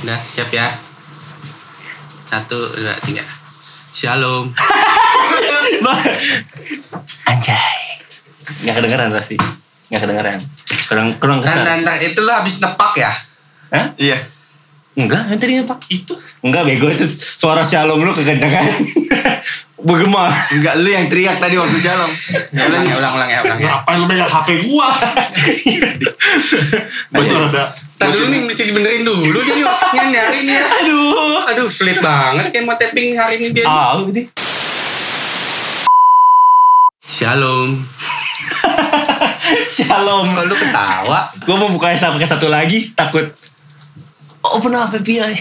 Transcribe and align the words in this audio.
Udah 0.00 0.16
siap 0.16 0.48
ya. 0.48 0.72
Satu, 2.24 2.72
dua, 2.72 2.96
tiga. 3.04 3.20
Shalom. 3.92 4.48
Anjay. 7.30 7.76
Nggak 8.64 8.74
kedengeran 8.80 9.08
pasti. 9.12 9.36
Nggak 9.90 10.00
kedengeran. 10.06 10.38
Kurang 10.88 11.08
kurang 11.18 11.38
Dan, 11.42 11.52
kesan. 11.52 11.64
dan, 11.66 11.78
dan 11.84 11.96
itu 12.00 12.20
lo 12.22 12.32
habis 12.32 12.56
nepak 12.62 12.92
ya? 12.96 13.10
Hah? 13.70 13.86
Iya. 13.98 14.18
Enggak, 14.98 15.30
yang 15.30 15.38
tadi 15.38 15.54
apa? 15.62 15.74
Itu. 15.90 16.14
Enggak 16.42 16.66
bego 16.66 16.90
itu 16.90 17.06
suara 17.06 17.62
shalom 17.62 18.02
lu 18.02 18.12
kekencangan. 18.14 18.66
Bergema. 19.86 20.28
Enggak 20.52 20.74
lu 20.80 20.88
yang 20.92 21.06
teriak 21.08 21.40
tadi 21.40 21.56
waktu 21.56 21.78
jalan. 21.80 22.10
Ya, 22.52 22.62
ulang 22.68 22.84
ya, 22.84 22.94
ulang, 23.00 23.12
ulang 23.16 23.30
ya, 23.30 23.38
ulang 23.44 23.60
ya. 23.60 23.68
Ngapain 23.80 23.96
lu 23.96 24.06
megang 24.08 24.28
HP 24.28 24.48
gua? 24.68 24.88
Bos 27.12 27.26
ada. 27.26 27.64
Tadi 28.00 28.16
dulu 28.16 28.26
nih 28.32 28.40
mesti 28.48 28.62
dibenerin 28.64 29.04
dulu 29.04 29.38
jadi 29.44 29.60
waktunya 29.60 30.04
nyari 30.08 30.38
nih 30.48 30.56
ya. 30.56 30.64
Aduh. 30.80 31.36
Aduh, 31.52 31.68
sulit 31.68 32.00
banget 32.00 32.48
kayak 32.48 32.64
mau 32.64 32.72
tapping 32.72 33.12
hari 33.12 33.36
ini 33.44 33.48
dia. 33.52 33.68
Ah, 33.68 34.00
gitu. 34.00 34.24
Shalom. 37.04 37.76
Shalom. 39.76 40.32
Kok 40.32 40.44
lu 40.48 40.56
ketawa? 40.56 41.28
Gue 41.44 41.56
mau 41.60 41.68
buka 41.68 41.92
pakai 41.92 42.24
satu 42.24 42.48
lagi, 42.48 42.88
takut. 42.96 43.28
Open 44.40 44.72
API. 44.72 45.36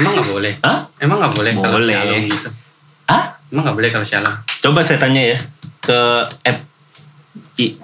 Emang 0.00 0.16
gak 0.16 0.28
boleh? 0.32 0.52
Hah? 0.64 0.80
Emang 1.04 1.20
gak 1.20 1.36
boleh, 1.36 1.52
kalau 1.52 1.76
Boleh. 1.76 1.92
shalom 1.92 2.22
gitu? 2.24 2.48
Hah? 3.04 3.24
Emang 3.52 3.68
gak 3.68 3.76
boleh 3.76 3.90
kalau 3.92 4.06
shalom? 4.08 4.32
Coba 4.64 4.80
saya 4.80 4.96
tanya 4.96 5.36
ya 5.36 5.38
ke 5.84 5.98
app. 6.24 6.58
I. 7.60 7.76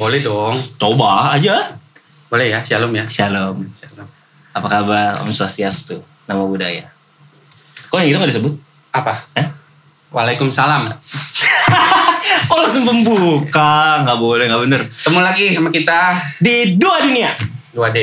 Boleh 0.00 0.24
dong. 0.24 0.56
Coba 0.80 1.36
aja. 1.36 1.76
Boleh 2.30 2.46
ya, 2.54 2.62
shalom 2.62 2.94
ya. 2.94 3.02
Shalom. 3.10 3.58
Shalom. 3.74 4.06
Apa 4.54 4.66
kabar? 4.70 5.18
Om 5.26 5.34
Swastiastu. 5.34 5.98
Nama 6.30 6.38
budaya. 6.46 6.86
Kok 7.90 7.98
yang 7.98 8.14
itu 8.14 8.18
gak 8.22 8.30
disebut? 8.30 8.54
Apa? 8.94 9.18
Hah? 9.34 9.50
Waalaikumsalam. 10.14 10.94
Kok 12.46 12.58
langsung 12.62 12.86
pembuka? 12.86 14.06
Gak 14.06 14.18
boleh, 14.22 14.46
gak 14.46 14.62
bener. 14.62 14.80
Ketemu 14.86 15.20
lagi 15.26 15.44
sama 15.58 15.74
kita 15.74 15.98
Di 16.38 16.78
dua 16.78 17.02
dunia. 17.02 17.34
2D. 17.74 17.98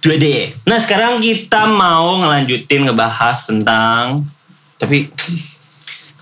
2D. 0.00 0.26
Nah 0.64 0.80
sekarang 0.80 1.20
kita 1.20 1.68
mau 1.68 2.24
ngelanjutin 2.24 2.88
ngebahas 2.88 3.52
tentang 3.52 4.24
tapi 4.80 5.12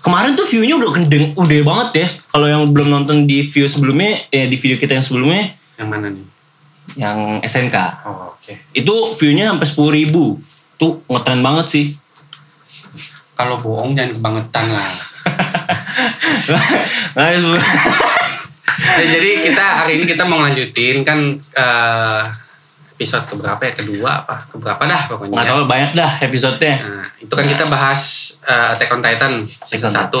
kemarin 0.03 0.35
tuh 0.35 0.51
view-nya 0.51 0.75
udah 0.75 0.91
gendeng, 0.99 1.31
udah 1.31 1.59
banget 1.63 1.89
ya. 1.95 2.07
Kalau 2.27 2.47
yang 2.51 2.67
belum 2.75 2.91
nonton 2.91 3.23
di 3.23 3.39
view 3.39 3.71
sebelumnya, 3.71 4.27
eh, 4.35 4.51
di 4.51 4.59
video 4.59 4.75
kita 4.75 4.99
yang 4.99 5.05
sebelumnya, 5.07 5.55
Yang 5.79 5.87
mana 5.87 6.11
nih? 6.11 6.36
Yang 6.97 7.37
SNK, 7.39 7.77
Oh, 8.03 8.33
oke. 8.33 8.53
itu 8.73 8.95
view-nya 9.15 9.53
sampai 9.53 9.67
10 9.69 9.87
ribu. 9.93 10.41
Tuh 10.75 11.01
ngetren 11.05 11.39
banget 11.39 11.65
sih. 11.69 11.85
Kalau 13.33 13.57
bohong 13.57 13.93
jangan 13.93 14.17
kebangetan 14.17 14.65
lah. 14.67 14.89
Nah, 17.17 17.33
Nah, 18.77 19.03
jadi 19.03 19.41
kita 19.41 19.65
hari 19.83 19.97
ini 19.97 20.05
kita 20.05 20.21
mau 20.21 20.37
ngelanjutin 20.37 21.01
kan 21.01 21.17
eh, 21.33 22.21
episode 22.93 23.25
keberapa 23.25 23.57
ya? 23.59 23.73
Kedua 23.73 24.09
apa? 24.21 24.45
Keberapa 24.45 24.81
dah 24.85 25.01
pokoknya. 25.09 25.33
nggak 25.33 25.45
ya. 25.45 25.49
tahu 25.49 25.59
banyak 25.65 25.91
dah 25.93 26.11
episode-nya. 26.21 26.75
Nah, 26.77 27.05
itu 27.17 27.33
kan 27.33 27.45
kita 27.45 27.63
bahas 27.65 28.01
eh, 28.45 28.73
Attack 28.73 28.89
on 28.91 29.01
Titan 29.01 29.33
season 29.45 29.89
1. 29.89 30.13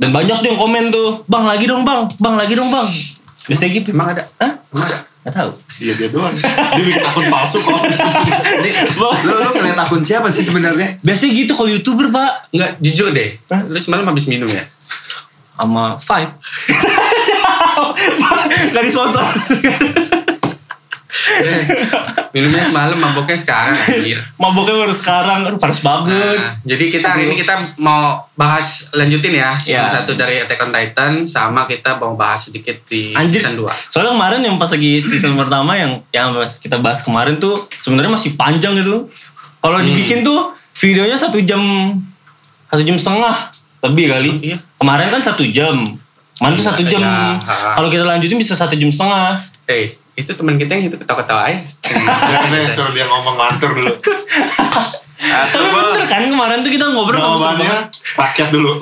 Dan 0.00 0.10
banyak 0.10 0.36
tuh 0.40 0.48
yang 0.48 0.58
komen 0.58 0.84
tuh, 0.88 1.20
bang 1.24 1.44
lagi 1.46 1.64
dong 1.64 1.84
bang, 1.84 2.08
bang 2.16 2.34
lagi 2.34 2.52
dong 2.56 2.72
bang. 2.72 2.88
Biasanya 3.46 3.70
gitu. 3.70 3.88
Emang 3.92 4.08
ada? 4.10 4.24
Hah? 4.40 4.52
Emang 4.72 4.84
ada? 4.88 4.98
Gak 5.22 5.38
tahu. 5.38 5.54
Iya 5.78 5.94
dia 5.94 6.08
doang. 6.10 6.34
Dia 6.34 6.82
bikin 6.82 7.06
akun 7.06 7.30
palsu 7.30 7.62
kok. 7.62 7.78
Lu 8.98 9.06
lu 9.22 9.48
ngeliat 9.54 9.86
akun 9.86 10.02
siapa 10.02 10.26
sih 10.34 10.42
sebenarnya? 10.42 10.98
Biasanya 10.98 11.30
gitu 11.30 11.54
kalau 11.54 11.70
youtuber 11.70 12.10
pak. 12.10 12.50
Enggak, 12.50 12.82
jujur 12.82 13.14
deh. 13.14 13.38
Hah? 13.46 13.62
Lu 13.70 13.78
semalam 13.78 14.10
habis 14.10 14.26
minum 14.26 14.50
ya? 14.50 14.66
sama 15.62 15.94
Five. 15.94 16.34
Gak 18.74 18.82
sponsor. 18.90 19.22
Minumnya 22.32 22.64
semalam, 22.64 22.96
maboknya 22.96 23.36
sekarang 23.36 23.76
anjir. 23.76 24.16
Maboknya 24.34 24.74
baru 24.78 24.94
sekarang, 24.94 25.44
aduh 25.44 25.56
panas 25.56 25.80
banget. 25.80 26.08
Nah, 26.34 26.56
jadi 26.64 26.84
kita 26.88 27.06
hari 27.06 27.22
ini 27.26 27.36
kita 27.36 27.52
mau 27.76 28.24
bahas 28.32 28.88
lanjutin 28.90 29.32
ya 29.34 29.52
season 29.54 29.76
Ya. 29.78 29.92
satu 29.92 30.12
dari 30.12 30.40
Attack 30.40 30.58
on 30.58 30.70
Titan 30.70 31.12
sama 31.22 31.66
kita 31.66 31.96
mau 31.96 32.14
bahas 32.14 32.48
sedikit 32.48 32.72
di 32.86 33.12
Anjir. 33.12 33.38
season 33.38 33.58
2. 33.58 33.68
Soalnya 33.86 34.12
kemarin 34.12 34.40
yang 34.42 34.56
pas 34.56 34.66
lagi 34.66 34.96
season 34.98 35.34
pertama 35.34 35.72
yang 35.74 36.00
yang 36.10 36.32
kita 36.56 36.76
bahas 36.78 37.00
kemarin 37.00 37.36
tuh 37.36 37.52
sebenarnya 37.70 38.08
masih 38.10 38.32
panjang 38.32 38.72
gitu. 38.74 39.12
Kalau 39.58 39.76
Hmm. 39.76 39.86
dibikin 39.86 40.22
tuh 40.22 40.50
videonya 40.74 41.14
satu 41.14 41.36
jam 41.38 41.60
satu 42.66 42.82
jam 42.82 42.96
setengah 42.96 43.36
lebih 43.82 44.04
kali. 44.08 44.30
Oh, 44.30 44.36
iya. 44.42 44.56
Kemarin 44.74 45.06
kan 45.10 45.20
satu 45.22 45.44
jam. 45.46 45.84
Kemarin 46.32 46.54
tuh 46.54 46.64
Iya, 46.64 46.70
satu 46.72 46.82
jam. 46.82 46.98
iya. 46.98 47.36
Ha. 47.38 47.54
Kalau 47.76 47.88
kita 47.88 48.02
lanjutin 48.02 48.40
bisa 48.40 48.56
satu 48.56 48.72
jam 48.72 48.88
setengah. 48.88 49.36
Eh, 49.64 49.94
itu 50.14 50.30
teman 50.30 50.56
kita 50.56 50.72
yang 50.72 50.86
itu 50.86 50.96
ketawa-ketawa 50.96 51.42
aja. 51.46 51.60
Jangan 51.82 52.68
suruh 52.68 52.92
dia 52.92 53.04
ngomong 53.04 53.34
mantur 53.34 53.72
dulu. 53.72 53.92
Tapi 55.22 55.64
bener 55.64 56.04
kan 56.04 56.20
kemarin 56.20 56.60
tuh 56.60 56.68
kita 56.68 56.84
ngobrol 56.86 57.16
Jawabannya 57.16 57.62
banget. 57.64 57.86
rakyat 58.12 58.48
dulu. 58.50 58.72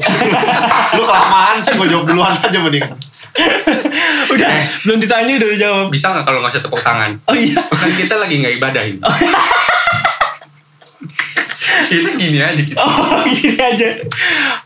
Lu 0.97 1.03
kelamaan 1.03 1.57
sih 1.61 1.71
gue 1.71 1.87
jawab 1.87 2.05
duluan 2.05 2.35
aja 2.35 2.59
mendingan. 2.59 2.97
Udah, 4.27 4.49
Eh. 4.49 4.67
belum 4.83 4.99
ditanya 4.99 5.33
udah 5.37 5.49
dijawab. 5.53 5.87
Bisa 5.89 6.11
nggak 6.11 6.25
kalau 6.25 6.39
nggak 6.41 6.51
usah 6.51 6.63
tepuk 6.63 6.81
tangan? 6.81 7.11
Oh 7.25 7.37
iya. 7.37 7.61
Kan 7.61 7.91
kita 7.93 8.15
lagi 8.17 8.35
nggak 8.37 8.55
ibadah 8.57 8.83
ini. 8.83 8.99
kita 11.87 12.11
gini 12.15 12.39
aja 12.39 12.57
gitu. 12.57 12.75
Oh 12.75 13.23
gini 13.25 13.55
aja. 13.55 13.89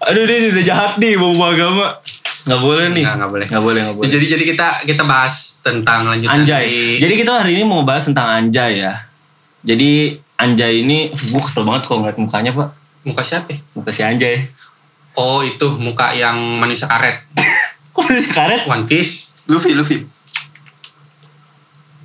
Aduh 0.03 0.25
dia 0.25 0.39
sudah 0.47 0.65
jahat 0.65 0.93
nih 0.97 1.17
bawa 1.17 1.51
agama. 1.51 1.87
Gak 2.45 2.61
boleh 2.61 2.93
nih. 2.93 3.03
Nggak, 3.03 3.17
nggak 3.17 3.31
boleh. 3.31 3.47
Gak 3.47 3.63
boleh, 3.63 3.81
gak 3.83 3.95
boleh. 3.95 4.07
Jadi 4.07 4.25
jadi 4.27 4.45
kita 4.47 4.67
kita 4.85 5.03
bahas 5.03 5.35
tentang 5.61 6.05
lanjutan 6.05 6.37
Anjay. 6.39 6.65
dari- 6.67 7.01
Jadi 7.01 7.15
kita 7.17 7.33
hari 7.35 7.53
ini 7.55 7.65
mau 7.65 7.83
bahas 7.83 8.05
tentang 8.05 8.29
Anjay 8.29 8.81
ya. 8.81 8.95
Jadi 9.61 10.13
Anjay 10.35 10.83
ini, 10.83 11.09
gue 11.09 11.41
kesel 11.41 11.63
banget 11.63 11.85
kalau 11.85 12.03
ngeliat 12.03 12.19
mukanya 12.19 12.53
pak. 12.53 12.69
muka 13.03 13.21
siapa? 13.21 13.49
ya? 13.49 13.59
Muka 13.73 13.89
si 13.89 14.01
Anjay. 14.01 14.49
Oh 15.15 15.41
itu 15.41 15.69
muka 15.75 16.11
yang 16.11 16.35
manusia 16.59 16.85
karet. 16.85 17.21
Kok 17.95 18.03
masih 18.03 18.29
karet? 18.29 18.65
One 18.65 18.85
Piece. 18.85 19.45
Luffy, 19.47 19.73
Luffy. 19.73 20.03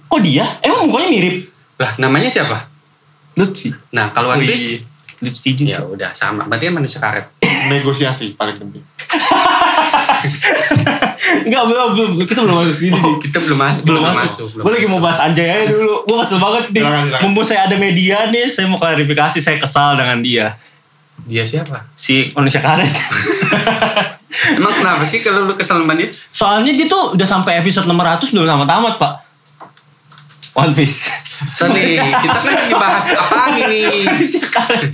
Kok 0.05 0.19
dia? 0.19 0.45
Emang 0.59 0.85
mukanya 0.85 1.09
mirip? 1.09 1.35
Lah 1.75 1.95
namanya 1.97 2.27
siapa? 2.27 2.67
Lutfi. 3.33 3.71
Nah 3.89 4.09
kalau 4.09 4.29
One 4.29 4.43
Piece 4.43 4.83
Lutfi 5.19 5.55
ya 5.57 5.79
juga. 5.79 5.87
udah 5.89 6.11
sama. 6.11 6.43
Berarti 6.45 6.67
kan 6.67 6.75
manusia 6.75 6.99
karet. 6.99 7.25
Negosiasi 7.69 8.33
paling 8.33 8.57
penting. 8.57 8.83
Enggak, 11.45 11.63
belum, 11.65 11.87
belum. 11.95 12.11
Kita 12.21 12.41
belum 12.41 12.55
masuk 12.63 12.75
sini 12.75 12.93
Oh, 12.95 13.15
nih. 13.15 13.15
kita 13.21 13.37
belum 13.39 13.57
masuk. 13.57 13.83
Belum 13.85 14.01
masuk. 14.03 14.47
belum 14.53 14.63
Gue 14.65 14.71
lagi 14.73 14.85
mau 14.85 14.91
masuk. 14.91 15.05
bahas 15.05 15.19
Anjay 15.21 15.47
aja 15.47 15.65
dulu. 15.69 15.95
Gue 16.03 16.17
kesel 16.19 16.39
banget 16.45 16.63
nih. 16.73 16.83
Mumpung 17.21 17.45
saya 17.45 17.61
ada 17.65 17.75
media 17.75 18.17
nih, 18.27 18.49
saya 18.49 18.65
mau 18.65 18.77
klarifikasi. 18.77 19.37
Saya 19.39 19.57
kesal 19.57 19.95
dengan 19.95 20.19
dia. 20.19 20.57
Dia 21.23 21.43
siapa? 21.45 21.85
Si 21.93 22.31
manusia 22.33 22.59
karet. 22.59 22.89
Emang 24.55 24.71
kenapa 24.71 25.03
sih 25.03 25.19
kalau 25.19 25.45
lu 25.45 25.53
kesel 25.53 25.81
sama 25.81 25.93
dia? 25.93 26.09
Soalnya 26.31 26.71
dia 26.71 26.85
tuh 26.85 27.17
udah 27.17 27.27
sampai 27.27 27.59
episode 27.59 27.85
600 27.85 28.29
belum 28.29 28.45
sama 28.45 28.65
tamat, 28.65 28.95
Pak. 28.97 29.13
One 30.55 30.73
Piece. 30.73 31.07
Sorry, 31.49 31.95
kita 32.23 32.35
kan 32.35 32.51
lagi 32.51 32.75
bahas 32.75 33.05
apaan 33.09 33.53
ini? 33.57 34.03
Manusia 34.03 34.43
karet. 34.43 34.91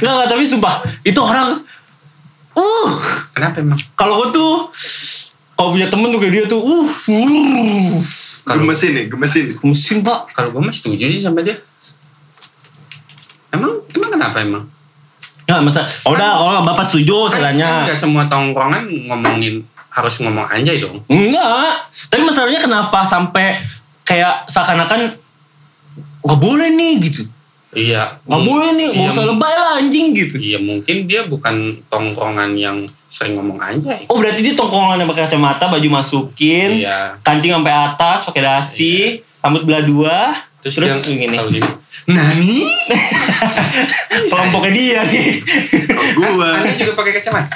Nggak, 0.00 0.12
nggak, 0.12 0.26
tapi 0.28 0.42
sumpah. 0.44 0.74
Itu 1.02 1.20
orang... 1.22 1.58
Uh, 2.58 2.90
Kenapa 3.30 3.62
emang? 3.62 3.78
kalau 3.94 4.18
gue 4.20 4.34
tuh... 4.34 4.52
Kalau 5.54 5.70
punya 5.70 5.86
temen 5.86 6.10
tuh 6.10 6.18
kayak 6.18 6.32
dia 6.32 6.44
tuh... 6.46 6.58
Uh, 6.58 6.86
uh. 6.86 7.94
Kalau- 8.42 8.64
Gemesin 8.64 8.90
nih, 8.92 9.04
gemesin. 9.06 9.46
Mesin, 9.60 9.96
Pak. 10.00 10.32
Kalau 10.32 10.50
gue 10.50 10.60
mah 10.60 10.72
setuju 10.72 11.06
sih 11.06 11.20
sama 11.20 11.40
dia. 11.40 11.54
Emang 13.48 13.80
emang 13.88 14.10
kenapa 14.10 14.36
emang? 14.40 14.64
Nggak, 15.44 15.60
masa... 15.64 15.80
Oh, 16.04 16.12
udah, 16.12 16.30
kalau 16.36 16.62
Bapak 16.62 16.84
setuju, 16.86 17.28
saya 17.28 17.40
Kan, 17.40 17.44
kan 17.48 17.52
tanya. 17.56 17.70
nggak 17.86 17.98
semua 17.98 18.22
tongkrongan 18.24 18.84
ngomongin 19.08 19.54
harus 19.88 20.14
ngomong 20.20 20.44
anjay 20.44 20.78
dong. 20.78 21.00
Enggak. 21.08 21.80
Tapi 22.06 22.22
masalahnya 22.22 22.60
kenapa 22.60 23.00
sampai 23.02 23.56
kayak 24.04 24.44
seakan-akan 24.46 25.16
nggak 26.20 26.38
boleh 26.38 26.68
nih 26.70 26.94
gitu. 27.02 27.24
Iya. 27.68 28.16
Nggak 28.24 28.42
boleh 28.42 28.68
nih, 28.72 28.88
nggak 28.90 29.04
Iya, 29.04 29.12
usah 29.12 29.24
lebay 29.28 29.54
lah 29.54 29.72
anjing 29.76 30.06
gitu. 30.12 30.34
Iya 30.36 30.58
mungkin 30.58 30.96
dia 31.04 31.20
bukan 31.24 31.54
tongkrongan 31.86 32.56
yang 32.56 32.76
sering 33.06 33.36
ngomong 33.36 33.58
anjay. 33.58 34.08
Oh 34.08 34.16
berarti 34.16 34.40
dia 34.40 34.54
tongkongan 34.54 34.96
yang 34.98 35.08
pakai 35.08 35.28
kacamata, 35.28 35.68
baju 35.68 35.88
masukin, 35.90 36.80
Iya. 36.80 37.20
kancing 37.20 37.52
sampai 37.52 37.72
atas, 37.72 38.24
pakai 38.24 38.42
dasi, 38.42 39.20
rambut 39.38 39.64
belah 39.64 39.84
dua, 39.84 40.18
Terus, 40.58 40.74
terus, 40.74 40.90
yang 40.90 41.00
gini. 41.04 41.36
kalau 41.36 41.52
gini. 41.52 41.70
Nani? 42.08 42.58
Kelompoknya 44.32 44.70
dia 44.72 45.00
nih. 45.04 45.44
Gua. 46.14 46.50
Anda 46.58 46.72
juga 46.72 46.92
pakai 46.94 47.12
kacamata? 47.14 47.52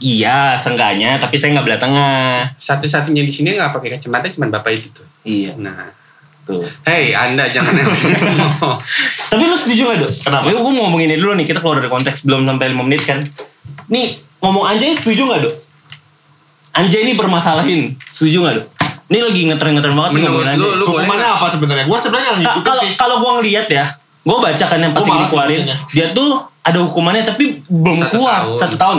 iya, 0.00 0.52
seenggaknya, 0.54 1.16
tapi 1.16 1.38
saya 1.38 1.54
nggak 1.54 1.64
belah 1.64 1.80
tengah. 1.80 2.50
Satu-satunya 2.56 3.22
di 3.22 3.30
sini 3.30 3.54
nggak 3.54 3.72
pakai 3.72 3.94
kacamata 3.94 4.26
cuma 4.28 4.50
bapak 4.50 4.74
itu. 4.74 5.02
Iya, 5.22 5.54
Nah, 5.56 5.88
tuh. 6.44 6.60
hey 6.82 7.10
Anda 7.10 7.44
jangan 7.46 7.72
Tapi 9.30 9.42
lu 9.42 9.56
setuju 9.56 9.82
gak 9.86 9.98
dok? 9.98 10.10
Kenapa? 10.20 10.44
Gue 10.46 10.70
mau 10.70 10.84
ngomongin 10.84 11.08
ini 11.08 11.16
dulu 11.16 11.32
nih, 11.34 11.44
kita 11.44 11.58
keluar 11.58 11.78
dari 11.78 11.88
konteks 11.88 12.22
belum 12.22 12.44
sampai 12.44 12.66
5 12.70 12.80
menit 12.80 13.02
kan. 13.02 13.18
Nih 13.86 14.06
ngomong 14.38 14.64
Anjay 14.66 14.92
setuju 14.92 15.26
gak 15.26 15.40
dok? 15.42 15.54
Anjay 16.72 17.00
ini 17.02 17.14
bermasalahin, 17.14 17.82
setuju 18.04 18.38
gak 18.42 18.54
dok? 18.54 18.66
Ini 19.04 19.20
lagi 19.20 19.40
ngetren-ngetren 19.44 19.94
banget 19.94 20.10
nih 20.10 20.16
Menurut 20.18 20.32
ngomongin 20.34 20.54
lu, 20.54 20.64
Anjay. 20.64 20.74
lu 20.74 20.84
boleh 20.84 20.88
Hukumannya 21.02 21.28
apa 21.30 21.46
sebenarnya? 21.48 21.84
Gue 21.84 21.98
sebenarnya 21.98 22.30
ngikutin 22.34 22.62
Kalau 22.62 22.82
sih. 22.82 22.92
kalau 22.94 23.16
gue 23.18 23.30
ngeliat 23.34 23.66
ya, 23.68 23.84
gue 24.22 24.38
baca 24.38 24.64
kan 24.64 24.78
yang 24.78 24.92
pasti 24.92 25.10
dikeluarin, 25.10 25.60
ngikutinnya. 25.60 25.76
dia 25.90 26.06
tuh 26.10 26.30
ada 26.60 26.78
hukumannya 26.80 27.22
tapi 27.22 27.44
belum 27.62 27.96
Satu 27.98 28.10
keluar 28.10 28.40
tahun. 28.42 28.56
satu 28.58 28.76
tahun. 28.76 28.98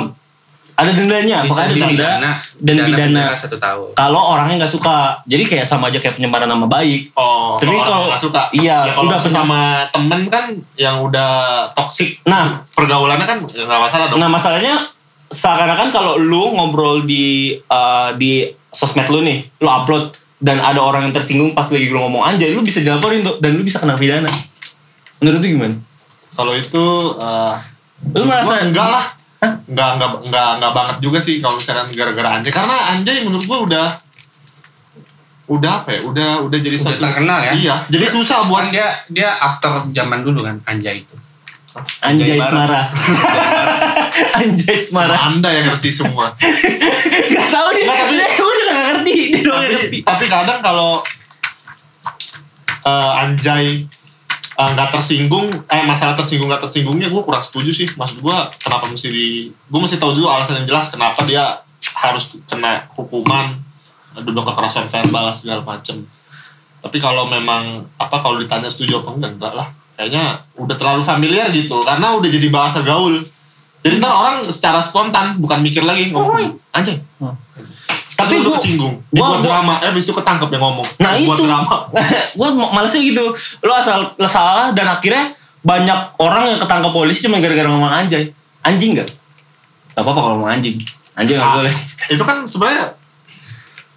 Ada 0.75 0.92
dendanya, 0.92 1.39
Bisa 1.39 1.50
pokoknya 1.56 1.68
ada 1.72 1.75
denda 1.80 2.31
dan 2.60 2.75
pidana. 2.92 3.24
satu 3.31 3.56
tahun. 3.56 3.95
Kalau 3.95 4.22
orangnya 4.36 4.56
nggak 4.60 4.74
suka, 4.75 5.24
jadi 5.24 5.44
kayak 5.48 5.63
sama 5.63 5.88
aja 5.88 6.04
kayak 6.04 6.19
penyemaran 6.19 6.51
nama 6.51 6.68
baik. 6.68 7.16
Oh, 7.16 7.56
Tapi 7.56 7.72
kalau 7.80 8.12
nggak 8.12 8.19
suka. 8.19 8.51
iya, 8.51 8.83
ya, 8.83 8.92
kalau 8.92 9.07
udah 9.07 9.19
sama 9.19 9.60
temen 9.88 10.27
kan 10.27 10.51
yang 10.75 11.00
udah 11.00 11.31
toksik. 11.72 12.19
Nah, 12.27 12.60
Pergaulannya 12.75 13.24
kan 13.24 13.39
nggak 13.39 13.81
masalah 13.81 14.12
dong. 14.12 14.19
Nah 14.19 14.27
masalahnya 14.27 14.92
seakan-akan 15.25 15.88
kalau 15.89 16.19
lu 16.19 16.51
ngobrol 16.54 17.07
di 17.07 17.56
uh, 17.71 18.12
di 18.13 18.44
sosmed 18.69 19.07
lu 19.07 19.24
nih, 19.24 19.48
lu 19.63 19.71
upload 19.71 20.12
dan 20.44 20.60
ada 20.60 20.83
orang 20.83 21.07
yang 21.07 21.16
tersinggung 21.16 21.56
pas 21.56 21.71
lagi 21.71 21.88
lu 21.88 22.04
ngomong 22.04 22.21
anjay, 22.21 22.51
lu 22.51 22.60
bisa 22.60 22.83
dilaporin 22.83 23.24
tuh 23.24 23.39
dan 23.39 23.56
lu 23.56 23.63
bisa 23.63 23.80
kena 23.80 23.95
pidana. 23.95 24.28
Menurut 25.24 25.39
lu 25.39 25.48
gimana? 25.56 25.75
Kalau 26.36 26.51
itu 26.51 26.86
eh, 27.16 27.56
Lu 28.12 28.28
merasa 28.28 28.60
enggak 28.60 28.92
lah. 28.92 29.06
Enggak, 29.65 29.89
enggak, 29.95 30.09
enggak, 30.24 30.50
enggak 30.56 30.71
banget 30.74 30.97
juga 31.00 31.19
sih 31.19 31.36
kalau 31.38 31.56
misalkan 31.56 31.88
gara-gara 31.92 32.30
anjay. 32.33 32.51
Karena 32.51 32.75
anjay 32.89 33.21
menurut 33.21 33.45
gua 33.45 33.59
udah 33.62 33.88
udah 35.45 35.71
apa 35.77 35.89
ya? 35.92 36.00
Udah 36.01 36.30
udah 36.42 36.57
jadi 36.57 36.74
Udah 36.74 36.86
satu 36.89 37.01
terkenal 37.01 37.39
ya? 37.39 37.51
Iya, 37.53 37.75
jadi 37.88 38.06
susah 38.07 38.42
Kan 38.42 38.47
buat 38.47 38.65
dia 38.68 38.88
dia 39.07 39.30
aktor 39.31 39.77
zaman 39.89 40.21
dulu 40.21 40.42
kan 40.42 40.57
Anjay 40.65 41.01
itu. 41.01 41.15
anjay 42.00 42.33
Anjay 42.33 42.39
semara. 42.39 42.81
anjay 44.33 44.77
semara. 44.80 45.15
Anda 45.27 45.50
yang 45.51 45.65
ngerti 45.69 45.89
semua. 45.92 46.31
Gak 46.31 47.47
tau 47.50 47.68
dia, 47.69 47.83
Nggak, 47.83 47.97
tapi- 48.00 48.15
gue 48.31 48.53
juga 48.56 48.71
gak 48.71 48.86
ngerti. 48.89 49.15
Dia 49.27 49.42
doang 49.44 49.62
yang 49.62 49.71
ngerti. 49.75 49.97
tapi, 50.01 50.07
tapi 50.07 50.25
kadang 50.25 50.59
kalau 50.62 51.03
eh, 52.81 53.12
anjay 53.19 53.65
eh, 54.56 54.69
nggak 54.75 54.90
tersinggung, 54.96 55.48
eh 55.68 55.84
masalah 55.84 56.16
tersinggung 56.16 56.48
nggak 56.48 56.63
tersinggungnya 56.63 57.12
gue 57.12 57.22
kurang 57.24 57.44
setuju 57.44 57.72
sih. 57.72 57.88
Maksud 57.92 58.24
gue 58.24 58.38
kenapa 58.60 58.88
mesti 58.88 59.07
di, 59.12 59.28
gue 59.52 59.80
mesti 59.80 60.00
tahu 60.00 60.16
dulu 60.16 60.28
alasan 60.31 60.63
yang 60.63 60.68
jelas 60.75 60.92
kenapa 60.92 61.24
dia 61.28 61.44
harus 62.02 62.40
kena 62.48 62.88
hukuman, 62.96 63.60
duduk 64.24 64.48
kekerasan 64.48 64.88
verbal 64.88 65.30
segala 65.36 65.62
macem. 65.62 66.07
Tapi 66.80 66.98
kalau 67.02 67.25
memang 67.25 67.84
apa 67.98 68.22
kalau 68.22 68.38
ditanya 68.38 68.69
setuju 68.69 69.02
apa 69.02 69.18
enggak 69.18 69.31
enggak 69.36 69.54
lah. 69.57 69.68
Kayaknya 69.96 70.44
udah 70.60 70.75
terlalu 70.75 71.04
familiar 71.07 71.48
gitu 71.50 71.81
karena 71.81 72.13
udah 72.13 72.30
jadi 72.30 72.48
bahasa 72.52 72.84
gaul. 72.86 73.24
Jadi 73.86 74.02
ntar 74.02 74.13
orang 74.13 74.42
secara 74.46 74.81
spontan 74.81 75.38
bukan 75.38 75.62
mikir 75.62 75.86
lagi 75.86 76.10
ngomong 76.10 76.57
anjay. 76.74 76.98
Tapi 77.22 77.75
Tapi 78.15 78.33
gue 78.33 78.44
gua- 78.44 78.56
tersinggung. 78.56 78.95
gua- 79.09 79.27
gua- 79.29 79.44
drama. 79.44 79.73
Eh 79.79 79.91
besok 79.91 80.19
ketangkep 80.19 80.50
yang 80.50 80.63
ngomong. 80.63 80.88
Nah 80.97 81.12
Buat 81.13 81.35
itu, 81.35 81.44
drama. 81.44 81.75
gue 82.39 82.50
malesnya 82.71 83.01
gitu. 83.03 83.23
Lu 83.59 83.71
asal 83.71 84.12
lu 84.13 84.25
salah 84.25 84.71
dan 84.71 84.88
akhirnya 84.88 85.35
banyak 85.59 86.00
orang 86.17 86.44
yang 86.47 86.59
ketangkap 86.59 86.91
polisi 86.91 87.21
cuma 87.21 87.38
gara-gara 87.38 87.65
ngomong 87.65 87.89
anjay. 87.89 88.31
Anjing 88.62 88.95
gak? 88.95 89.09
Gak 89.91 90.01
apa-apa 90.01 90.19
kalau 90.21 90.35
ngomong 90.38 90.51
anjing. 90.51 90.79
Anjing 91.13 91.35
gak 91.35 91.44
Ah, 91.44 91.56
boleh. 91.57 91.75
itu 92.07 92.21
kan 92.21 92.38
sebenarnya 92.44 92.85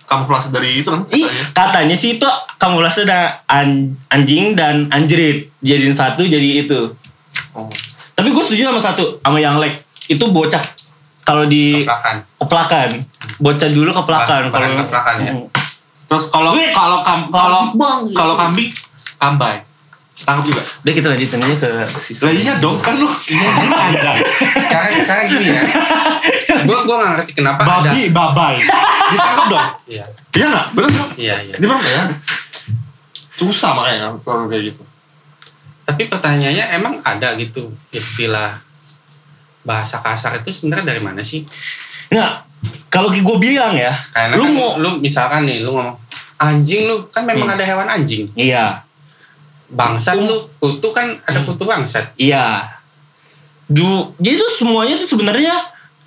kamuflase 0.04 0.48
dari 0.48 0.80
itu 0.80 0.88
kan 0.88 1.04
Ih, 1.10 1.20
katanya. 1.20 1.44
katanya 1.52 1.94
sih 1.94 2.16
itu 2.16 2.24
kamu 2.56 2.80
rasa 2.80 3.04
ada 3.04 3.20
an- 3.46 3.92
anjing 4.08 4.52
dan 4.52 4.88
anjrit 4.88 5.52
jadiin 5.60 5.92
satu 5.92 6.22
jadi 6.22 6.64
itu. 6.64 6.96
Oh. 7.52 7.68
Tapi 8.14 8.28
gue 8.28 8.42
setuju 8.42 8.66
sama 8.66 8.80
satu 8.82 9.20
sama 9.20 9.36
yang 9.36 9.56
like 9.56 9.84
itu 10.02 10.24
bocah 10.24 10.60
kalau 11.28 11.44
di 11.44 11.84
Keplakan. 11.84 12.16
keplakan 12.38 12.88
bocah 13.36 13.68
dulu 13.68 13.90
keplakan 13.92 14.48
Keplakan, 14.48 14.80
keplakan 14.80 15.14
ya. 15.20 15.32
Terus 16.08 16.24
kalau 16.26 16.56
kalau 16.72 16.98
kam- 17.04 17.28
kalau 17.28 17.60
Bang, 17.76 18.00
gitu. 18.02 18.16
kalau 18.16 18.32
kambing 18.32 18.72
kambay. 19.16 19.60
Tangkap 20.18 20.50
juga. 20.50 20.62
Udah 20.82 20.92
kita 20.92 21.06
lanjutin 21.08 21.38
aja 21.38 21.54
ke 21.54 21.70
sisi. 21.94 22.18
Lah 22.18 22.32
iya 22.32 22.58
dong 22.58 22.80
kan 22.80 22.96
lu. 22.96 23.06
Anjay. 23.06 24.18
Sekarang 24.58 24.90
sekarang 24.98 25.24
gini 25.28 25.46
ya. 25.48 25.62
Gua 26.66 26.82
gua 26.82 26.96
nggak 26.98 27.12
ngerti 27.14 27.32
kenapa 27.36 27.60
ada. 27.62 27.86
Babi 27.86 28.10
babai. 28.10 28.56
Ditangkap 29.08 29.46
dong. 29.46 29.66
Iya 29.86 30.04
Iya 30.32 30.44
enggak? 30.48 30.66
Bener 30.72 30.88
kan? 30.90 31.08
iya 31.14 31.36
iya. 31.38 31.54
Ini 31.54 31.64
bener 31.64 31.78
nggak 31.78 31.94
ya? 31.94 32.04
Susah 33.30 33.70
makanya 33.72 34.10
kalau 34.18 34.50
kayak 34.50 34.72
gitu. 34.72 34.82
Tapi 35.84 36.02
pertanyaannya 36.04 36.64
emang 36.74 36.94
ada 36.98 37.36
gitu 37.36 37.70
istilah 37.88 38.58
bahasa 39.68 40.00
kasar 40.00 40.40
itu 40.40 40.48
sebenarnya 40.48 40.96
dari 40.96 41.04
mana 41.04 41.20
sih? 41.20 41.44
Nggak, 42.08 42.32
kalau 42.88 43.12
gue 43.12 43.36
bilang 43.36 43.76
ya, 43.76 43.92
Karena 44.16 44.40
lu 44.40 44.48
kan 44.48 44.52
mau 44.56 44.70
lu 44.80 44.96
misalkan 44.96 45.44
nih 45.44 45.60
lu 45.60 45.76
ngomong 45.76 45.92
anjing 46.40 46.88
lu 46.88 47.04
kan 47.12 47.28
memang 47.28 47.52
Hmm. 47.52 47.56
ada 47.60 47.64
hewan 47.68 47.84
anjing. 47.84 48.24
iya 48.32 48.80
Bangsat 49.68 50.16
Hmm. 50.16 50.24
lu 50.24 50.36
kutu 50.56 50.88
kan 50.96 51.12
ada 51.28 51.44
kutu 51.44 51.68
bangsat. 51.68 52.16
Iya. 52.16 52.64
Du, 53.68 54.16
jadi 54.16 54.40
tuh 54.40 54.64
semuanya 54.64 54.96
tuh 54.96 55.04
sebenarnya 55.04 55.52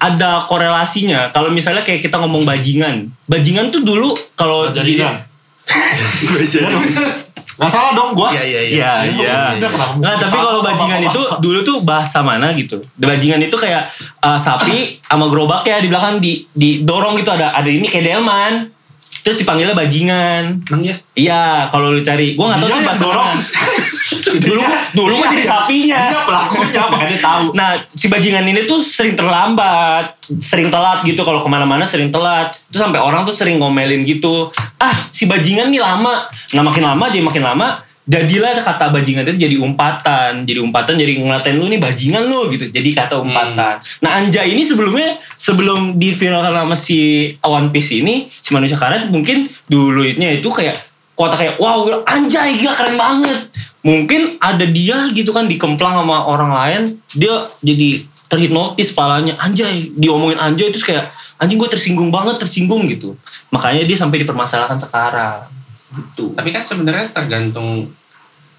ada 0.01 0.41
korelasinya. 0.49 1.29
Kalau 1.29 1.53
misalnya 1.53 1.85
kayak 1.85 2.01
kita 2.01 2.17
ngomong 2.17 2.41
bajingan, 2.41 3.13
bajingan 3.29 3.69
tuh 3.69 3.85
dulu 3.85 4.17
kalau 4.33 4.73
di 4.73 4.97
Jaringan. 4.97 5.21
Gak 7.61 7.69
salah 7.69 7.93
dong 7.93 8.17
gua. 8.17 8.33
Iya 8.33 8.41
iya 8.41 8.61
Iya, 8.65 8.91
iya. 9.21 9.37
Kenapa? 9.61 9.93
Nggak, 10.01 10.15
tapi 10.17 10.37
kalau 10.41 10.61
bajingan 10.65 11.01
itu 11.05 11.21
dulu 11.37 11.59
tuh 11.61 11.77
bahasa 11.85 12.25
mana 12.25 12.49
gitu. 12.57 12.81
Bajingan 12.97 13.37
itu 13.37 13.53
kayak 13.53 13.85
uh, 14.25 14.33
sapi 14.33 14.97
sama 15.05 15.29
gerobak 15.29 15.61
ya 15.69 15.77
di 15.77 15.93
belakang 15.93 16.17
di 16.17 16.41
didorong 16.57 17.13
gitu 17.21 17.29
ada 17.29 17.53
ada 17.53 17.69
ini 17.69 17.85
kayak 17.85 18.17
delman. 18.17 18.73
Terus 19.21 19.37
dipanggilnya 19.37 19.77
bajingan. 19.77 20.65
Emang 20.65 20.81
ya? 20.81 20.95
Iya, 21.13 21.69
kalau 21.69 21.93
lu 21.93 22.01
cari, 22.01 22.33
gua 22.33 22.57
nggak 22.57 22.59
tahu 22.65 22.69
Dia 22.73 22.73
tuh 22.73 22.87
bahasa 22.89 23.03
dorong. 23.05 23.31
dulu 24.19 24.61
dulu 24.91 25.13
mah 25.23 25.27
jadi 25.31 25.45
sapinya. 25.47 26.01
Dia 26.11 26.21
pelakunya 26.27 26.81
makanya 26.91 27.19
tahu. 27.23 27.45
Nah, 27.55 27.69
si 27.95 28.05
bajingan 28.11 28.43
ini 28.43 28.67
tuh 28.67 28.83
sering 28.83 29.15
terlambat, 29.15 30.19
sering 30.43 30.67
telat 30.67 31.03
gitu 31.07 31.23
kalau 31.23 31.39
ke 31.39 31.49
mana-mana 31.49 31.87
sering 31.87 32.11
telat. 32.11 32.51
Terus 32.67 32.83
sampai 32.83 32.99
orang 32.99 33.23
tuh 33.23 33.35
sering 33.35 33.57
ngomelin 33.57 34.03
gitu. 34.03 34.51
Ah, 34.81 35.07
si 35.09 35.25
bajingan 35.25 35.71
nih 35.71 35.79
lama. 35.79 36.27
Nah, 36.51 36.61
makin 36.65 36.83
lama 36.83 37.05
jadi 37.07 37.23
makin 37.23 37.43
lama. 37.43 37.67
Jadilah 38.01 38.57
kata 38.59 38.91
bajingan 38.91 39.23
itu 39.23 39.47
jadi 39.47 39.55
umpatan. 39.61 40.43
Jadi 40.43 40.59
umpatan 40.59 40.99
jadi 40.99 41.21
ngelatain 41.21 41.55
lu 41.55 41.71
nih 41.71 41.79
bajingan 41.79 42.27
lu 42.27 42.51
gitu. 42.51 42.67
Jadi 42.67 42.89
kata 42.91 43.21
umpatan. 43.24 43.79
Nah, 44.03 44.12
Anjay 44.19 44.51
ini 44.51 44.67
sebelumnya 44.67 45.15
sebelum 45.39 45.95
diviralkan 45.95 46.51
sama 46.51 46.75
si 46.75 47.31
One 47.39 47.71
Piece 47.71 47.95
ini, 47.95 48.27
si 48.27 48.51
manusia 48.51 48.75
karet 48.75 49.07
mungkin 49.07 49.47
dulunya 49.69 50.36
itu 50.36 50.51
kayak 50.51 50.90
kota 51.21 51.37
kayak 51.37 51.55
wow 51.61 51.85
anjay 52.09 52.57
gila 52.57 52.73
keren 52.73 52.95
banget. 52.97 53.39
Mungkin 53.81 54.37
ada 54.41 54.65
dia 54.65 55.09
gitu 55.13 55.29
kan 55.33 55.45
dikemplang 55.45 56.01
sama 56.01 56.17
orang 56.25 56.51
lain 56.53 56.81
dia 57.13 57.45
jadi 57.61 58.05
terhipnotis 58.25 58.93
palanya. 58.97 59.37
Anjay 59.37 59.93
diomongin 59.93 60.41
anjay 60.41 60.73
terus 60.73 60.85
kayak 60.85 61.13
anjing 61.37 61.61
gue 61.61 61.69
tersinggung 61.69 62.09
banget 62.09 62.41
tersinggung 62.41 62.89
gitu. 62.89 63.13
Makanya 63.53 63.85
dia 63.85 63.97
sampai 63.97 64.25
dipermasalahkan 64.25 64.81
sekarang 64.81 65.45
gitu. 65.93 66.33
Tapi 66.33 66.49
kan 66.49 66.65
sebenarnya 66.65 67.13
tergantung 67.13 67.89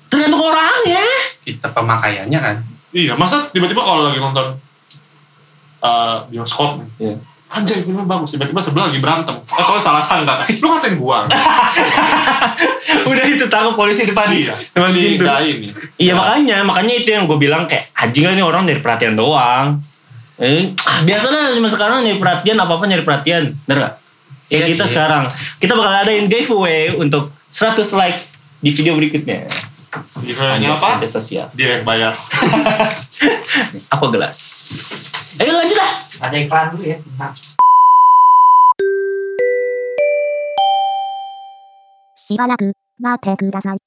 tergantung 0.06 0.42
orangnya 0.44 1.02
kita 1.42 1.72
pemakaiannya 1.74 2.38
kan. 2.38 2.56
Iya, 2.92 3.16
masa 3.16 3.40
tiba-tiba 3.50 3.80
kalau 3.80 4.06
lagi 4.06 4.20
nonton 4.20 4.54
eh, 5.82 6.16
bioskop 6.30 6.84
nih. 7.00 7.16
Iya. 7.52 7.60
Anjay 7.60 7.84
filmnya 7.84 8.08
bagus, 8.08 8.32
tiba-tiba 8.32 8.60
sebelah 8.64 8.88
lagi 8.88 8.96
berantem. 8.96 9.36
Eh 9.36 9.60
kalau 9.60 9.76
salah 9.76 10.00
sangka, 10.00 10.48
lu 10.48 10.66
ngatain 10.72 10.96
gua. 10.96 11.28
udah 13.12 13.24
itu 13.28 13.44
tangkap 13.46 13.76
polisi 13.76 14.08
depan 14.08 14.32
Iya, 14.32 14.56
depan 14.72 14.88
di 14.88 15.20
pintu 15.20 15.28
ini. 15.44 15.68
Iya 16.00 16.16
makanya, 16.16 16.64
makanya 16.64 16.94
itu 16.96 17.12
yang 17.12 17.28
gue 17.28 17.36
bilang 17.36 17.68
kayak 17.68 17.84
anjing 17.92 18.24
ini 18.24 18.40
orang 18.40 18.64
nyari 18.64 18.80
perhatian 18.80 19.12
doang. 19.12 19.84
Eh, 20.40 20.72
ah, 20.80 21.04
biasa 21.04 21.26
lah 21.28 21.52
cuma 21.52 21.68
sekarang 21.68 22.02
nyari 22.02 22.16
perhatian 22.16 22.56
apa-apa 22.56 22.84
nyari 22.88 23.04
perhatian. 23.04 23.52
Bener 23.68 23.78
gak? 23.78 23.94
Kayak 24.48 24.56
Iya 24.58 24.66
kita 24.72 24.84
sih. 24.84 24.92
sekarang. 24.96 25.22
Kita 25.60 25.72
bakal 25.76 25.92
adain 26.02 26.26
giveaway 26.26 26.92
untuk 26.96 27.30
100 27.48 27.76
like 27.92 28.18
di 28.58 28.72
video 28.72 28.96
berikutnya. 28.96 29.44
Giveaway-nya 30.18 30.72
apa? 30.72 30.96
Media 30.96 31.10
sosial. 31.10 31.46
Dia 31.52 31.78
yang 31.78 31.84
bayar. 31.84 32.16
Aku 33.94 34.08
gelas. 34.08 34.51
Ayo 35.40 35.52
lanjut 35.58 35.78
lah. 35.78 35.92
Ada 36.22 36.36
iklan 36.38 36.66
dulu 36.76 36.84
ya. 36.86 36.96
Bentar. 37.02 37.32
Shibaraku, 42.14 42.70
mate 43.02 43.32
kudasai. 43.34 43.80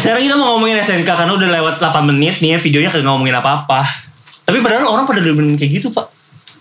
Sekarang 0.00 0.22
kita 0.24 0.36
mau 0.38 0.56
ngomongin 0.56 0.80
SNK 0.80 1.04
karena 1.04 1.32
udah 1.36 1.48
lewat 1.50 1.74
8 1.82 2.08
menit 2.08 2.40
nih 2.40 2.56
ya 2.56 2.58
videonya 2.62 2.88
kagak 2.88 3.10
ngomongin 3.10 3.36
apa-apa. 3.36 3.84
Tapi 4.46 4.62
padahal 4.62 4.88
orang 4.88 5.04
pada 5.04 5.20
demen 5.20 5.58
kayak 5.58 5.82
gitu, 5.82 5.92
Pak. 5.92 6.08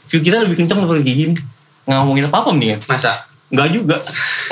View 0.09 0.25
kita 0.25 0.41
lebih 0.41 0.57
kencang 0.57 0.81
daripada 0.81 1.05
kayak 1.05 1.17
gini. 1.17 1.33
Nggak 1.85 1.97
ngomongin 2.01 2.25
apa-apa 2.27 2.49
nih 2.57 2.67
ya. 2.73 2.77
Masa? 2.89 3.28
Enggak 3.49 3.69
juga. 3.73 3.97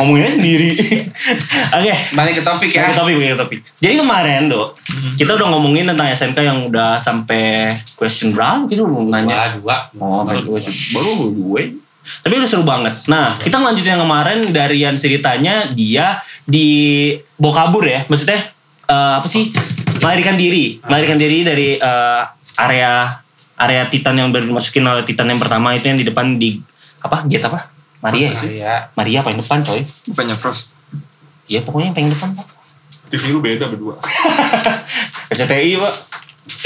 Ngomongnya 0.02 0.30
sendiri. 0.34 0.74
Oke. 1.78 1.94
Balik 2.18 2.34
ke 2.42 2.44
topik 2.44 2.72
ya. 2.74 2.90
Balik 2.90 2.94
ke 2.94 2.98
topik, 2.98 3.16
balik 3.18 3.30
ke 3.30 3.40
topik. 3.40 3.60
Jadi 3.78 3.94
kemarin 4.02 4.42
tuh, 4.50 4.74
kita 5.22 5.38
udah 5.38 5.48
ngomongin 5.54 5.86
tentang 5.86 6.10
SMK 6.10 6.38
yang 6.42 6.60
udah 6.66 6.98
sampai 6.98 7.70
question 7.94 8.34
berapa 8.34 8.66
belum 8.66 9.14
nanya. 9.14 9.58
Dua, 9.62 9.94
dua. 9.94 10.02
Oh, 10.02 10.26
baru 10.26 10.42
dua 10.42 10.58
sih. 10.58 10.74
Baru 10.98 11.30
dua. 11.30 11.62
Tapi 12.24 12.34
udah 12.40 12.50
seru 12.50 12.64
banget. 12.66 12.96
Nah, 13.06 13.36
kita 13.38 13.60
ngelanjutin 13.60 14.00
yang 14.00 14.04
kemarin 14.08 14.40
dari 14.50 14.78
yang 14.82 14.96
ceritanya 14.96 15.70
dia 15.70 16.18
di 16.48 17.12
bawa 17.38 17.68
kabur 17.68 17.84
ya. 17.86 18.02
Maksudnya 18.10 18.50
eh, 18.90 19.14
apa 19.22 19.28
sih? 19.30 19.54
Melarikan 20.02 20.40
diri, 20.40 20.80
melarikan 20.88 21.18
diri 21.20 21.46
dari 21.46 21.70
eh, 21.78 22.22
area 22.58 23.14
area 23.58 23.84
Titan 23.90 24.16
yang 24.18 24.30
baru 24.30 24.50
dimasukin 24.50 24.86
oleh 24.86 25.04
Titan 25.06 25.30
yang 25.30 25.42
pertama 25.42 25.74
itu 25.74 25.86
yang 25.90 26.00
di 26.00 26.06
depan 26.08 26.38
di 26.40 26.58
apa? 27.04 27.28
Gate 27.28 27.46
apa? 27.46 27.77
Maria 28.02 28.30
ya? 28.34 28.42
Iya. 28.46 28.76
Maria 28.94 29.20
paling 29.26 29.40
depan 29.42 29.66
coy. 29.66 29.82
Bukannya 30.14 30.36
Frost. 30.38 30.70
Iya 31.48 31.64
pokoknya 31.64 31.90
yang 31.90 31.96
paling 31.96 32.12
depan 32.14 32.30
pak. 32.36 32.48
TV 33.08 33.24
lu 33.32 33.40
beda 33.40 33.72
berdua. 33.72 33.96
SCTI 35.34 35.80
pak. 35.80 35.94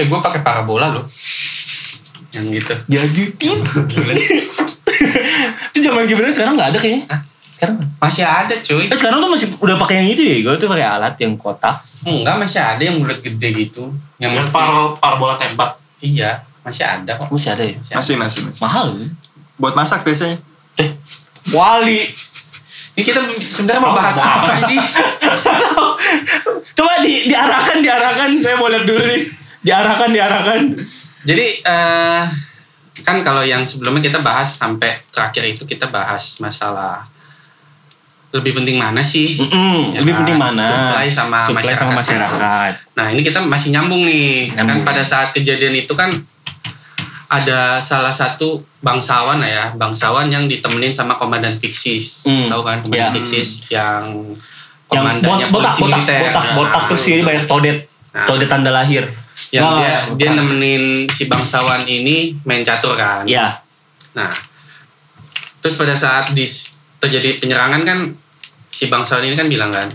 Eh 0.02 0.06
gue 0.10 0.20
pakai 0.20 0.42
parabola 0.42 0.92
loh. 0.92 1.06
Yang 2.34 2.46
gitu. 2.60 2.74
Jajutin. 2.90 3.58
itu 5.72 5.78
zaman 5.82 6.04
gimana 6.06 6.30
sekarang 6.34 6.54
nggak 6.58 6.70
ada 6.76 6.80
kayaknya. 6.80 7.06
Sekarang 7.56 7.78
Masih 8.02 8.26
ada 8.26 8.54
cuy. 8.58 8.90
Eh, 8.90 8.98
sekarang 8.98 9.22
tuh 9.22 9.30
masih 9.30 9.48
udah 9.62 9.76
pakai 9.78 9.96
yang 10.02 10.10
itu 10.10 10.22
ya. 10.26 10.36
Gue 10.42 10.56
tuh 10.58 10.68
pakai 10.68 10.86
alat 10.86 11.16
yang 11.22 11.38
kotak. 11.38 11.78
Enggak 12.02 12.36
masih 12.42 12.60
ada 12.60 12.82
yang 12.82 12.98
bulat 12.98 13.22
gede 13.22 13.48
gitu. 13.54 13.94
Yang 14.18 14.42
Yang 14.42 14.48
par 14.50 14.98
parabola 14.98 15.38
tembak. 15.38 15.78
Iya. 16.02 16.42
Masih 16.66 16.86
ada 16.86 17.18
kok. 17.22 17.30
Masih 17.30 17.54
ada 17.54 17.64
ya. 17.64 17.78
Masih. 17.78 17.94
Masih, 17.94 18.16
masih, 18.18 18.40
masih. 18.50 18.62
Mahal. 18.66 18.88
Buat 19.62 19.74
masak 19.78 20.02
biasanya. 20.02 20.42
Eh, 20.82 20.90
wali. 21.50 22.06
Ini 22.92 23.02
kita 23.02 23.24
sebenarnya 23.40 23.82
mau 23.82 23.96
bahas 23.96 24.20
apa 24.20 24.52
sih? 24.68 24.78
Coba 26.76 27.00
di, 27.02 27.26
diarahkan, 27.26 27.80
diarahkan. 27.80 28.30
Saya 28.38 28.56
mau 28.60 28.68
lihat 28.68 28.86
dulu 28.86 29.02
nih. 29.02 29.22
Diarahkan, 29.64 30.10
diarahkan. 30.12 30.62
Jadi 31.24 31.46
eh 31.64 32.24
kan 33.02 33.18
kalau 33.26 33.42
yang 33.42 33.66
sebelumnya 33.66 34.04
kita 34.04 34.20
bahas 34.22 34.60
sampai 34.60 35.02
terakhir 35.10 35.44
itu 35.48 35.64
kita 35.66 35.90
bahas 35.90 36.38
masalah 36.38 37.08
lebih 38.32 38.56
penting 38.56 38.80
mana 38.80 39.04
sih? 39.04 39.36
Mm-mm, 39.36 39.92
Ya 39.92 40.00
lebih 40.04 40.16
kan? 40.16 40.20
penting 40.24 40.38
mana? 40.40 40.68
Supply 40.72 41.08
sama 41.12 41.38
Supply 41.48 41.74
sama 41.76 41.92
masyarakat. 42.00 42.32
masyarakat. 42.32 42.74
Nah 42.96 43.06
ini 43.12 43.22
kita 43.24 43.40
masih 43.44 43.70
nyambung 43.76 44.04
nih. 44.08 44.52
Nyambung. 44.56 44.80
Kan 44.84 44.88
pada 44.88 45.04
saat 45.04 45.36
kejadian 45.36 45.76
itu 45.76 45.92
kan 45.96 46.12
ada 47.32 47.80
salah 47.80 48.12
satu 48.12 48.60
bangsawan 48.78 49.40
ya, 49.40 49.72
bangsawan 49.74 50.28
yang 50.28 50.46
ditemenin 50.46 50.92
sama 50.92 51.16
komandan 51.16 51.56
Pixis. 51.58 52.28
Hmm. 52.28 52.46
Tahu 52.46 52.62
kan 52.62 52.78
komandan 52.82 53.08
Ya. 53.08 53.16
Pixis 53.16 53.50
yang 53.70 54.04
Yang 54.04 55.00
komandannya 55.00 55.48
bot- 55.48 55.54
botak, 55.56 55.74
botak, 55.74 55.98
militer. 55.98 56.20
botak, 56.22 56.44
Nah, 56.44 56.54
botak 56.54 56.84
terus 56.86 57.02
jadi 57.06 57.24
banyak 57.24 57.46
codet. 57.46 57.78
Nah. 58.12 58.26
Codet 58.26 58.50
tanda 58.50 58.70
lahir. 58.70 59.04
Yang 59.50 59.64
Nah, 59.64 59.72
dia 59.74 59.88
dia 60.12 60.28
botak. 60.28 60.38
nemenin 60.38 60.84
si 61.08 61.24
bangsawan 61.26 61.82
ini 61.86 62.36
main 62.44 62.62
catur 62.62 62.94
kan. 62.94 63.24
Ya, 63.24 63.64
Nah, 64.12 64.28
terus 65.58 65.76
pada 65.76 65.96
saat 65.96 66.34
dis, 66.34 66.84
terjadi 66.98 67.40
penyerangan 67.40 67.82
kan 67.82 68.00
si 68.68 68.86
bangsawan 68.86 69.24
ini 69.24 69.34
kan 69.34 69.48
bilang 69.48 69.72
kan, 69.72 69.88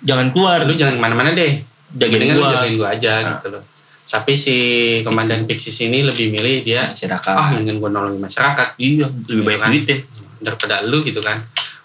jangan 0.00 0.30
keluar. 0.30 0.62
lu 0.62 0.72
jangan 0.72 0.94
ke 0.94 1.02
mana-mana 1.02 1.30
deh, 1.32 1.58
Jagain 1.88 2.18
Mendingan 2.20 2.36
gua. 2.36 2.50
jagain 2.52 2.74
gua 2.76 2.88
aja 2.92 3.12
Nah. 3.18 3.30
gitu 3.34 3.46
loh. 3.50 3.62
Tapi 4.06 4.32
si 4.32 4.56
komandan 5.02 5.42
Pixis 5.44 5.82
ini 5.82 6.00
lebih 6.00 6.30
milih 6.30 6.62
dia, 6.62 6.86
Masyarakat. 6.86 7.32
ah 7.32 7.50
mendingan 7.50 7.76
gua 7.76 7.90
nolongin 7.90 8.18
masyarakat 8.18 8.68
Iya, 8.76 9.06
lebih 9.26 9.42
banyak 9.44 9.60
kan? 9.60 9.68
duit 9.68 9.84
deh. 9.84 10.00
daripada 10.38 10.84
lu 10.84 11.00
gitu 11.00 11.18
kan. 11.18 11.34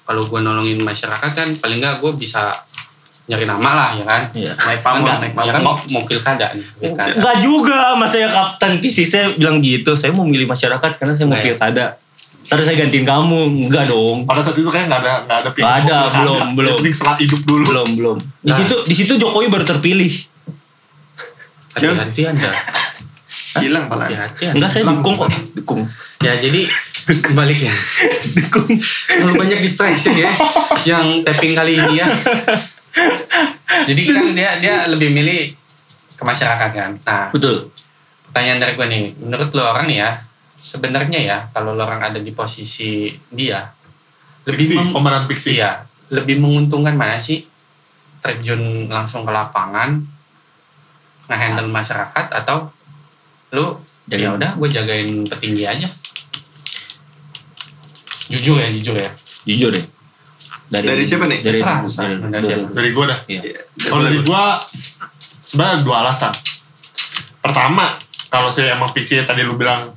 Kalau 0.03 0.21
gua 0.23 0.39
nolongin 0.39 0.77
masyarakat 0.77 1.31
kan 1.31 1.47
paling 1.55 1.77
nggak 1.77 1.97
gua 1.97 2.13
bisa 2.13 2.53
nyari 3.23 3.45
nama 3.45 3.69
lah 3.71 3.89
ya 3.95 4.03
kan. 4.03 4.21
Iya. 4.31 4.53
Naik 4.53 4.81
pamor, 4.81 5.01
Enggak, 5.01 5.17
naik 5.19 5.33
ya 5.33 5.51
kan 5.51 5.61
pamor. 5.61 5.75
mau, 5.79 5.91
mau 5.91 6.03
pilkada. 6.03 6.47
Enggak 6.77 7.35
juga, 7.39 7.79
mas 7.95 8.09
saya 8.09 8.27
kapten 8.27 8.77
PC 8.77 8.97
saya 9.03 9.25
bilang 9.31 9.57
gitu. 9.59 9.95
Saya 9.95 10.11
mau 10.11 10.23
milih 10.23 10.45
masyarakat 10.45 10.91
karena 10.93 11.13
saya 11.15 11.25
mau 11.25 11.33
Nah, 11.33 11.41
ya. 11.41 11.45
pilkada. 11.47 11.85
Terus 12.41 12.63
saya 12.63 12.73
gantiin 12.75 13.01
kamu, 13.03 13.39
enggak 13.65 13.85
dong. 13.87 14.25
Pada 14.25 14.41
saat 14.41 14.53
itu 14.55 14.65
kayak 14.65 14.85
nggak 14.87 14.99
ada 14.99 15.13
nggak 15.23 15.37
ada 15.39 15.49
Nggak 15.49 15.75
ada, 15.79 15.97
belum, 16.11 16.45
belum. 16.51 16.67
Yang 16.67 16.77
penting 16.79 16.95
setelah 16.95 17.15
hidup 17.17 17.41
dulu. 17.43 17.63
Belum, 17.65 17.89
belum. 17.95 18.17
Di 18.19 18.25
Nah. 18.43 18.57
situ 18.57 18.75
di 18.83 18.95
situ 18.95 19.13
Jokowi 19.15 19.45
baru 19.47 19.61
terpilih. 19.63 20.13
Hati-hati 21.71 22.21
anda, 22.25 22.51
Hilang 23.61 23.85
pala. 23.87 24.05
hati-hati 24.05 24.43
anda. 24.47 24.55
Enggak 24.59 24.69
saya 24.71 24.83
dukung 24.87 25.15
kok, 25.15 25.29
dukung. 25.53 25.81
Ya 26.19 26.35
jadi 26.35 26.67
balik 27.31 27.59
ya. 27.59 27.73
Dukung. 28.33 28.67
Terlalu 29.07 29.33
banyak 29.35 29.59
distraction 29.59 30.13
ya 30.13 30.31
yang 30.83 31.23
tapping 31.23 31.51
kali 31.51 31.75
ini 31.75 31.93
ya. 31.97 32.07
Jadi 33.87 34.01
kan 34.05 34.25
dia 34.31 34.49
dia 34.59 34.75
lebih 34.85 35.11
milih 35.11 35.55
ke 36.13 36.23
masyarakat 36.23 36.69
kan. 36.69 36.91
Nah, 37.01 37.25
Betul. 37.31 37.71
pertanyaan 38.29 38.59
dari 38.59 38.73
gue 38.75 38.87
nih, 38.87 39.03
menurut 39.17 39.49
lo 39.51 39.63
orang 39.65 39.87
nih 39.87 39.97
ya, 39.99 40.11
sebenarnya 40.53 41.19
ya 41.19 41.37
kalau 41.49 41.73
lo 41.73 41.81
orang 41.81 42.03
ada 42.03 42.19
di 42.19 42.31
posisi 42.31 43.09
dia, 43.27 43.63
lebih 44.45 44.77
meng- 44.77 44.93
iya, 45.47 45.81
lebih 46.11 46.37
menguntungkan 46.37 46.93
mana 46.93 47.17
sih 47.17 47.47
terjun 48.21 48.85
langsung 48.85 49.25
ke 49.25 49.31
lapangan, 49.33 49.97
ngehandle 51.31 51.71
masyarakat 51.71 52.25
atau 52.43 52.67
lu 53.55 53.79
ya 54.11 54.19
Jagain. 54.19 54.35
udah 54.35 54.51
gue 54.59 54.67
jagain 54.67 55.09
petinggi 55.23 55.63
aja. 55.63 55.87
Jujur 58.27 58.59
ya, 58.59 58.67
jujur 58.71 58.95
ya. 58.95 59.11
Jujur 59.47 59.69
deh. 59.71 59.85
Dari 60.71 61.03
siapa 61.03 61.27
nih? 61.27 61.43
Dari, 61.43 61.59
Terserah, 61.59 61.79
dari, 61.83 62.15
dari, 62.31 62.43
Siapa? 62.43 62.67
Dari 62.71 62.89
gue 62.91 63.05
dah. 63.07 63.19
Iya. 63.27 63.41
Kalau 63.91 64.03
dari 64.07 64.19
gue 64.23 64.43
sebenarnya 65.43 65.77
dua 65.83 65.95
alasan. 66.07 66.31
Pertama, 67.43 67.99
kalau 68.31 68.47
saya 68.47 68.79
emang 68.79 68.87
Pixie 68.95 69.19
tadi 69.27 69.43
lu 69.43 69.59
bilang 69.59 69.91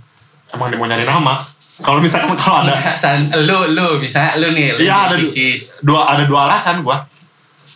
emang 0.50 0.67
dia 0.75 0.79
mau 0.79 0.91
nyari 0.91 1.07
nama. 1.07 1.38
Kalau 1.79 2.03
misalkan 2.03 2.35
kalau 2.43 2.67
ada 2.67 2.75
Enggak, 2.75 2.95
San, 2.99 3.19
lu 3.47 3.71
lu 3.71 4.03
bisa 4.03 4.35
lu 4.38 4.50
nih 4.50 4.75
lu 4.75 4.83
Iya, 4.83 5.11
ada 5.11 5.14
bisnis. 5.14 5.79
dua 5.79 6.11
ada 6.11 6.26
dua 6.26 6.50
alasan 6.50 6.83
gua. 6.83 7.07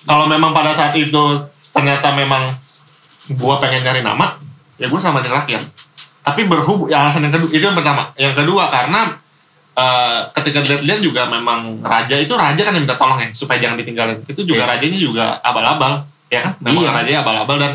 Kalau 0.03 0.27
memang 0.27 0.51
pada 0.51 0.75
saat 0.75 0.95
itu 0.99 1.23
ternyata 1.71 2.11
memang 2.19 2.51
gua 3.37 3.61
pengen 3.61 3.85
nyari 3.85 4.01
nama, 4.01 4.39
ya 4.81 4.89
gua 4.89 5.01
sama 5.01 5.21
rakyat. 5.21 5.61
Tapi 6.25 6.45
berhubung 6.49 6.89
ya 6.89 7.05
alasan 7.05 7.25
yang 7.25 7.33
kedua 7.33 7.51
itu 7.53 7.65
yang 7.65 7.77
pertama. 7.77 8.13
Yang 8.17 8.35
kedua 8.45 8.69
karena 8.73 9.17
eh, 9.79 10.19
ketika 10.35 10.59
dilihat-lihat 10.65 11.01
juga 11.01 11.23
memang 11.31 11.79
raja 11.87 12.19
itu 12.19 12.35
raja 12.35 12.59
kan 12.59 12.73
yang 12.75 12.83
minta 12.83 12.99
tolong 12.99 13.19
ya 13.23 13.29
supaya 13.31 13.63
jangan 13.63 13.79
ditinggalin. 13.79 14.19
Itu 14.27 14.43
juga 14.43 14.67
Iya. 14.67 14.71
rajanya 14.75 14.99
juga 14.99 15.27
abal-abal, 15.41 16.03
ya 16.33 16.41
kan? 16.45 16.53
Memang 16.59 16.83
Iya. 16.83 16.91
rajanya 16.93 17.21
abal-abal 17.23 17.57
dan 17.63 17.73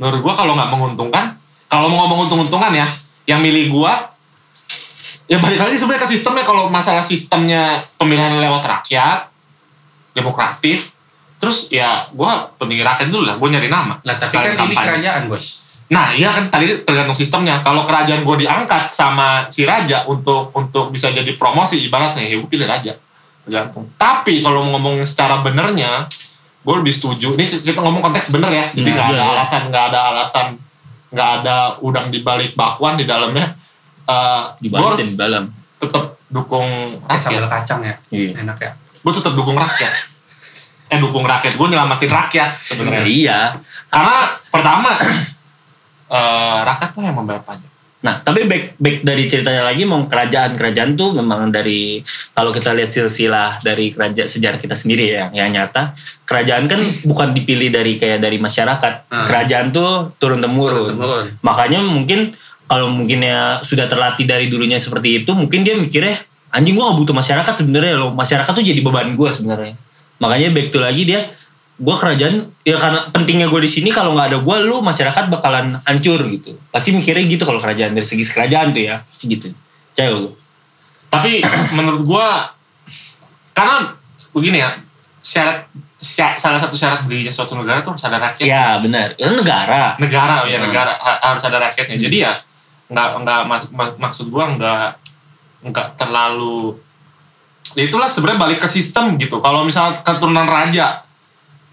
menurut 0.00 0.20
gua 0.20 0.34
kalau 0.34 0.58
nggak 0.58 0.70
menguntungkan, 0.74 1.38
kalau 1.70 1.86
mau 1.86 2.04
ngomong 2.04 2.26
untung-untungan 2.26 2.72
ya, 2.74 2.86
yang 3.30 3.40
milih 3.40 3.70
gua 3.70 4.14
ya 5.24 5.40
balik 5.40 5.56
lagi 5.56 5.80
sebenarnya 5.80 6.04
ke 6.04 6.10
sistemnya 6.12 6.44
kalau 6.44 6.68
masalah 6.68 7.00
sistemnya 7.00 7.80
pemilihan 7.96 8.36
lewat 8.36 8.60
rakyat 8.60 9.32
demokratif 10.12 10.92
terus 11.44 11.68
ya 11.68 12.08
gua 12.10 12.48
petinggi 12.50 12.80
rakyat 12.80 13.08
dulu 13.08 13.24
lah 13.24 13.36
gua 13.36 13.48
nyari 13.50 13.68
nama 13.68 14.00
Lah 14.00 14.16
tapi 14.16 14.32
kan 14.32 14.48
ini 14.48 14.56
kampanye. 14.72 14.88
kerajaan, 14.88 15.22
Bos. 15.28 15.44
nah 15.84 16.10
iya 16.10 16.30
kan 16.30 16.48
tadi 16.48 16.80
tergantung 16.80 17.12
sistemnya 17.12 17.60
kalau 17.60 17.84
kerajaan 17.84 18.20
gua 18.20 18.34
diangkat 18.34 18.88
sama 18.88 19.44
si 19.46 19.62
raja 19.62 20.02
untuk 20.04 20.48
untuk 20.50 20.88
bisa 20.88 21.08
jadi 21.08 21.28
promosi 21.34 21.76
ibaratnya 21.78 22.24
ya 22.24 22.36
gua 22.36 22.48
pilih 22.48 22.64
raja 22.64 22.96
tergantung 23.42 23.84
tapi 23.94 24.40
kalau 24.40 24.64
mau 24.64 24.74
ngomong 24.74 25.04
secara 25.04 25.38
benernya 25.38 26.08
gue 26.60 26.74
lebih 26.74 26.90
setuju 26.90 27.36
ini 27.36 27.44
kita 27.44 27.76
ngomong 27.76 28.00
konteks 28.02 28.32
bener 28.32 28.48
ya 28.48 28.64
jadi 28.72 28.88
Nah, 28.88 28.96
nggak 28.96 29.04
iya, 29.06 29.12
ada 29.12 29.20
iya. 29.22 29.32
alasan 29.36 29.62
nggak 29.68 29.84
ada 29.84 30.00
alasan 30.10 30.46
nggak 31.12 31.28
ada 31.36 31.56
udang 31.78 32.08
di 32.08 32.20
balik 32.20 32.52
bakwan 32.54 32.96
di 32.96 33.04
dalamnya 33.04 33.52
Eh, 34.04 34.12
harus 34.12 34.60
dibalikin 34.60 35.06
di 35.06 35.16
dalam. 35.18 35.44
tetap 35.76 36.16
dukung 36.26 36.64
Eh, 37.04 37.16
sambal 37.16 37.40
rakyat 37.42 37.52
kacang 37.54 37.80
ya. 37.82 37.94
Iya. 38.08 38.36
Enak 38.38 38.56
ya. 38.58 38.72
gue 38.98 39.12
tetap 39.12 39.32
dukung 39.32 39.56
rakyat 39.56 39.92
eh 40.88 40.98
dukung 41.00 41.24
rakyat 41.24 41.54
gue 41.56 41.66
nyelamatin 41.70 42.10
rakyat 42.12 42.50
sebenarnya 42.60 43.02
Iya. 43.04 43.40
karena 43.88 44.16
pertama 44.52 44.88
eh 46.16 46.58
rakyat 46.64 46.90
lah 46.94 47.04
yang 47.04 47.16
membayar 47.16 47.42
pajak 47.42 47.74
Nah, 48.04 48.20
tapi 48.20 48.44
back 48.44 48.76
back 48.76 49.00
dari 49.00 49.24
ceritanya 49.24 49.64
lagi 49.64 49.88
mau 49.88 50.04
kerajaan-kerajaan 50.04 50.92
tuh 50.92 51.16
memang 51.16 51.48
dari 51.48 52.04
kalau 52.36 52.52
kita 52.52 52.76
lihat 52.76 52.92
silsilah 52.92 53.64
dari 53.64 53.88
kerajaan 53.88 54.28
sejarah 54.28 54.60
kita 54.60 54.76
sendiri 54.76 55.08
ya 55.08 55.32
yang 55.32 55.48
nyata 55.48 55.96
kerajaan 56.28 56.68
kan 56.68 56.84
bukan 57.08 57.32
dipilih 57.32 57.72
dari 57.72 57.96
kayak 57.96 58.20
dari 58.20 58.36
masyarakat. 58.36 59.08
Hmm. 59.08 59.24
Kerajaan 59.24 59.72
tuh 59.72 60.12
turun 60.20 60.44
temurun. 60.44 60.92
Turun-temurun. 60.92 61.40
Makanya 61.40 61.80
mungkin 61.80 62.36
kalau 62.68 62.92
mungkin 62.92 63.24
ya 63.24 63.64
sudah 63.64 63.88
terlatih 63.88 64.28
dari 64.28 64.52
dulunya 64.52 64.76
seperti 64.76 65.24
itu, 65.24 65.32
mungkin 65.32 65.64
dia 65.64 65.72
mikirnya 65.72 66.20
anjing 66.52 66.76
gua 66.76 66.92
gak 66.92 67.08
butuh 67.08 67.16
masyarakat 67.16 67.54
sebenarnya 67.56 67.94
loh. 67.96 68.12
Masyarakat 68.12 68.52
tuh 68.52 68.64
jadi 68.64 68.84
beban 68.84 69.16
gua 69.16 69.32
sebenarnya. 69.32 69.80
Makanya 70.24 70.48
back 70.50 70.68
to 70.68 70.78
lagi 70.78 71.02
dia 71.04 71.20
gua 71.74 71.96
kerajaan 71.96 72.34
ya 72.60 72.74
karena 72.74 73.10
pentingnya 73.10 73.44
gue 73.44 73.58
di 73.58 73.68
sini 73.68 73.88
kalau 73.88 74.14
nggak 74.14 74.26
ada 74.28 74.38
gua 74.38 74.56
lu 74.58 74.78
masyarakat 74.80 75.24
bakalan 75.28 75.74
hancur 75.82 76.22
gitu. 76.28 76.54
Pasti 76.68 76.90
mikirnya 76.90 77.22
gitu 77.22 77.42
kalau 77.42 77.58
kerajaan 77.58 77.92
dari 77.92 78.04
segi 78.04 78.24
kerajaan 78.24 78.70
tuh 78.70 78.82
ya, 78.84 79.02
pasti 79.02 79.24
gitu. 79.28 79.50
Cewek 79.92 80.14
lu. 80.16 80.30
tapi 81.06 81.42
menurut 81.76 82.02
gue 82.02 82.28
karena 83.52 83.94
begini 84.30 84.58
ya 84.58 84.70
syarat 85.20 85.70
sya- 85.96 86.34
salah 86.34 86.58
satu 86.58 86.74
syarat 86.74 87.02
berdirinya 87.02 87.30
suatu 87.30 87.54
negara 87.54 87.80
tuh 87.80 87.94
harus 87.94 88.04
ada 88.04 88.18
rakyat 88.20 88.44
Ya 88.44 88.76
benar. 88.78 89.14
Itu 89.14 89.30
negara. 89.32 89.94
negara 89.96 90.42
ya 90.44 90.58
Hmm. 90.58 90.66
negara 90.66 90.92
ha- 90.92 91.20
harus 91.24 91.42
ada 91.42 91.58
rakyatnya 91.60 91.96
jadi 92.00 92.16
ya 92.20 92.32
nggak 92.84 93.08
nggak 93.16 93.40
mak- 93.46 93.96
maksud 93.96 94.26
gua 94.28 94.50
nggak 94.50 94.88
nggak 95.64 95.86
terlalu 95.96 96.76
ya 97.72 97.82
itulah 97.82 98.06
sebenarnya 98.06 98.40
balik 98.40 98.58
ke 98.58 98.68
sistem 98.68 99.16
gitu 99.16 99.40
kalau 99.40 99.64
misalnya 99.64 99.96
keturunan 99.98 100.44
raja 100.44 101.02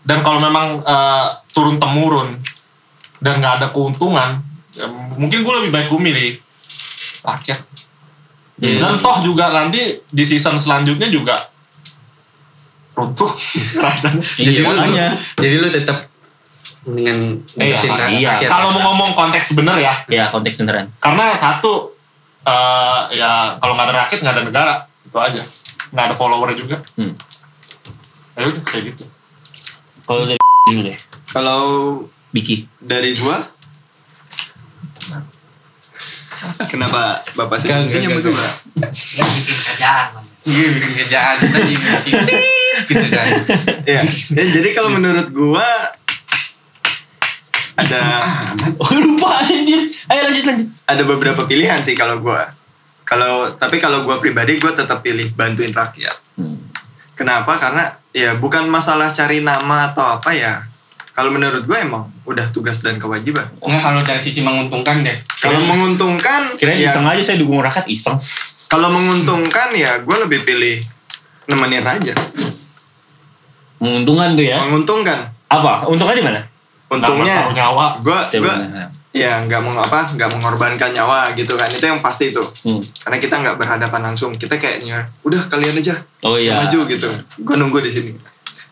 dan 0.01 0.19
kalau 0.19 0.39
memang 0.39 0.79
eh, 0.79 1.27
turun 1.51 1.75
temurun 1.75 2.39
dan 3.19 3.37
nggak 3.37 3.53
ada 3.59 3.67
keuntungan 3.69 4.39
ya 4.71 4.87
mungkin 5.13 5.43
gue 5.43 5.53
lebih 5.59 5.71
baik 5.71 5.87
gue 5.87 6.01
milih 6.01 6.31
rakyat 7.21 7.59
Iya. 8.57 8.77
dan 8.77 9.01
toh 9.01 9.17
juga 9.19 9.49
nanti 9.49 9.81
di 10.05 10.21
season 10.21 10.53
selanjutnya 10.53 11.09
juga 11.09 11.33
runtuh 12.93 13.25
kerajaan 13.77 14.21
Jadi 14.37 14.61
makanya. 14.61 15.07
jadi 15.33 15.55
lu 15.57 15.67
tetap 15.67 15.97
dengan 16.83 17.41
Iya, 17.57 17.81
ngikutin 17.81 17.89
iya. 18.15 18.29
rakyat 18.37 18.49
kalau 18.49 18.69
ya. 18.69 18.73
mau 18.75 18.81
ngomong 18.91 19.11
konteks 19.13 19.53
bener 19.53 19.77
ya 19.77 19.93
Ya 20.05 20.29
konteks 20.29 20.61
beneran. 20.61 20.93
karena 20.97 21.33
satu 21.33 21.97
eh, 22.43 23.01
ya 23.15 23.57
kalau 23.57 23.73
nggak 23.73 23.87
ada 23.87 23.95
rakyat 23.99 24.19
nggak 24.21 24.35
ada 24.35 24.43
negara 24.43 24.73
itu 25.01 25.17
aja 25.17 25.41
nggak 25.91 26.05
ada 26.07 26.15
follower 26.15 26.49
juga 26.53 26.79
Hmm. 26.95 27.13
ya 28.33 28.47
udah 28.47 28.63
kayak 28.63 28.83
gitu 28.89 29.03
Kalau 30.01 30.23
dari 30.25 30.39
dulu 30.67 30.81
deh. 30.83 30.97
Kalau 31.27 31.61
Biki. 32.29 32.67
dari 32.77 33.11
gua 33.13 33.37
Kenapa 36.65 37.13
Bapak 37.35 37.57
sih 37.57 37.67
Gak, 37.67 37.85
sih 37.85 38.01
gak, 38.01 38.17
gak, 38.17 38.23
gua? 38.25 38.49
Ya, 39.13 39.25
bikin 39.29 39.57
kerjaan 39.63 40.07
iya 40.41 40.67
bikin 40.73 40.91
kerjaan 40.97 41.35
tadi 41.39 41.73
musik 41.77 42.13
gitu 42.83 43.07
kan 43.09 43.25
Iya. 43.83 44.01
Ya, 44.31 44.43
jadi 44.49 44.69
kalau 44.73 44.89
menurut 44.89 45.27
gua 45.29 45.69
ada 47.73 48.01
Oh 48.81 48.89
lupa 48.91 49.41
anjir. 49.43 49.79
Ayo 50.07 50.21
lanjut 50.23 50.45
lanjut. 50.45 50.67
ada 50.83 51.03
beberapa 51.03 51.41
pilihan 51.45 51.79
sih 51.79 51.93
kalau 51.93 52.17
gua. 52.19 52.57
Kalau 53.11 53.51
tapi 53.59 53.75
kalau 53.83 54.07
gua 54.07 54.23
pribadi 54.23 54.55
gua 54.63 54.71
tetap 54.71 55.03
pilih 55.03 55.35
bantuin 55.35 55.75
rakyat. 55.75 56.15
Hmm. 56.39 56.71
Kenapa? 57.11 57.59
Karena 57.59 57.91
ya 58.15 58.39
bukan 58.39 58.71
masalah 58.71 59.11
cari 59.11 59.43
nama 59.43 59.91
atau 59.91 60.15
apa 60.15 60.31
ya. 60.31 60.63
Kalau 61.11 61.27
menurut 61.35 61.67
gue 61.67 61.75
emang 61.75 62.07
udah 62.23 62.47
tugas 62.55 62.79
dan 62.79 62.95
kewajiban. 62.95 63.43
Nggak 63.59 63.83
kalau 63.83 63.99
dari 63.99 64.15
sisi 64.15 64.39
menguntungkan 64.39 65.03
deh 65.03 65.17
Kalau 65.43 65.59
menguntungkan, 65.59 66.55
Kirain 66.55 66.79
ya, 66.79 66.87
iseng 66.87 67.03
aja 67.03 67.19
saya 67.19 67.37
dukung 67.37 67.59
rakyat 67.59 67.85
iseng. 67.91 68.15
kalau 68.71 68.87
menguntungkan 68.87 69.75
ya 69.75 69.99
gue 69.99 70.17
lebih 70.23 70.47
pilih 70.47 70.79
nemenin 71.51 71.83
raja. 71.83 72.15
Menguntungkan 73.83 74.39
tuh 74.39 74.45
ya. 74.47 74.57
Menguntungkan. 74.63 75.19
Apa? 75.51 75.91
Untungnya 75.91 76.15
di 76.15 76.23
mana? 76.23 76.41
Untungnya, 76.87 77.51
gue 77.99 78.17
gue. 78.39 78.55
Ya 79.11 79.43
nggak 79.43 79.59
mau 79.59 79.75
apa, 79.75 80.07
nggak 80.15 80.29
mengorbankan 80.39 80.95
nyawa 80.95 81.35
gitu 81.35 81.59
kan. 81.59 81.67
Itu 81.67 81.83
yang 81.83 81.99
pasti 81.99 82.31
itu. 82.31 82.43
Hmm. 82.63 82.79
Karena 82.79 83.17
kita 83.19 83.35
nggak 83.43 83.55
berhadapan 83.59 84.01
langsung. 84.11 84.31
Kita 84.35 84.55
kayaknya 84.55 85.11
udah 85.27 85.51
kalian 85.51 85.75
aja 85.77 85.95
Oh 86.23 86.39
iya. 86.39 86.55
maju 86.55 86.87
gitu. 86.87 87.09
Gue 87.43 87.55
nunggu 87.59 87.83
di 87.83 87.91
sini. 87.91 88.11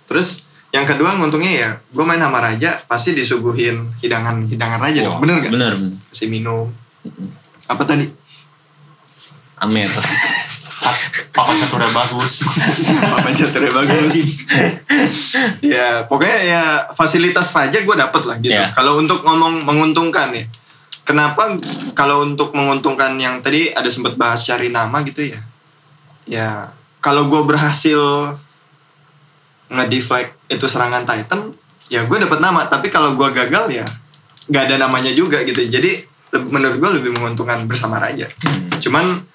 Terus 0.08 0.48
yang 0.70 0.86
kedua 0.86 1.18
nguntungnya 1.18 1.54
ya 1.54 1.70
gue 1.82 2.06
main 2.06 2.22
sama 2.22 2.40
raja 2.46 2.78
pasti 2.86 3.18
disuguhin 3.18 3.90
hidangan 4.00 4.48
hidangan 4.48 4.80
raja 4.80 5.04
dong. 5.04 5.20
Bener 5.20 5.44
nggak? 5.44 5.52
Bener. 5.52 5.74
bener. 5.76 6.08
Kasih 6.14 6.30
minum. 6.32 6.72
Apa 7.68 7.84
tadi? 7.84 8.08
Amer. 9.60 9.92
papa 11.36 11.54
caturnya 11.56 11.92
bagus 11.92 12.44
Apa 13.04 13.30
caturnya 13.32 13.72
bagus. 13.74 14.14
ya 15.64 16.04
pokoknya 16.06 16.40
ya 16.44 16.64
fasilitas 16.94 17.52
raja 17.56 17.80
gue 17.82 17.96
dapet 17.96 18.24
lah 18.26 18.38
gitu. 18.42 18.54
Ya. 18.54 18.72
Kalau 18.74 19.00
untuk 19.00 19.24
ngomong 19.24 19.64
menguntungkan 19.66 20.34
ya. 20.36 20.46
Kenapa 21.06 21.58
kalau 21.98 22.22
untuk 22.22 22.54
menguntungkan 22.54 23.18
yang 23.18 23.42
tadi 23.42 23.74
ada 23.74 23.90
sempat 23.90 24.14
bahas 24.14 24.46
cari 24.46 24.70
nama 24.70 25.02
gitu 25.02 25.26
ya. 25.26 25.40
Ya 26.30 26.50
kalau 27.02 27.26
gue 27.32 27.42
berhasil 27.50 28.36
nge-deflect 29.70 30.34
itu 30.50 30.66
serangan 30.66 31.06
Titan, 31.06 31.54
ya 31.90 32.06
gue 32.06 32.18
dapet 32.18 32.38
nama. 32.42 32.70
Tapi 32.70 32.94
kalau 32.94 33.18
gue 33.18 33.30
gagal 33.34 33.74
ya 33.74 33.86
nggak 34.50 34.64
ada 34.70 34.76
namanya 34.86 35.10
juga 35.14 35.42
gitu. 35.46 35.58
Jadi 35.66 36.06
menurut 36.54 36.78
gue 36.78 36.90
lebih 37.02 37.12
menguntungkan 37.18 37.66
bersama 37.66 37.98
raja. 37.98 38.30
Cuman 38.78 39.26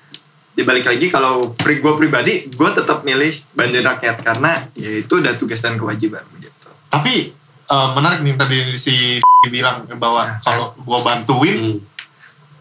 dibalik 0.54 0.84
lagi 0.84 1.06
kalau 1.08 1.50
pri 1.52 1.78
gue 1.78 1.92
pribadi 1.94 2.46
gue 2.48 2.70
tetap 2.70 3.02
milih 3.02 3.30
bantuin 3.52 3.82
rakyat 3.82 4.16
karena 4.20 4.52
ya 4.72 4.90
itu 4.96 5.12
udah 5.12 5.34
tugas 5.34 5.58
dan 5.58 5.74
kewajiban 5.74 6.22
gitu. 6.36 6.70
tapi 6.88 7.34
eh, 7.64 7.88
menarik 7.90 8.20
nih 8.20 8.34
tadi 8.34 8.58
si 8.74 9.18
bilang 9.44 9.84
bahwa 9.94 10.40
kalau 10.40 10.72
gua 10.80 11.02
bantuin 11.02 11.52
Hmm. 11.54 11.76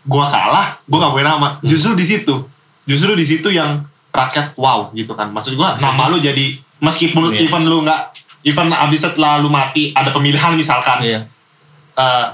gua 0.03 0.27
kalah 0.27 0.75
gua 0.83 0.99
nggak 0.99 1.13
punya 1.13 1.27
nama 1.29 1.49
justru 1.63 1.93
di 1.93 2.03
situ 2.03 2.35
justru 2.83 3.13
di 3.13 3.23
situ 3.23 3.47
yang 3.47 3.79
rakyat 4.09 4.51
wow 4.55 4.91
gitu 4.91 5.13
kan 5.13 5.31
maksud 5.31 5.55
gua 5.55 5.77
nama 5.77 6.11
lu 6.11 6.19
jadi 6.19 6.59
meskipun 6.79 7.31
Iya. 7.31 7.47
even 7.47 7.63
lu 7.63 7.81
nggak 7.81 8.01
even 8.43 8.67
abis 8.69 8.99
setelah 9.01 9.39
lu 9.39 9.47
mati 9.47 9.93
ada 9.93 10.11
pemilihan 10.11 10.51
misalkan 10.53 10.99
Iya. 10.99 11.23
eh, 11.95 12.25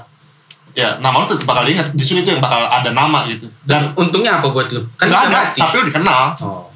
ya 0.72 0.96
nama 0.96 1.18
lu 1.18 1.26
tetap 1.26 1.44
bakal 1.44 1.62
diingat 1.62 1.90
justru 1.92 2.18
itu 2.18 2.30
yang 2.30 2.38
bakal 2.38 2.62
ada 2.62 2.90
nama 2.90 3.26
gitu 3.26 3.46
dan 3.62 3.90
untungnya 3.94 4.38
apa 4.38 4.48
buat 4.48 4.70
lu? 4.70 4.80
Kan 4.94 5.08
nggak 5.08 5.22
ada 5.24 5.38
mati. 5.50 5.58
tapi 5.58 5.74
lu 5.76 5.84
dikenal 5.86 6.22
Oh. 6.40 6.70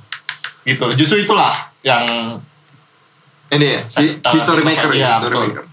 gitu 0.62 0.84
justru 0.94 1.16
itulah 1.20 1.54
yang 1.80 2.02
Ini 3.46 3.66
ya, 3.70 3.80
history 4.32 4.62
maker 4.62 4.90
iya, 4.90 5.04
ya, 5.04 5.10
history 5.14 5.30
betul. 5.30 5.46
maker. 5.46 5.64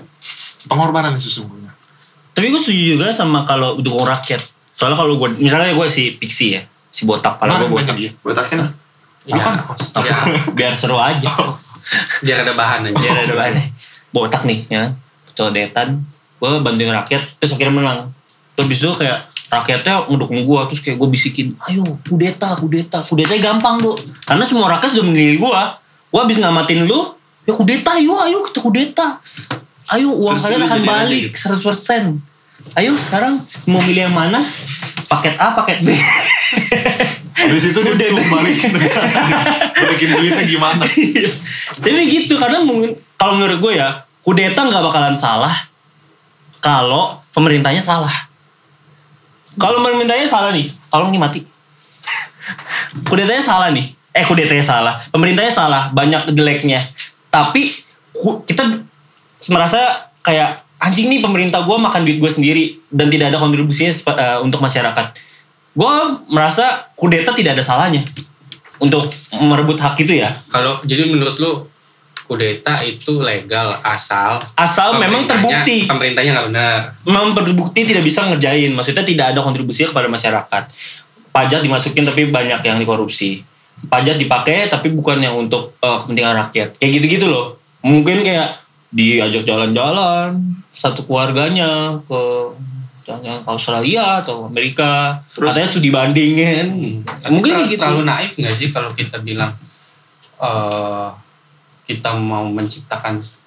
pengorbanan 0.67 1.13
sesungguhnya 1.15 1.71
Tapi 2.31 2.47
gue 2.47 2.59
setuju 2.59 2.83
juga 2.93 3.09
sama 3.09 3.43
kalau 3.43 3.75
dukung 3.77 4.05
rakyat. 4.05 4.39
Soalnya 4.71 4.95
kalau 4.95 5.17
gue, 5.17 5.35
misalnya 5.35 5.73
gue 5.73 5.87
si 5.87 6.15
Pixie 6.15 6.55
ya, 6.55 6.61
si 6.87 7.03
botak, 7.03 7.35
pala 7.35 7.57
gue 7.57 7.67
botak. 7.67 7.91
dia 7.93 8.11
Botakin 8.21 8.63
Ya, 9.21 9.35
kan 9.35 9.53
ya, 9.99 10.15
Biar 10.51 10.71
seru 10.71 10.95
aja. 10.95 11.27
biar 12.25 12.41
ada 12.41 12.53
bahan 12.53 12.87
aja. 12.87 12.95
Biar 12.95 13.17
ada 13.21 13.33
bahannya. 13.35 13.65
Botak 14.09 14.45
nih 14.45 14.63
ya, 14.65 14.89
codetan. 15.33 16.01
Gue 16.41 16.57
bantuin 16.65 16.89
rakyat, 16.89 17.37
terus 17.37 17.53
akhirnya 17.53 17.77
menang. 17.77 17.99
Terus 18.57 18.65
abis 18.65 18.77
itu 18.81 18.89
kayak 19.05 19.29
rakyatnya 19.53 20.09
ngedukung 20.09 20.41
gue, 20.41 20.59
terus 20.73 20.81
kayak 20.81 20.97
gue 20.97 21.09
bisikin, 21.13 21.47
ayo 21.69 21.85
kudeta, 22.01 22.57
kudeta. 22.57 23.05
Kudetanya 23.05 23.53
gampang 23.53 23.77
tuh. 23.77 23.93
Karena 24.25 24.41
semua 24.41 24.73
rakyat 24.73 24.97
sudah 24.97 25.05
memilih 25.05 25.37
gue. 25.37 25.61
Gue 26.09 26.19
abis 26.25 26.41
ngamatin 26.41 26.89
lu, 26.89 27.13
ya 27.45 27.53
kudeta, 27.53 28.01
yuk 28.01 28.17
ayo 28.25 28.41
kita 28.49 28.59
kudeta. 28.59 29.07
Ayo 29.93 30.09
uang 30.17 30.33
Terus 30.33 30.45
kalian 30.49 30.63
akan 30.65 30.81
balik 30.81 31.23
gitu. 31.29 31.53
100%. 31.61 32.17
Ayo 32.73 32.91
sekarang 32.97 33.37
mau 33.69 33.81
milih 33.85 34.09
yang 34.09 34.15
mana? 34.15 34.41
Paket 35.05 35.37
A, 35.37 35.53
paket 35.53 35.85
B. 35.85 35.93
Habis 37.41 37.63
itu 37.73 37.79
dia 37.81 37.93
udah 37.95 38.27
balikin 38.27 38.69
balikin 38.75 40.09
duitnya 40.13 40.43
gimana 40.45 40.83
Tapi 41.81 42.01
gitu 42.11 42.37
karena 42.37 42.61
mungkin 42.61 42.93
kalau 43.17 43.33
menurut 43.39 43.57
gue 43.57 43.73
ya 43.81 44.05
kudeta 44.21 44.61
nggak 44.61 44.83
bakalan 44.83 45.17
salah 45.17 45.70
kalau 46.61 47.17
pemerintahnya 47.33 47.81
salah. 47.81 48.29
Kalau 49.59 49.83
pemerintahnya 49.83 50.29
salah 50.29 50.55
nih, 50.55 50.69
tolong 50.87 51.11
nih 51.11 51.19
mati. 51.19 51.39
kudetanya 53.09 53.43
salah 53.43 53.73
nih. 53.73 53.91
Eh 54.15 54.23
kudetanya 54.23 54.63
salah, 54.63 54.93
pemerintahnya 55.11 55.51
salah, 55.51 55.91
banyak 55.91 56.31
jeleknya. 56.31 56.87
Tapi 57.27 57.67
kita 58.47 58.63
merasa 59.49 60.11
kayak 60.21 60.63
anjing 60.77 61.09
nih 61.09 61.19
pemerintah 61.23 61.65
gue 61.65 61.77
makan 61.77 62.05
duit 62.05 62.21
gue 62.21 62.31
sendiri 62.31 62.63
dan 62.91 63.09
tidak 63.09 63.33
ada 63.33 63.37
kontribusinya 63.41 63.91
eh, 63.91 64.39
untuk 64.43 64.61
masyarakat. 64.61 65.05
Gue 65.71 65.93
merasa 66.27 66.91
kudeta 66.93 67.31
tidak 67.31 67.59
ada 67.59 67.63
salahnya 67.63 68.03
untuk 68.83 69.07
merebut 69.31 69.79
hak 69.79 69.95
itu 70.03 70.19
ya. 70.19 70.35
Kalau 70.51 70.83
jadi 70.83 71.07
menurut 71.07 71.35
lu 71.39 71.70
kudeta 72.31 72.79
itu 72.79 73.19
legal 73.19 73.75
asal 73.83 74.39
Asal 74.55 74.95
memang 74.95 75.27
terbukti. 75.27 75.83
pemerintahnya 75.83 76.31
nggak 76.31 76.47
benar. 76.47 76.77
memang 77.03 77.35
terbukti 77.35 77.83
tidak 77.83 78.01
bisa 78.01 78.23
ngerjain. 78.23 78.71
Maksudnya 78.71 79.03
tidak 79.03 79.25
ada 79.29 79.39
kontribusinya 79.39 79.91
kepada 79.91 80.07
masyarakat. 80.07 80.63
Pajak 81.27 81.59
dimasukin 81.59 82.03
tapi 82.03 82.27
banyak 82.27 82.59
yang 82.61 82.77
dikorupsi. 82.77 83.43
Pajak 83.83 84.15
dipakai 84.15 84.67
tapi 84.67 84.89
bukan 84.89 85.19
yang 85.19 85.35
untuk 85.35 85.75
eh, 85.77 85.97
kepentingan 85.97 86.39
rakyat. 86.39 86.69
Kayak 86.75 86.91
gitu-gitu 86.97 87.27
loh. 87.27 87.59
Mungkin 87.81 88.21
kayak 88.21 88.55
diajak 88.89 89.43
jalan-jalan 89.43 90.39
satu 90.71 91.03
keluarganya 91.03 91.99
ke 92.01 92.21
jangan 93.01 93.35
ke 93.35 93.49
Australia 93.49 94.21
atau 94.21 94.47
Amerika. 94.47 95.19
Terus- 95.29 95.51
Katanya 95.51 95.67
studi 95.67 95.89
bandingin. 95.89 96.67
Tapi 97.03 97.27
Mungkin 97.27 97.51
terlalu, 97.53 97.67
gitu. 97.69 97.81
terlalu 97.81 98.03
naif 98.05 98.31
nggak 98.33 98.53
sih 98.53 98.69
kalau 98.69 98.91
kita 98.93 99.19
bilang 99.19 99.51
eh 100.39 101.09
kita 101.91 102.13
mau 102.13 102.47
menciptakan 102.47 103.17
se- 103.17 103.39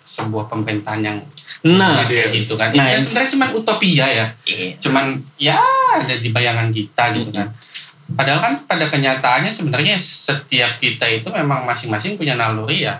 sebuah 0.00 0.46
pemerintahan 0.46 1.00
yang 1.00 1.18
Nah, 1.60 2.00
gitu 2.08 2.56
kan. 2.56 2.72
nah, 2.72 2.88
Itu 2.88 2.96
kan 2.96 3.02
sebenarnya 3.04 3.30
cuma 3.30 3.46
utopia 3.52 4.06
ya. 4.08 4.26
iya. 4.44 4.72
Cuman 4.78 5.04
ya 5.36 5.60
ada 5.92 6.16
di 6.16 6.28
bayangan 6.28 6.72
kita 6.72 7.12
gitu 7.14 7.28
kan. 7.30 7.52
Padahal 8.10 8.40
kan 8.40 8.54
pada 8.64 8.88
kenyataannya 8.88 9.52
sebenarnya 9.52 9.94
setiap 9.94 10.80
kita 10.80 11.04
itu 11.06 11.28
memang 11.28 11.62
masing-masing 11.62 12.16
punya 12.16 12.34
naluri 12.34 12.82
ya. 12.82 12.96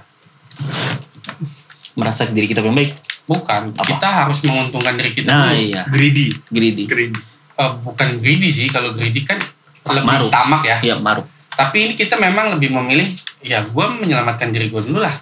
Merasa 1.96 2.28
diri 2.28 2.46
kita 2.46 2.60
paling 2.60 2.76
baik. 2.76 2.92
Bukan. 3.24 3.62
Apa? 3.74 3.84
Kita 3.86 4.08
harus 4.08 4.38
menguntungkan 4.42 4.94
diri 4.94 5.10
kita 5.12 5.30
Nah 5.30 5.50
dulu. 5.50 5.64
iya. 5.64 5.82
Greedy. 5.88 6.28
Greedy. 6.46 6.84
Greedy. 6.84 7.18
Eh, 7.56 7.72
bukan 7.80 8.08
greedy 8.18 8.48
sih. 8.48 8.66
Kalau 8.68 8.92
greedy 8.92 9.22
kan 9.22 9.40
lebih 9.88 10.04
Maruk. 10.04 10.30
tamak 10.30 10.62
ya. 10.62 10.76
Iya 10.80 10.96
maruk. 10.98 11.24
Tapi 11.60 11.76
ini 11.84 11.92
kita 11.92 12.16
memang 12.16 12.56
lebih 12.56 12.72
memilih, 12.72 13.12
ya 13.44 13.60
gue 13.60 13.86
menyelamatkan 14.00 14.48
diri 14.48 14.72
gue 14.72 14.80
dulu 14.80 14.96
lah. 15.04 15.12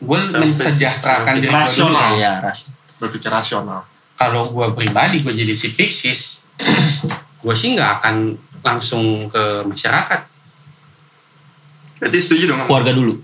Gue 0.00 0.16
mensejahterakan 0.16 1.34
diri 1.36 1.52
gue 1.52 1.72
dulu 1.76 1.92
lah. 1.92 2.40
Ras. 2.40 2.72
Berpikir 2.96 3.28
rasional. 3.28 3.84
Kalau 4.16 4.48
gue 4.48 4.66
pribadi, 4.72 5.20
gue 5.20 5.30
jadi 5.30 5.52
si 5.52 5.76
Pixis, 5.76 6.48
gue 7.44 7.54
sih 7.54 7.76
nggak 7.76 7.90
akan 8.00 8.34
langsung 8.64 9.28
ke 9.28 9.62
masyarakat. 9.68 10.20
Berarti 12.00 12.18
setuju 12.18 12.56
dong. 12.56 12.64
Keluarga 12.64 12.96
dulu. 12.96 13.14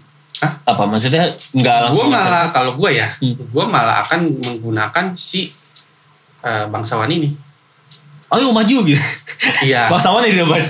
Hah? 0.44 0.52
Apa 0.68 0.84
maksudnya 0.84 1.32
nggak 1.32 1.76
langsung? 1.88 2.06
Gue 2.06 2.06
malah, 2.12 2.44
kalau 2.52 2.76
gue 2.76 2.90
ya, 2.92 3.08
Hmm. 3.22 3.34
gue 3.40 3.64
malah 3.64 4.04
akan 4.04 4.20
menggunakan 4.44 5.16
si 5.16 5.48
eh, 6.44 6.66
bangsawan 6.68 7.08
ini. 7.08 7.32
Ayo 8.28 8.52
maju 8.52 8.76
gitu. 8.84 9.00
Iya. 9.64 9.88
Bangsawan 9.92 10.28
di 10.28 10.36
depan. 10.36 10.60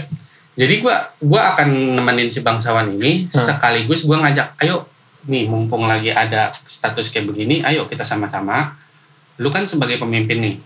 Jadi 0.54 0.78
gua 0.78 0.94
gua 1.18 1.54
akan 1.54 1.98
nemenin 1.98 2.30
si 2.30 2.40
bangsawan 2.40 2.94
ini 2.94 3.26
Hmm. 3.26 3.42
sekaligus 3.42 4.06
gua 4.06 4.22
ngajak, 4.22 4.54
ayo 4.62 4.86
nih 5.26 5.50
mumpung 5.50 5.88
lagi 5.90 6.14
ada 6.14 6.52
status 6.52 7.10
kayak 7.10 7.26
begini, 7.26 7.64
ayo 7.64 7.90
kita 7.90 8.06
sama-sama. 8.06 8.76
Lu 9.42 9.50
kan 9.50 9.66
sebagai 9.66 9.98
pemimpin 9.98 10.38
nih. 10.38 10.56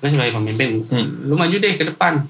Lu 0.00 0.06
sebagai 0.06 0.32
pemimpin, 0.32 0.80
Hmm. 0.86 1.28
lu 1.28 1.34
maju 1.36 1.56
deh 1.58 1.74
ke 1.76 1.84
depan. 1.84 2.24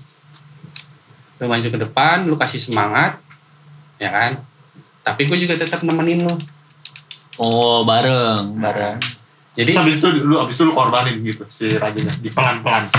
Lu 1.38 1.46
maju 1.46 1.68
ke 1.70 1.78
depan, 1.78 2.26
lu 2.26 2.34
kasih 2.34 2.58
semangat, 2.58 3.20
ya 4.02 4.10
kan? 4.10 4.42
Tapi 5.06 5.22
gue 5.24 5.38
juga 5.38 5.54
tetap 5.54 5.86
nemenin 5.86 6.26
lu. 6.26 6.34
Oh 7.38 7.86
bareng, 7.86 8.58
bareng. 8.58 8.98
Jadi 9.54 9.70
Terus 9.70 9.78
habis 9.78 9.96
itu 10.02 10.08
lu 10.26 10.34
habis 10.38 10.54
itu 10.58 10.66
lu 10.66 10.74
korbanin 10.74 11.22
gitu 11.22 11.46
si 11.46 11.70
rajanya 11.70 12.10
di 12.18 12.30
pelan-pelan. 12.30 12.90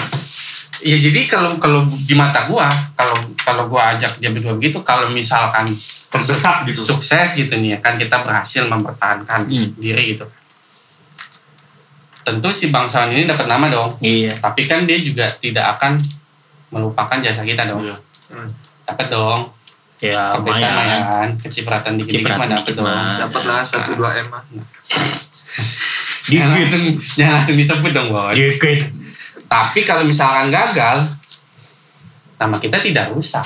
Ya 0.82 0.96
jadi 0.96 1.26
kalau 1.26 1.56
kalau 1.56 1.82
di 1.86 2.14
mata 2.14 2.46
gua, 2.46 2.68
kalau 2.94 3.14
kalau 3.36 3.64
gua 3.66 3.94
ajak 3.94 4.16
dia 4.18 4.30
berdua 4.30 4.54
begitu, 4.54 4.80
kalau 4.82 5.08
misalkan 5.08 5.68
Terdesak 6.08 6.66
gitu. 6.66 6.82
sukses 6.90 7.36
gitu 7.36 7.54
nih 7.56 7.76
ya 7.76 7.80
kan 7.80 7.94
kita 7.96 8.20
berhasil 8.20 8.66
mempertahankan 8.66 9.46
Hmm. 9.46 9.70
diri 9.76 10.14
gitu 10.14 10.26
tentu 12.22 12.50
si 12.50 12.70
bangsawan 12.70 13.10
ini 13.10 13.26
dapat 13.26 13.46
nama 13.46 13.68
dong 13.68 13.90
Iya. 14.00 14.38
tapi 14.38 14.66
kan 14.66 14.84
dia 14.84 14.98
juga 14.98 15.34
tidak 15.36 15.76
akan 15.76 15.98
melupakan 16.70 17.18
jasa 17.20 17.42
kita 17.42 17.66
dong 17.66 17.82
Iya. 17.84 17.96
Hmm. 18.30 18.50
dapat 18.84 19.08
dong 19.08 19.42
Ya 20.00 20.32
kebetulan 20.32 20.64
mah 20.64 20.64
ya 20.64 20.72
lumayan. 20.72 21.02
kan 21.04 21.30
kecipratan 21.42 21.92
dikit-dikit 21.94 22.24
mah 22.24 22.32
Cipratan 22.32 22.48
dapat 22.48 22.64
dikit 22.64 22.74
dong 22.74 22.88
mah. 22.88 23.18
Dapat 23.20 23.42
lah 23.44 23.62
satu 23.62 23.92
dua 23.94 24.10
m 24.16 24.28
mah. 24.30 24.44
jangan 26.30 26.48
Dikit. 26.48 26.56
langsung 26.56 26.84
jangan 27.14 27.34
langsung 27.36 27.56
disebut 27.58 27.92
dong 27.92 28.08
bos 28.10 28.32
Dikit. 28.32 28.80
Tapi 29.50 29.82
kalau 29.82 30.06
misalkan 30.06 30.48
gagal 30.48 31.10
nama 32.38 32.56
kita 32.56 32.80
tidak 32.80 33.10
rusak 33.12 33.44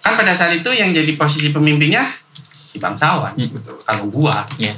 kan 0.00 0.14
pada 0.14 0.32
saat 0.32 0.54
itu 0.54 0.70
yang 0.70 0.92
jadi 0.92 1.12
posisi 1.14 1.50
pemimpinnya 1.50 2.06
si 2.52 2.78
bangsawan 2.78 3.34
Hmm. 3.34 3.50
kalau 3.82 4.06
gua 4.08 4.46
Iya. 4.56 4.74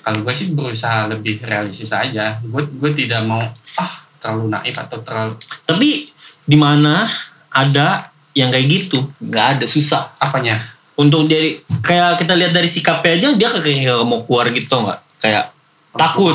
kalau 0.00 0.20
gue 0.20 0.34
sih 0.36 0.52
berusaha 0.52 1.08
lebih 1.08 1.40
realistis 1.40 1.88
aja 1.90 2.36
gue 2.38 2.62
gue 2.62 2.90
tidak 2.92 3.24
mau 3.24 3.40
ah 3.74 3.92
terlalu 4.20 4.52
naif 4.52 4.76
atau 4.76 5.00
terlalu 5.00 5.34
Tapi 5.64 6.08
di 6.44 6.56
mana 6.56 7.08
ada 7.48 8.08
yang 8.34 8.50
kayak 8.50 8.66
gitu? 8.66 8.98
Nggak 9.20 9.46
ada 9.56 9.64
susah. 9.64 10.10
apanya 10.18 10.58
Untuk 10.94 11.24
jadi 11.24 11.56
kayak 11.80 12.20
kita 12.20 12.34
lihat 12.34 12.52
dari 12.52 12.66
sikapnya 12.66 13.16
aja 13.16 13.28
dia 13.32 13.48
kayak 13.48 14.02
mau 14.02 14.20
keluar 14.20 14.50
gitu 14.50 14.74
nggak? 14.74 15.00
Kayak 15.18 15.54
takut. 15.92 16.34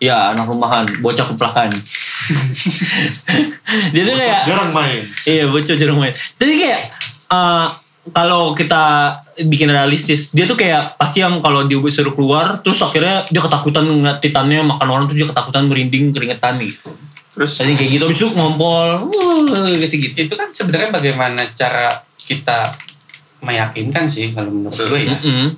Ya? 0.00 0.32
Anak 0.32 0.48
rumahan, 0.48 0.88
bocah 1.04 1.26
keplakan. 1.28 1.70
dia 3.94 4.02
tuh 4.02 4.14
kayak 4.16 4.40
jarang 4.48 4.70
main. 4.72 5.02
Iya 5.28 5.44
bocor 5.52 5.76
jarang 5.76 5.98
main. 6.00 6.14
Jadi 6.16 6.52
kayak 6.56 6.80
eh, 7.30 7.66
kalau 8.10 8.56
kita 8.56 8.84
bikin 9.44 9.68
realistis, 9.70 10.32
dia 10.32 10.48
tuh 10.48 10.56
kayak 10.56 10.96
pasti 10.96 11.20
yang 11.20 11.38
kalau 11.44 11.68
dia 11.68 11.78
suruh 11.78 12.16
keluar, 12.16 12.64
terus 12.64 12.80
akhirnya 12.80 13.28
dia 13.28 13.44
ketakutan 13.44 13.84
ngeliat 13.84 14.18
titannya 14.18 14.64
makan 14.64 14.88
orang, 14.88 15.04
terus 15.06 15.22
dia 15.22 15.28
ketakutan 15.28 15.68
merinding 15.68 16.10
keringetan 16.10 16.56
gitu. 16.58 16.96
Terus 17.36 17.60
Tadi 17.60 17.76
kayak 17.78 17.90
gitu, 18.00 18.04
itu 18.10 18.26
ngompol, 18.34 19.06
wuh, 19.06 19.46
kayak 19.78 19.86
gitu. 19.86 20.16
itu 20.26 20.34
kan 20.34 20.50
sebenarnya 20.50 20.90
bagaimana 20.90 21.46
cara 21.54 22.02
kita 22.16 22.74
meyakinkan 23.40 24.04
sih 24.06 24.30
kalau 24.36 24.52
menurut 24.52 24.76
gue 24.76 25.00
ya 25.08 25.16
Mm-mm. 25.16 25.48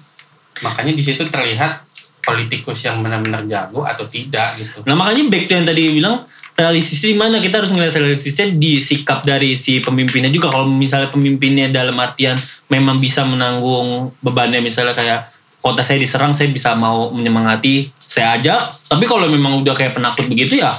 makanya 0.62 0.94
di 0.94 1.02
situ 1.02 1.26
terlihat 1.26 1.82
politikus 2.22 2.86
yang 2.86 3.02
benar-benar 3.02 3.42
jago 3.50 3.82
atau 3.82 4.06
tidak 4.06 4.56
gitu. 4.56 4.86
Nah 4.86 4.94
makanya 4.94 5.26
back 5.28 5.44
to 5.50 5.52
yang 5.58 5.66
tadi 5.66 5.82
bilang 5.90 6.24
realistisnya 6.54 7.08
di 7.12 7.18
mana 7.18 7.36
kita 7.42 7.58
harus 7.58 7.74
ngeliat 7.74 7.92
realistisnya 7.92 8.54
di 8.54 8.78
sikap 8.78 9.26
dari 9.26 9.58
si 9.58 9.82
pemimpinnya 9.82 10.30
juga. 10.30 10.54
Kalau 10.54 10.70
misalnya 10.70 11.10
pemimpinnya 11.10 11.68
dalam 11.68 11.98
artian 11.98 12.38
memang 12.70 13.02
bisa 13.02 13.26
menanggung 13.26 14.14
bebannya 14.22 14.62
misalnya 14.62 14.94
kayak 14.94 15.34
kota 15.58 15.82
saya 15.82 15.98
diserang 15.98 16.34
saya 16.34 16.50
bisa 16.50 16.78
mau 16.78 17.10
menyemangati 17.10 17.90
saya 17.98 18.38
ajak. 18.38 18.86
Tapi 18.86 19.04
kalau 19.04 19.26
memang 19.26 19.58
udah 19.60 19.74
kayak 19.74 19.98
penakut 19.98 20.30
begitu 20.30 20.62
ya 20.62 20.72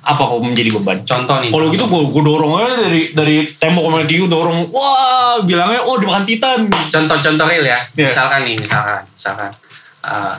apa 0.00 0.22
kok 0.24 0.40
menjadi 0.40 0.70
beban? 0.80 0.98
Contoh 1.04 1.36
nih 1.44 1.50
kalau 1.52 1.66
gitu 1.68 1.84
gue 1.84 2.02
gue 2.08 2.22
dorong 2.24 2.52
aja 2.56 2.74
dari 2.88 3.02
dari 3.12 3.36
tembok 3.44 3.84
sama 3.84 4.00
tiu 4.08 4.24
dorong. 4.24 4.58
Wah 4.72 5.44
bilangnya 5.44 5.84
oh 5.84 6.00
dimakan 6.00 6.24
titan. 6.24 6.66
Contoh-contoh 6.72 7.44
real 7.44 7.68
ya. 7.68 7.78
Iya. 7.94 8.08
misalkan 8.16 8.40
nih 8.48 8.56
misalkan 8.56 9.00
misalkan 9.12 9.50
eh, 10.04 10.36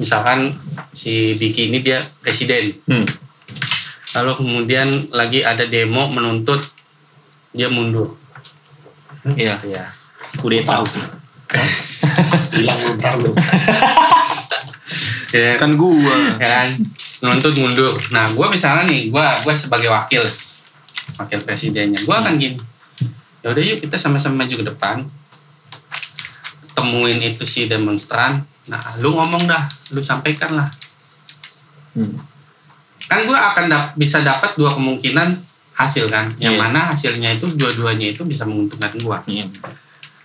misalkan 0.00 0.52
si 0.92 1.34
Vicky 1.36 1.70
ini 1.70 1.80
dia 1.84 2.00
presiden. 2.22 2.74
Hmm. 2.88 3.06
lalu 4.16 4.32
kemudian 4.40 4.88
lagi 5.12 5.44
ada 5.44 5.68
demo 5.68 6.08
menuntut 6.08 6.56
dia 7.52 7.68
mundur. 7.68 8.16
Iya, 9.36 9.60
ya 9.68 9.92
udah 10.42 10.62
tahu. 10.64 10.84
Hilang 12.56 12.78
lu 12.84 12.90
ntar 12.98 13.14
lu. 13.18 13.30
ya. 15.32 15.56
Kan 15.56 15.78
gua. 15.78 16.16
ya 16.36 16.48
kan? 16.60 16.68
Menuntut 17.22 17.54
mundur. 17.56 17.94
Nah 18.12 18.28
gue 18.30 18.46
misalnya 18.50 18.90
nih 18.90 19.08
gue 19.08 19.24
gua 19.42 19.54
sebagai 19.54 19.88
wakil 19.88 20.22
wakil 21.16 21.38
presidennya 21.46 22.02
gue 22.02 22.16
akan 22.16 22.34
gini. 22.36 22.58
Ya 23.40 23.54
udah 23.54 23.62
yuk 23.62 23.78
kita 23.82 23.96
sama-sama 23.96 24.44
maju 24.44 24.54
ke 24.58 24.64
depan. 24.66 24.96
Temuin 26.76 27.22
itu 27.24 27.46
si 27.46 27.70
demonstran 27.70 28.44
nah 28.66 28.78
lu 28.98 29.12
ngomong 29.12 29.44
dah 29.44 29.62
lu 29.90 30.00
sampaikan 30.00 30.54
lah 30.54 30.68
Hmm. 31.92 32.12
kan 33.02 33.18
gue 33.18 33.32
akan 33.32 33.64
dap- 33.66 33.92
bisa 33.94 34.20
dapat 34.20 34.52
dua 34.54 34.68
kemungkinan 34.70 35.32
hasil 35.72 36.06
kan 36.06 36.28
yang 36.36 36.52
Iya. 36.52 36.60
mana 36.60 36.80
hasilnya 36.86 37.32
itu 37.32 37.48
dua-duanya 37.50 38.10
itu 38.10 38.20
bisa 38.22 38.44
menguntungkan 38.44 38.92
gue 38.92 39.18
Iya. 39.26 39.48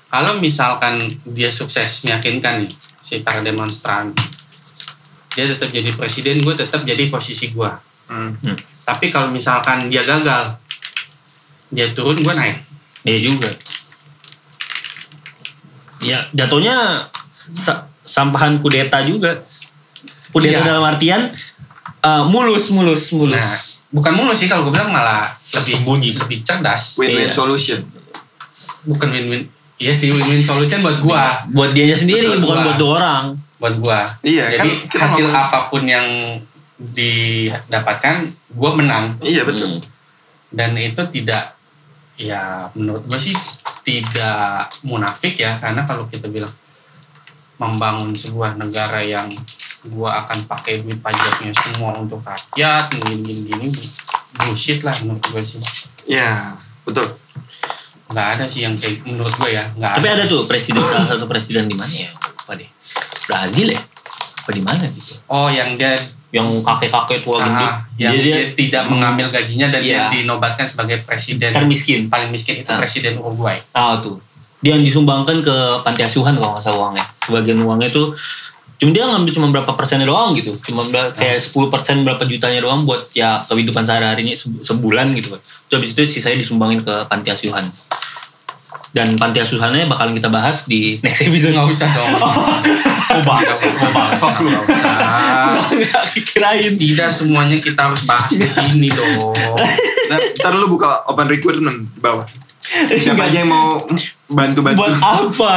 kalau 0.07 0.35
misalkan 0.37 0.99
dia 1.23 1.47
sukses 1.47 2.03
meyakinkan 2.03 2.61
nih 2.61 2.71
si 2.99 3.19
para 3.19 3.39
demonstran 3.39 4.11
dia 5.31 5.47
tetap 5.47 5.69
jadi 5.69 5.91
presiden 5.91 6.39
gue 6.39 6.51
tetap 6.53 6.83
jadi 6.83 7.07
posisi 7.07 7.49
gue 7.49 7.71
Hmm. 8.07 8.35
tapi 8.83 9.07
kalau 9.07 9.29
misalkan 9.29 9.87
dia 9.87 10.03
gagal 10.03 10.59
dia 11.69 11.87
turun 11.91 12.17
gue 12.17 12.33
naik 12.33 12.67
Iya 13.01 13.17
juga. 13.23 13.49
Ya 15.99 16.25
jatuhnya 16.31 17.05
sa- 17.55 17.85
sampahan 18.01 18.57
kudeta 18.57 19.01
juga. 19.01 19.41
Kudeta 20.29 20.59
Iya. 20.59 20.67
dalam 20.67 20.83
artian 20.85 21.27
uh, 21.99 22.23
mulus 22.23 22.69
mulus 22.69 23.11
mulus. 23.11 23.35
nah 23.35 23.51
bukan 23.91 24.13
mulus 24.15 24.37
sih 24.37 24.47
kalau 24.47 24.63
gue 24.63 24.71
bilang 24.71 24.87
malah 24.89 25.27
lebih 25.51 25.75
Tersembunyi. 25.75 26.09
lebih 26.15 26.39
cerdas 26.41 26.95
Win-win 26.95 27.27
Iya. 27.27 27.35
solution. 27.35 27.79
bukan 28.81 29.11
win-win 29.11 29.43
iya 29.75 29.91
sih 29.91 30.09
win-win 30.09 30.39
solution 30.39 30.79
buat 30.79 30.97
gue 30.97 31.21
buat 31.51 31.69
dianya 31.69 31.93
sendiri 31.93 32.25
Buat 32.25 32.39
bukan 32.39 32.55
gua. 32.55 32.63
buat 32.63 32.77
dua 32.77 32.91
orang. 32.95 33.25
buat 33.59 33.75
gue 33.77 33.99
Iya, 34.25 34.45
jadi 34.49 34.57
kan 34.57 34.67
kita 34.87 35.03
hasil 35.03 35.25
ngomong- 35.27 35.43
apa 35.43 35.59
pun 35.67 35.83
yang 35.83 36.07
didapatkan 36.81 38.15
gue 38.49 38.71
menang 38.73 39.05
Iya 39.19 39.43
betul. 39.43 39.67
Hmm. 39.69 39.81
dan 40.49 40.73
itu 40.73 41.01
tidak 41.11 41.55
ya 42.15 42.67
menurut 42.71 43.03
gue 43.03 43.17
sih 43.17 43.35
tidak 43.81 44.65
munafik 44.81 45.35
ya 45.35 45.55
karena 45.57 45.83
kalau 45.83 46.05
kita 46.05 46.27
bilang 46.27 46.51
membangun 47.61 48.11
sebuah 48.11 48.57
negara 48.57 48.99
yang 48.99 49.29
gua 49.87 50.25
akan 50.25 50.45
pakai 50.45 50.81
duit 50.81 50.97
pajaknya 50.97 51.53
semua 51.55 51.93
untuk 51.95 52.17
rakyat 52.19 52.89
gini 52.91 53.21
gini 53.21 53.41
gini 53.47 53.67
bullshit 54.35 54.81
lah 54.81 54.93
menurut 54.99 55.21
gue 55.23 55.41
sih 55.41 55.61
Iya, 56.07 56.57
betul. 56.81 57.05
nggak 58.09 58.27
ada 58.35 58.43
sih 58.43 58.61
yang 58.61 58.73
kayak 58.73 59.05
menurut 59.05 59.31
gue 59.31 59.49
ya 59.51 59.63
nggak 59.71 59.93
Tapi 59.95 60.07
ada 60.09 60.23
tuh 60.25 60.43
presiden 60.43 60.81
salah 60.81 61.07
satu 61.07 61.25
presiden 61.25 61.65
di 61.65 61.73
mana 61.73 61.87
ya? 61.89 62.09
Lupa 62.11 62.53
deh. 62.53 62.67
Brazil 63.23 63.67
ya? 63.69 63.81
apa 64.41 64.51
di 64.51 64.59
mana 64.59 64.83
gitu 64.89 65.13
Oh, 65.27 65.47
yang 65.47 65.77
dia 65.77 66.01
yang 66.31 66.47
kakek-kakek 66.59 67.21
tua 67.21 67.37
ah, 67.37 67.77
yang 67.93 68.15
dia, 68.15 68.23
dia 68.23 68.43
tidak 68.51 68.87
mengambil 68.87 69.29
gajinya 69.29 69.67
dan 69.67 69.79
Iya. 69.79 70.07
dia 70.07 70.23
dinobatkan 70.23 70.65
sebagai 70.65 70.97
presiden 71.01 71.51
termiskin 71.51 72.07
paling 72.07 72.27
miskin 72.27 72.59
itu 72.59 72.67
Ah. 72.67 72.75
presiden 72.75 73.15
Uruguay. 73.15 73.59
Ah 73.71 73.99
tuh. 73.99 74.17
Dia 74.61 74.77
yang 74.77 74.81
disumbangkan 74.81 75.41
ke 75.41 75.55
panti 75.81 76.01
asuhan 76.01 76.37
kalau 76.37 76.53
nggak 76.53 76.63
salah 76.63 76.79
uangnya. 76.87 77.05
Sebagian 77.25 77.59
uangnya 77.61 77.89
tuh 77.89 78.13
cuma 78.77 78.89
dia 78.89 79.05
ngambil 79.05 79.31
cuma 79.31 79.47
berapa 79.49 79.71
persennya 79.73 80.05
doang 80.05 80.33
gitu. 80.33 80.53
Cuma 80.65 80.85
ber- 80.85 81.13
kayak 81.13 81.37
10 81.37 81.69
persen 81.69 82.01
berapa 82.01 82.21
jutanya 82.23 82.61
doang 82.61 82.81
buat 82.81 83.09
ya 83.11 83.37
kehidupan 83.41 83.85
sehari-harinya 83.85 84.33
sebu- 84.33 84.61
sebulan 84.61 85.13
gitu. 85.13 85.33
Terus 85.37 85.75
habis 85.75 85.89
itu 85.91 86.01
sisanya 86.07 86.37
disumbangin 86.37 86.81
ke 86.81 86.93
panti 87.05 87.29
asuhan. 87.29 87.61
Dan 88.91 89.15
panti 89.15 89.39
asuhannya 89.39 89.87
bakalan 89.87 90.11
kita 90.11 90.27
bahas 90.27 90.67
di 90.67 90.99
next 90.99 91.23
episode. 91.23 91.55
Nggak 91.55 91.71
usah 91.71 91.89
dong. 91.89 92.11
Mau 92.11 93.21
bahas, 93.23 93.55
mau 93.55 93.91
bahas 93.95 94.19
lu. 94.37 94.49
Nggak 94.49 94.63
usah. 94.67 94.93
Nggak 95.71 96.03
kirain. 96.27 96.73
Tidak 96.75 97.09
semuanya 97.09 97.55
kita 97.55 97.87
harus 97.87 98.03
bahas 98.03 98.27
di 98.29 98.43
sini 98.43 98.91
dong. 98.91 99.31
Nah, 100.11 100.17
ntar 100.37 100.53
lu 100.53 100.67
buka 100.67 101.07
open 101.07 101.23
recruitment 101.25 101.87
di 101.87 101.99
bawah. 101.99 102.27
Siapa 102.87 103.27
aja 103.27 103.37
yang 103.39 103.51
mau 103.51 103.83
bantu-bantu? 104.27 104.79
Buat 104.79 104.95
apa? 104.97 105.55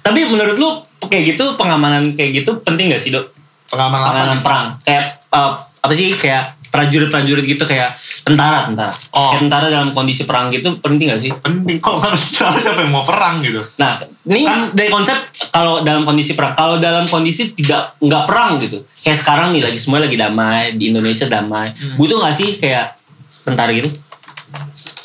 Tapi 0.00 0.20
menurut 0.24 0.56
lu 0.56 0.68
kayak 1.00 1.34
gitu 1.34 1.56
pengamanan 1.56 2.12
kayak 2.12 2.44
gitu 2.44 2.60
penting 2.60 2.92
gak 2.92 3.00
sih 3.00 3.10
dok? 3.10 3.32
Pengamanan 3.68 4.32
nih? 4.32 4.40
perang 4.40 4.66
kayak 4.80 5.04
uh, 5.28 5.52
apa 5.56 5.92
sih 5.92 6.08
kayak 6.10 6.56
prajurit-prajurit 6.68 7.44
gitu 7.46 7.64
kayak 7.64 7.92
tentara 8.22 8.64
tentara. 8.64 8.92
Oh. 9.10 9.32
Kayak 9.32 9.40
tentara 9.44 9.66
dalam 9.68 9.90
kondisi 9.90 10.24
perang 10.24 10.48
gitu 10.48 10.76
penting 10.78 11.08
gak 11.08 11.20
sih? 11.20 11.32
Penting 11.32 11.80
kok 11.80 11.96
kan 11.96 12.12
siapa 12.16 12.80
yang 12.80 12.92
mau 12.92 13.04
perang 13.04 13.40
gitu. 13.40 13.64
Nah, 13.76 13.96
ini 14.26 14.44
Kan- 14.44 14.72
dari 14.72 14.88
konsep 14.88 15.16
kalau 15.48 15.80
dalam 15.80 16.04
kondisi 16.04 16.32
perang, 16.32 16.52
kalau 16.52 16.76
dalam 16.76 17.04
kondisi 17.04 17.52
tidak 17.52 17.96
nggak 17.98 18.24
perang 18.24 18.60
gitu, 18.60 18.84
kayak 19.00 19.16
sekarang 19.16 19.48
nih 19.52 19.64
lagi 19.64 19.78
semua 19.80 20.00
lagi 20.00 20.16
damai 20.16 20.76
di 20.76 20.92
Indonesia 20.92 21.24
damai, 21.24 21.72
Hmm. 21.72 21.96
butuh 21.96 22.20
nggak 22.20 22.34
sih 22.36 22.48
kayak 22.54 22.96
tentara 23.44 23.72
gitu? 23.72 23.88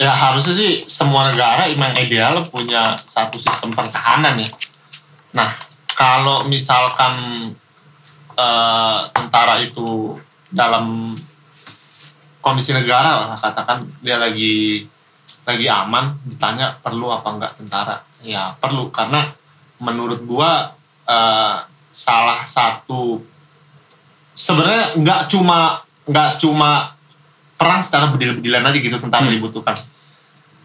Ya 0.02 0.10
harusnya 0.10 0.54
sih 0.58 0.86
semua 0.90 1.30
negara 1.30 1.70
emang 1.70 1.94
ideal 1.98 2.42
punya 2.50 2.98
satu 2.98 3.38
sistem 3.38 3.74
pertahanan 3.78 4.34
ya. 4.38 4.50
Nah, 5.38 5.54
kalau 5.94 6.46
misalkan 6.50 7.14
eh, 8.34 9.00
tentara 9.14 9.62
itu 9.62 10.18
dalam 10.50 11.14
kondisi 12.42 12.74
negara 12.74 13.24
lah, 13.24 13.38
katakan 13.38 13.86
dia 14.02 14.18
lagi 14.18 14.86
lagi 15.44 15.68
aman 15.68 16.16
ditanya 16.24 16.72
perlu 16.80 17.12
apa 17.12 17.28
enggak 17.36 17.54
tentara 17.60 18.00
ya 18.24 18.56
perlu 18.58 18.88
karena 18.90 19.28
menurut 19.84 20.24
gua 20.24 20.72
eh, 21.06 21.58
salah 21.94 22.42
satu 22.42 23.22
sebenarnya 24.34 24.98
nggak 24.98 25.22
cuma 25.30 25.84
nggak 26.10 26.42
cuma 26.42 26.93
perang 27.64 27.80
secara 27.80 28.06
bedil-bedilan 28.08 28.60
aja 28.62 28.78
gitu 28.78 28.98
tentara 28.98 29.24
Hmm. 29.24 29.32
dibutuhkan 29.32 29.72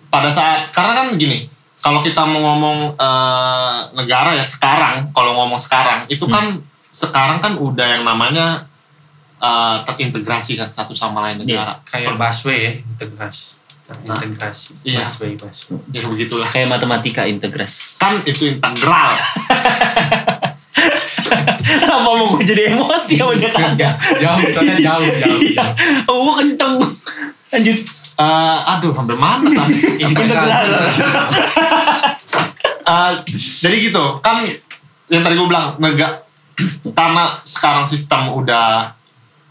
pada 0.09 0.27
saat 0.29 0.67
karena 0.69 0.93
kan 0.95 1.07
gini 1.15 1.47
kalau 1.79 2.03
kita 2.03 2.19
mau 2.25 2.43
ngomong 2.45 2.79
eh, 2.93 3.77
negara 3.95 4.35
ya 4.35 4.43
sekarang 4.43 5.09
kalau 5.13 5.33
ngomong 5.37 5.57
sekarang 5.57 6.03
itu 6.09 6.25
Hmm. 6.25 6.35
kan 6.35 6.45
sekarang 6.91 7.39
kan 7.39 7.55
udah 7.55 7.87
yang 7.89 8.03
namanya 8.03 8.67
eh, 9.39 9.77
terintegrasi 9.85 10.59
kan 10.59 10.67
satu 10.69 10.91
sama 10.91 11.23
lain 11.23 11.39
negara 11.39 11.79
Kayak 11.85 12.19
busway 12.19 12.59
ya, 12.59 12.73
integrasi. 12.83 13.55
Terintegrasi. 13.87 14.77
Iya. 14.83 15.01
Busway, 15.01 15.33
busway. 15.33 15.79
ya 15.95 16.03
begitulah 16.05 16.45
Kayak 16.45 16.69
matematika 16.69 17.23
integras. 17.25 17.97
kan 17.97 18.19
itu 18.27 18.51
integral 18.51 19.15
Kenapa 21.59 22.09
mau 22.09 22.27
gue 22.31 22.45
jadi 22.45 22.63
emosi 22.71 23.13
sama 23.15 23.33
dia 23.35 23.49
kagak? 23.49 23.93
jauh, 24.17 24.41
soalnya 24.49 24.77
jauh, 24.79 25.05
jauh. 25.05 25.41
Iya, 25.41 25.65
oh, 26.05 26.17
gue 26.23 26.35
kenceng. 26.39 26.75
Lanjut. 27.49 27.79
Eh, 28.19 28.57
aduh 28.67 28.91
hampir 28.93 29.15
mana 29.15 29.47
tadi 29.47 29.79
Integral. 30.03 30.67
Eh, 32.89 33.13
jadi 33.61 33.77
gitu 33.85 34.01
kan 34.19 34.41
yang 35.07 35.21
tadi 35.21 35.37
gue 35.37 35.45
bilang 35.47 35.77
nega 35.77 36.09
karena 36.89 37.37
sekarang 37.43 37.85
sistem 37.85 38.33
udah 38.33 38.97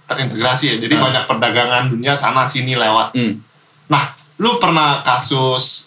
terintegrasi 0.03 0.63
ya 0.67 0.75
jadi 0.79 0.97
Ah. 0.97 1.01
banyak 1.03 1.23
perdagangan 1.23 1.83
dunia 1.87 2.17
sana 2.17 2.43
sini 2.43 2.73
lewat 2.73 3.13
Hmm. 3.13 3.37
nah 3.85 4.09
lu 4.35 4.57
pernah 4.57 5.01
kasus 5.01 5.86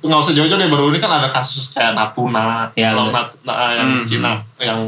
nggak 0.00 0.18
usah 0.18 0.32
jauh-jauh 0.32 0.56
deh 0.56 0.68
baru 0.68 0.92
ini 0.92 0.98
kan 0.98 1.10
ada 1.10 1.26
kasus 1.26 1.72
kayak 1.72 1.96
Natuna 1.96 2.68
Ya, 2.76 2.92
Laut 2.92 3.10
nah, 3.42 3.72
yang 3.72 3.88
Hmm. 3.88 4.04
Cina 4.04 4.32
yang 4.60 4.80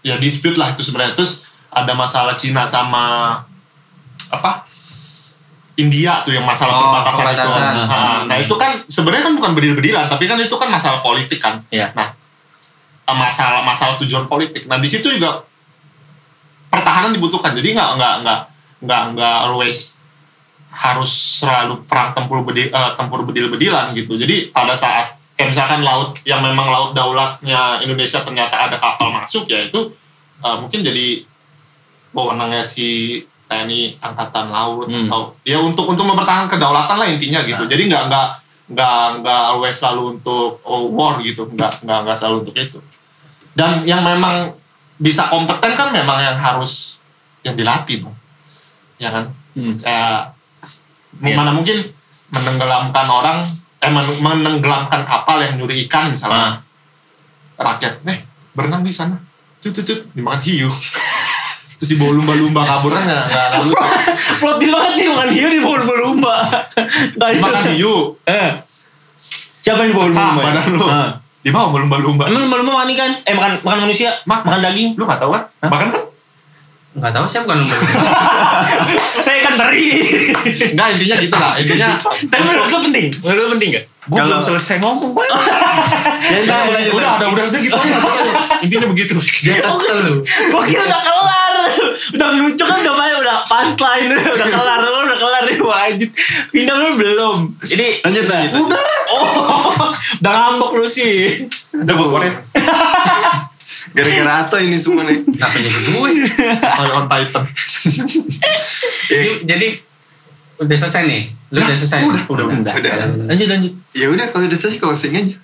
ya 0.00 0.14
dispute 0.16 0.54
lah 0.54 0.70
itu 0.70 0.82
sebenarnya 0.82 1.14
terus 1.14 1.46
ada 1.68 1.92
masalah 1.92 2.34
Cina 2.34 2.64
sama 2.64 3.36
apa 4.28 4.66
India 5.78 6.26
tuh 6.26 6.34
yang 6.34 6.42
masalah 6.42 6.74
Oh, 6.74 6.82
perbatasan 6.90 7.14
itu. 7.14 7.22
perbatasan. 7.22 7.60
Nah, 7.86 8.18
nah, 8.26 8.36
itu 8.36 8.54
kan 8.58 8.74
sebenarnya 8.90 9.30
kan 9.30 9.34
bukan 9.38 9.54
bedil-bedilan, 9.54 10.10
tapi 10.10 10.26
kan 10.26 10.34
itu 10.42 10.50
kan 10.50 10.66
masalah 10.66 10.98
politik 10.98 11.38
kan. 11.38 11.54
Iya. 11.70 11.94
Nah, 11.94 12.10
masalah 13.06 13.62
masalah 13.62 13.94
tujuan 14.02 14.26
politik. 14.26 14.66
Nah, 14.66 14.82
di 14.82 14.90
situ 14.90 15.06
juga 15.06 15.46
pertahanan 16.66 17.14
dibutuhkan. 17.14 17.54
Jadi 17.54 17.78
nggak 17.78 17.94
nggak 17.94 18.14
nggak 18.26 18.40
nggak 18.82 19.02
nggak 19.14 19.36
always 19.46 19.97
harus 20.68 21.42
selalu 21.42 21.82
perang 21.88 22.12
tempur 22.12 22.44
bedil, 22.44 22.68
eh, 22.68 22.92
tempur 22.94 23.24
bedil-bedilan 23.24 23.96
gitu. 23.96 24.14
Jadi 24.14 24.52
pada 24.52 24.76
saat 24.76 25.16
kayak 25.38 25.54
misalkan 25.54 25.80
laut 25.86 26.18
yang 26.26 26.42
memang 26.42 26.66
laut 26.66 26.90
daulatnya 26.92 27.78
Indonesia 27.78 28.18
ternyata 28.20 28.68
ada 28.68 28.76
kapal 28.76 29.14
masuk 29.14 29.46
ya 29.46 29.70
itu 29.70 29.94
eh, 30.44 30.56
mungkin 30.58 30.80
jadi 30.82 31.22
wewenangnya 32.14 32.64
si 32.64 33.20
TNI 33.48 33.96
angkatan 33.98 34.52
laut 34.52 34.86
Hmm. 34.86 35.08
atau 35.08 35.32
ya 35.42 35.56
untuk 35.56 35.88
untuk 35.88 36.04
mempertahankan 36.04 36.52
kedaulatan 36.52 36.96
lah 37.00 37.08
intinya 37.08 37.40
gitu. 37.42 37.64
Nah. 37.64 37.70
Jadi 37.70 37.82
nggak 37.88 38.02
nggak 38.12 38.28
nggak 38.68 39.04
nggak 39.24 39.42
always 39.56 39.76
selalu 39.80 40.20
untuk 40.20 40.60
oh, 40.68 40.92
war 40.92 41.16
gitu, 41.24 41.48
nggak 41.48 41.80
nggak 41.88 41.98
nggak 42.04 42.16
selalu 42.20 42.44
untuk 42.44 42.54
itu. 42.60 42.78
Dan 43.56 43.88
yang 43.88 44.04
memang 44.04 44.52
bisa 45.00 45.24
kompeten 45.32 45.72
kan 45.72 45.88
memang 45.90 46.20
yang 46.20 46.36
harus 46.36 47.00
yang 47.40 47.56
dilatih 47.56 48.04
dong, 48.04 48.16
ya 49.00 49.08
kan? 49.08 49.32
Hmm. 49.56 49.74
Kayak 49.80 50.36
Iya. 51.18 51.34
mana 51.34 51.50
mungkin 51.50 51.82
menenggelamkan 52.28 53.06
orang, 53.06 53.38
eh 53.78 53.88
men- 53.88 54.20
menenggelamkan 54.20 55.02
kapal 55.02 55.40
yang 55.40 55.56
nyuri 55.56 55.82
ikan 55.84 56.12
misalnya 56.12 56.60
rakyat, 57.54 58.04
eh 58.04 58.18
berenang 58.52 58.80
di 58.80 58.90
sana, 58.90 59.16
cut 59.58 59.72
cut 59.72 59.84
cut 59.84 60.00
dimakan 60.12 60.38
hiu, 60.40 60.70
terus 61.76 61.88
dibawa 61.88 62.12
lumba-lumba 62.12 62.62
kabur 62.62 62.92
kan 62.92 63.02
nggak 63.02 63.24
nggak 63.26 63.44
nggak 63.48 63.60
lucu. 63.64 63.76
Plot 64.40 64.58
banget 64.60 64.92
nih, 64.94 65.06
bukan 65.08 65.28
hiu 65.30 65.48
di 65.48 65.58
bawah 65.58 65.98
lumba. 65.98 66.34
dimakan 67.34 67.64
hiu, 67.72 67.94
Eh. 68.24 68.50
Siapa 69.58 69.82
yang 69.82 69.90
di 69.90 69.96
bawah 69.96 70.08
Pecah 70.08 70.26
lumba? 70.28 70.42
badan 70.44 70.66
lu. 70.70 70.86
Ah. 70.86 71.10
dibawa 71.38 71.70
lumba-lumba. 71.72 72.22
Emang 72.28 72.42
lumba-lumba 72.46 72.72
makan 72.78 72.88
ikan? 72.92 73.10
Eh 73.24 73.32
makan 73.32 73.52
makan 73.62 73.78
manusia? 73.88 74.10
Makan. 74.22 74.44
Makan 74.44 74.60
daging? 74.60 74.88
Lu 74.94 75.02
nggak 75.06 75.18
tahu 75.18 75.30
kan? 75.32 75.42
Makan 75.64 75.86
kan? 75.88 76.02
Nggak 76.90 77.12
tahu 77.12 77.26
siapa 77.26 77.44
bukan 77.44 77.58
lumba. 77.62 77.76
Saya 79.24 79.38
kan 79.44 79.54
teri. 79.56 79.86
Enggak 80.72 80.88
intinya 80.94 81.16
gitu 81.18 81.36
lah. 81.36 81.52
Intinya 81.54 81.88
Tapi 82.00 82.42
menurut 82.42 82.68
lu 82.68 82.78
penting? 82.82 83.06
Menurut 83.20 83.38
lu 83.38 83.50
penting 83.54 83.68
gak? 83.70 83.84
Gue 84.08 84.16
Kalau- 84.16 84.28
belum 84.30 84.40
selesai 84.42 84.76
ngomong 84.78 85.10
gue. 85.12 85.26
Ya, 86.28 86.44
udah, 86.44 86.58
udah, 86.60 86.80
udah, 86.92 87.10
udah, 87.16 87.28
udah, 87.30 87.44
udah 87.46 87.60
gitu 87.62 87.72
aja. 87.72 87.96
pokoknya. 87.98 88.32
Intinya 88.60 88.86
begitu. 88.90 89.12
Dia 89.40 89.54
kesel 89.58 89.96
lu. 90.02 90.14
Gue 90.20 90.62
kira 90.66 90.82
udah 90.82 91.00
kelar. 91.00 91.52
Udah 92.10 92.28
lucu 92.34 92.62
kan 92.62 92.76
udah 92.78 92.94
main, 92.94 93.14
udah 93.16 93.36
punchline, 93.44 94.08
udah 94.10 94.48
kelar, 94.50 94.78
lu 94.78 94.98
udah 95.04 95.18
kelar 95.18 95.42
nih 95.44 95.56
lanjut. 95.58 96.10
Pindah 96.50 96.74
lu 96.74 96.88
belum. 96.94 97.36
Jadi 97.62 98.00
Lanjut 98.02 98.24
lanjut. 98.26 98.52
udah. 98.60 98.82
Oh, 99.08 99.88
udah 100.20 100.32
ngambek 100.34 100.70
lu 100.74 100.86
sih. 100.86 101.46
Udah 101.72 101.94
pokoknya. 101.94 102.32
Gara-gara 103.92 104.32
Ato 104.44 104.56
ini 104.58 104.76
semua 104.76 105.04
nih. 105.06 105.22
Kenapa 105.34 105.56
jadi 105.56 105.78
gue? 105.80 106.10
On, 106.62 106.88
on 106.98 107.06
Titan. 107.06 107.44
Jadi, 109.08 109.30
jadi 109.44 109.68
udah 110.58 110.76
selesai 110.76 111.02
nih. 111.06 111.22
Lu 111.48 111.58
udah 111.64 111.76
selesai. 111.76 112.00
udah, 112.04 112.22
udah, 112.28 112.44
udah. 112.50 112.74
udah. 112.76 112.94
Lanjut 113.30 113.48
lanjut. 113.48 113.72
Ya 113.96 114.06
udah 114.12 114.26
kalau 114.28 114.44
udah 114.44 114.58
selesai 114.58 114.78
closing 114.82 115.14
aja. 115.16 115.34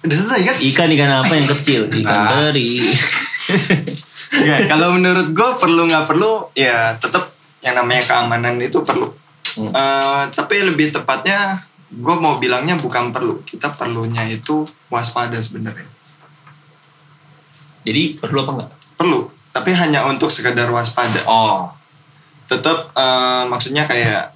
Udah 0.00 0.16
selesai 0.16 0.40
kan? 0.42 0.56
Ikan 0.58 0.88
ikan 0.96 1.10
apa 1.24 1.32
yang 1.32 1.48
kecil? 1.48 1.80
Ikan 2.00 2.04
Nah. 2.04 2.28
teri. 2.50 2.70
Ya, 4.30 4.62
kalau 4.70 4.94
menurut 4.94 5.34
gue 5.34 5.50
perlu 5.58 5.90
nggak 5.90 6.06
perlu 6.06 6.54
ya 6.54 6.94
tetap 7.02 7.34
yang 7.66 7.74
namanya 7.74 8.06
keamanan 8.06 8.62
itu 8.62 8.78
perlu. 8.86 9.10
Hmm. 9.58 9.74
Eh, 9.74 10.22
tapi 10.30 10.62
lebih 10.62 10.94
tepatnya 10.94 11.58
gue 11.90 12.14
mau 12.14 12.38
bilangnya 12.38 12.78
bukan 12.78 13.10
perlu. 13.10 13.42
Kita 13.42 13.74
perlunya 13.74 14.22
itu 14.30 14.62
waspada 14.86 15.34
sebenarnya. 15.42 15.82
Jadi 17.84 18.20
perlu 18.20 18.38
apa 18.44 18.50
enggak? 18.56 18.70
Perlu, 18.96 19.20
tapi 19.50 19.70
hanya 19.72 20.04
untuk 20.06 20.28
sekedar 20.28 20.68
waspada. 20.68 21.20
Oh. 21.26 21.72
Tetap 22.50 22.92
eh, 22.92 23.44
maksudnya 23.46 23.86
kayak 23.86 24.34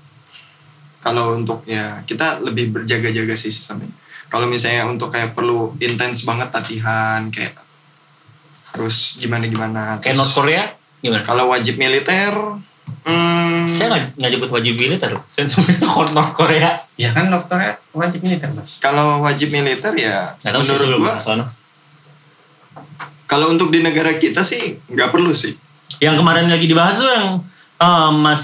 kalau 1.05 1.37
untuk 1.37 1.61
ya 1.69 2.01
kita 2.09 2.41
lebih 2.41 2.73
berjaga-jaga 2.73 3.37
sih 3.37 3.53
sistemnya. 3.53 3.93
Kalau 4.33 4.49
misalnya 4.49 4.89
untuk 4.89 5.13
kayak 5.13 5.37
perlu 5.37 5.77
intens 5.79 6.25
banget 6.25 6.49
latihan 6.49 7.29
kayak 7.29 7.61
harus 8.75 9.21
gimana 9.21 9.45
gimana. 9.47 9.83
Kayak 10.01 10.19
North 10.19 10.35
Korea 10.35 10.65
gimana? 11.05 11.23
Kalau 11.23 11.53
wajib 11.53 11.77
militer, 11.77 12.33
hmm, 13.05 13.69
Saya 13.77 13.87
nggak 14.17 14.31
nyebut 14.33 14.51
wajib 14.51 14.75
militer 14.81 15.13
loh. 15.13 15.23
Saya 15.31 15.45
nyebut 15.47 16.09
North 16.17 16.35
Korea. 16.35 16.81
Ya 16.97 17.13
kan 17.13 17.29
dokternya 17.29 17.79
wajib 17.95 18.25
militer 18.27 18.51
mas. 18.51 18.83
kalau 18.83 19.23
wajib 19.23 19.55
militer 19.55 19.93
ya 19.95 20.27
menurut 20.43 20.99
gua 20.99 21.15
sana. 21.15 21.45
Kalau 23.35 23.47
untuk 23.49 23.69
di 23.69 23.81
negara 23.81 24.15
kita 24.15 24.41
sih 24.41 24.79
nggak 24.87 25.11
perlu 25.11 25.35
sih. 25.35 25.51
Yang 25.99 26.17
kemarin 26.17 26.47
lagi 26.47 26.65
dibahas 26.65 26.95
tuh 26.97 27.09
yang 27.09 27.43
eh, 27.77 28.11
mas 28.15 28.43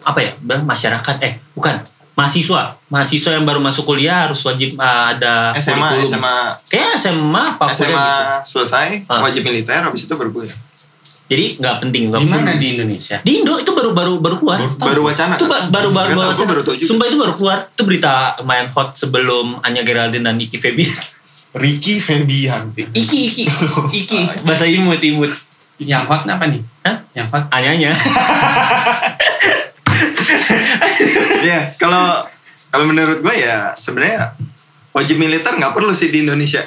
apa 0.00 0.18
ya? 0.18 0.32
Bang, 0.38 0.62
Masyarakat 0.62 1.16
eh 1.20 1.40
bukan 1.50 1.80
mahasiswa. 2.12 2.76
Mahasiswa 2.86 3.30
yang 3.32 3.44
baru 3.44 3.58
masuk 3.58 3.84
kuliah 3.86 4.24
harus 4.24 4.40
wajib 4.42 4.74
eh, 4.74 4.84
ada 5.10 5.56
SMA, 5.56 5.88
kurikulum. 5.90 6.12
SMA, 6.14 6.36
Kayak 6.66 6.90
SMA 6.98 7.42
apa 7.46 7.64
SMA 7.70 7.88
kuliah 7.88 8.12
gitu. 8.36 8.48
selesai 8.50 8.86
Ah. 9.06 9.20
wajib 9.20 9.42
militer, 9.42 9.80
habis 9.80 10.04
itu 10.04 10.12
baru 10.12 10.30
kuliah. 10.30 10.56
Jadi 11.26 11.44
nggak 11.56 11.76
penting. 11.80 12.02
nggak 12.06 12.20
Di 12.20 12.26
mana 12.26 12.42
perlu. 12.44 12.58
di 12.58 12.68
Indonesia? 12.74 13.16
Di 13.20 13.32
Indo 13.32 13.54
itu 13.54 13.70
baru 13.70 13.90
baru 13.92 14.18
baru 14.18 14.36
keluar. 14.36 14.58
Baru 14.76 15.00
wacana. 15.04 15.34
Itu 15.34 15.46
ba- 15.46 15.62
baru 15.64 15.88
baru 15.90 16.12
baru, 16.12 16.34
gua 16.34 16.46
baru 16.48 16.60
tahu 16.60 16.74
juga. 16.74 16.90
Sumpah 16.90 17.06
itu 17.06 17.16
baru 17.16 17.32
keluar. 17.32 17.58
Itu 17.64 17.82
berita 17.84 18.12
lumayan 18.36 18.66
hot 18.68 18.92
sebelum 18.92 19.62
Anya 19.62 19.80
Geraldine 19.80 20.22
dan 20.22 20.36
Iki 20.36 20.58
Febian. 20.58 20.90
Ricky 21.54 21.98
Febian. 21.98 22.70
Iki 22.76 23.18
Iki 23.26 23.44
Iki 24.06 24.18
bahasa 24.46 24.66
imut 24.70 25.02
imut. 25.02 25.32
Yang 25.80 26.04
hot 26.06 26.22
apa 26.28 26.44
nih? 26.46 26.62
Hah? 26.86 26.96
Yang 27.16 27.26
hot 27.32 27.44
Anyanya. 27.50 27.90
Ya, 31.40 31.72
kalau 31.80 32.22
kalau 32.70 32.84
menurut 32.86 33.24
gue 33.24 33.34
ya 33.34 33.72
sebenarnya 33.74 34.36
wajib 34.92 35.16
militer 35.16 35.56
nggak 35.56 35.72
perlu 35.72 35.90
sih 35.96 36.12
di 36.12 36.22
Indonesia. 36.22 36.62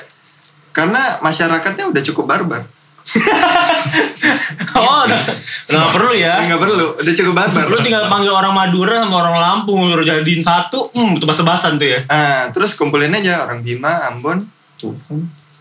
Karena 0.74 1.22
masyarakatnya 1.22 1.94
udah 1.94 2.02
cukup 2.02 2.26
barbar. 2.26 2.66
oh, 4.80 5.00
udah 5.06 5.22
nggak 5.70 5.92
perlu 5.94 6.12
ya. 6.18 6.42
Nggak 6.50 6.62
perlu, 6.66 6.86
udah 6.98 7.14
cukup 7.14 7.34
barbar. 7.38 7.66
Lu 7.70 7.78
tinggal 7.86 8.10
panggil 8.10 8.34
orang 8.34 8.54
Madura 8.58 9.06
sama 9.06 9.16
orang 9.22 9.38
Lampung 9.38 9.86
suruh 9.94 10.06
jadiin 10.06 10.42
satu, 10.42 10.90
hmm, 10.98 11.22
itu 11.22 11.26
bahasa-bahasan 11.30 11.78
tuh 11.78 11.88
ya. 11.94 12.00
Ah, 12.10 12.50
terus 12.50 12.74
kumpulin 12.74 13.14
aja 13.14 13.46
orang 13.46 13.62
Bima, 13.62 14.10
Ambon, 14.10 14.42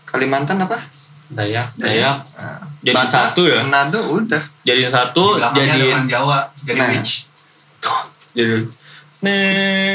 Kalimantan 0.03 0.59
apa? 0.59 0.77
Dayak. 1.29 1.67
Dayak. 1.75 2.21
Ah, 2.35 2.61
Jadiin 2.79 2.93
Batak, 2.93 3.33
satu 3.33 3.41
ya? 3.47 3.59
Manado 3.63 3.99
udah. 4.11 4.43
Jadiin 4.61 4.91
satu, 4.91 5.39
Belakangnya 5.39 5.73
ada 5.73 5.85
orang 5.89 6.05
Jawa 6.05 6.37
jadi 6.61 6.77
Nah. 6.77 6.89
witch. 6.91 7.11
jadi 8.37 8.57
ne 9.23 9.39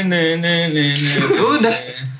ne 0.03 0.23
ne 0.41 0.55
ne 0.73 0.85
ne. 0.88 1.12
Udah, 1.37 1.75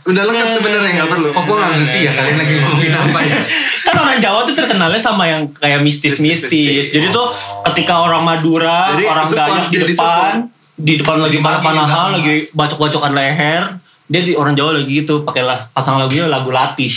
udah 0.05 0.23
lengkap 0.23 0.49
sebenarnya 0.55 0.91
nggak 0.95 1.11
perlu. 1.11 1.29
Kok 1.33 1.43
gue 1.43 1.57
gak 1.57 1.71
ngerti 1.73 1.99
ya 2.05 2.13
kalian 2.13 2.37
lagi 2.37 2.55
ngomongin 2.61 2.93
apa 2.95 3.19
ya? 3.25 3.39
Kan 3.89 3.97
orang 3.97 4.19
Jawa 4.21 4.45
tuh 4.45 4.53
terkenalnya 4.53 5.01
sama 5.01 5.25
yang 5.25 5.49
kayak 5.57 5.81
mistis-mistis. 5.81 6.93
Jadi 6.93 7.09
tuh 7.09 7.33
ketika 7.73 8.05
orang 8.05 8.21
Madura, 8.21 8.93
Jadi 8.93 9.05
orang 9.09 9.27
Dayak 9.33 9.65
di 9.67 9.81
jadi 9.81 9.89
depan, 9.89 10.33
di 10.77 10.93
depan 11.01 11.17
lagi 11.19 11.39
panah-panahan, 11.41 12.09
lagi 12.21 12.35
bacok-bacokan 12.53 13.13
leher. 13.17 13.63
Dia 14.09 14.21
di 14.25 14.33
orang 14.33 14.57
Jawa 14.57 14.81
lagi 14.81 15.05
gitu, 15.05 15.23
pakai 15.23 15.45
pasang 15.77 16.01
lagunya 16.01 16.25
lagu 16.25 16.49
latih. 16.49 16.91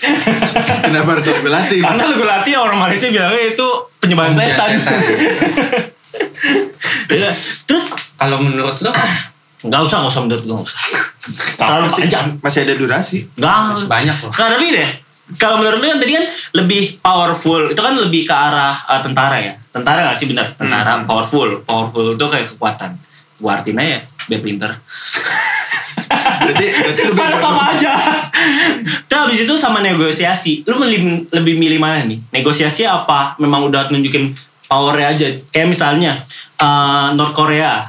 Kenapa 0.84 1.16
harus 1.16 1.24
lagu 1.28 1.48
latih? 1.48 1.80
Karena 1.80 2.02
lagu 2.12 2.24
latih 2.24 2.52
orang 2.56 2.78
Malaysia 2.80 3.08
bilangnya 3.08 3.44
itu 3.52 3.68
penyembahan 4.00 4.32
Penyembahan 4.36 4.70
setan. 4.70 4.70
Ya, 7.10 7.30
Terus 7.66 7.90
Kalau 8.14 8.38
menurut 8.38 8.78
lo 8.86 8.90
nggak 9.60 9.80
usah 9.82 9.96
nggak 10.00 10.12
usah 10.14 10.22
menurut 10.24 10.42
gue 10.46 10.54
nggak 10.56 10.68
usah. 10.72 10.82
Terlalu 11.58 11.86
panjang. 11.92 12.26
Masih 12.40 12.60
ada 12.64 12.74
durasi. 12.80 13.18
Nggak. 13.36 13.56
masih 13.74 13.88
banyak 13.90 14.16
loh. 14.24 14.32
Karena 14.32 14.50
lebih 14.56 14.70
deh. 14.78 14.90
Kalau 15.36 15.56
menurut 15.62 15.78
lu 15.78 15.86
kan 15.90 15.98
tadi 16.00 16.12
kan 16.16 16.24
lebih 16.56 16.82
powerful. 17.02 17.60
Itu 17.68 17.80
kan 17.82 17.94
lebih 17.98 18.22
ke 18.24 18.34
arah 18.34 18.74
uh, 18.74 19.00
tentara 19.04 19.36
ya. 19.36 19.52
Tentara 19.70 20.10
gak 20.10 20.16
sih 20.16 20.26
benar? 20.30 20.54
Tentara 20.56 21.04
powerful. 21.04 21.60
Powerful 21.62 22.16
itu 22.16 22.24
kayak 22.24 22.46
kekuatan. 22.50 22.90
Gua 23.38 23.60
artiin 23.60 23.78
aja 23.78 23.98
biar 24.30 24.40
pinter. 24.40 24.70
Berarti 26.10 26.66
berarti 26.66 27.02
lu 27.06 27.38
sama 27.38 27.62
aja. 27.76 27.92
Terus 29.06 29.20
habis 29.20 29.40
itu 29.46 29.54
sama 29.54 29.78
negosiasi. 29.84 30.66
Lu 30.66 30.76
lebih, 30.80 31.30
lebih 31.30 31.54
milih 31.60 31.78
mana 31.78 32.02
nih? 32.02 32.18
Negosiasi 32.34 32.82
apa? 32.88 33.38
Memang 33.38 33.70
udah 33.70 33.88
nunjukin 33.92 34.34
powernya 34.66 35.06
aja. 35.14 35.26
Kayak 35.54 35.68
misalnya 35.70 36.12
uh, 36.58 37.14
North 37.14 37.34
Korea. 37.36 37.86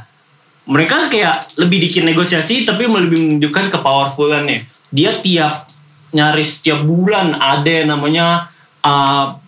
Mereka 0.70 1.10
kayak 1.10 1.58
lebih 1.58 1.90
dikit 1.90 2.06
negosiasi 2.06 2.64
tapi 2.64 2.86
lebih 2.86 3.18
menunjukkan 3.18 3.74
ke 3.74 3.78
powerfulannya. 3.82 4.62
Dia 4.94 5.18
tiap 5.18 5.68
nyaris 6.12 6.62
tiap 6.62 6.86
bulan 6.86 7.34
ada 7.40 7.72
yang 7.72 7.90
namanya 7.98 8.52
uh, 8.86 9.41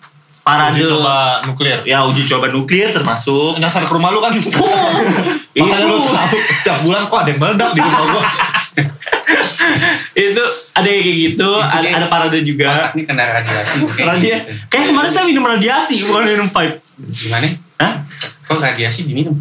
parade 0.43 0.75
Uji 0.75 0.91
coba 0.91 1.39
nuklir. 1.47 1.79
ya 1.87 2.03
uji 2.03 2.27
coba 2.27 2.51
nuklir 2.51 2.91
termasuk 2.91 3.55
Nyasar 3.63 3.87
ke 3.87 3.93
rumah 3.95 4.11
lu 4.11 4.19
kan. 4.19 4.35
Makanya 5.55 5.87
lu 5.87 5.97
tahu 6.03 6.37
setiap 6.59 6.77
bulan 6.83 7.07
kok 7.07 7.19
ada 7.23 7.29
yang 7.31 7.39
meledak 7.39 7.69
di 7.71 7.79
rumah 7.79 8.03
gua. 8.11 8.23
itu 10.13 10.43
ada 10.75 10.87
yang 10.87 11.01
kayak 11.01 11.17
gitu 11.17 11.49
ada, 11.57 11.87
ada 11.87 12.07
parade 12.11 12.39
juga 12.43 12.91
nih 12.91 13.03
kena 13.07 13.23
radiasi. 13.39 13.75
kayak 13.95 14.07
Radia, 14.13 14.35
gitu. 14.43 14.51
kayak 14.67 14.85
kemarin 14.91 15.09
saya 15.09 15.25
minum 15.25 15.43
radiasi 15.47 15.95
bukan 16.03 16.21
minum 16.27 16.47
pipe. 16.51 16.75
Gimana? 17.07 17.47
Hah? 17.79 17.93
Kok 18.43 18.59
radiasi 18.59 19.07
diminum? 19.07 19.39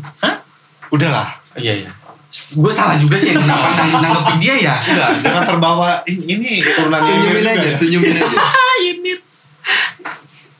Udahlah. 0.93 1.43
Oh, 1.53 1.61
iya 1.61 1.85
iya. 1.85 1.91
Gue 2.33 2.73
salah 2.73 2.97
juga 2.97 3.17
sih 3.21 3.33
yang 3.33 3.45
kenapa 3.45 3.77
nang 3.77 3.93
nanggepin 3.93 4.37
dia 4.41 4.55
ya. 4.57 4.75
Udah, 4.77 5.09
jangan 5.21 5.43
terbawa 5.45 5.89
ini, 6.09 6.25
ini 6.33 6.51
turunan 6.65 7.01
senyumin 7.01 7.45
juga 7.45 7.51
aja, 7.53 7.69
ya. 7.69 7.73
senyumin 7.77 8.13
aja. 8.17 8.41
Unit. 8.83 9.21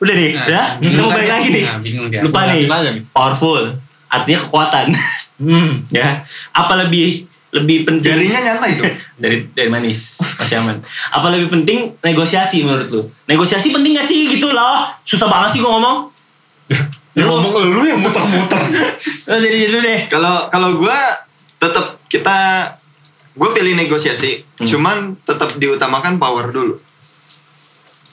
Udah 0.03 0.13
deh, 0.13 0.31
Nah, 0.33 0.45
ya. 0.45 0.63
bingung 0.77 0.99
Kita 0.99 1.07
kan 1.07 1.15
balik 1.15 1.31
lagi 1.31 1.49
nih. 1.49 1.65
Nah, 1.65 1.79
bingung 1.79 2.09
dia. 2.11 2.21
Lupa 2.21 2.41
nih. 2.49 2.63
Powerful. 3.09 3.63
Artinya 4.09 4.39
kekuatan. 4.41 4.87
Hmm. 5.43 5.83
ya. 5.91 6.23
Apa 6.53 6.79
lebih 6.79 7.27
lebih 7.51 7.83
penting 7.83 8.15
Jarinya 8.15 8.39
nyantai 8.41 8.79
dong. 8.79 8.95
dari 9.23 9.43
dari 9.51 9.67
manis 9.67 10.23
masih 10.39 10.57
aman 10.57 10.79
apa 11.11 11.27
lebih 11.29 11.51
penting 11.51 11.99
negosiasi 11.99 12.63
menurut 12.63 12.89
lu 12.89 13.03
negosiasi 13.27 13.69
penting 13.69 13.93
gak 13.93 14.07
sih 14.07 14.25
gitu 14.25 14.49
loh 14.49 14.87
susah 15.03 15.27
banget 15.27 15.53
sih 15.53 15.61
gua 15.61 15.77
ngomong 15.77 15.99
Ya 17.19 17.27
ngomong 17.27 17.53
lu 17.59 17.83
yang 17.85 17.99
muter-muter. 17.99 18.57
Oh, 19.27 19.37
jadi 19.37 19.59
itu 19.67 19.77
deh 19.77 20.07
Kalau 20.07 20.47
kalau 20.49 20.79
gue 20.79 20.99
tetap 21.59 22.01
kita 22.07 22.37
gue 23.33 23.49
pilih 23.51 23.75
negosiasi, 23.75 24.47
Hmm. 24.57 24.69
cuman 24.69 24.97
tetap 25.21 25.53
diutamakan 25.57 26.17
power 26.17 26.49
dulu. 26.49 26.79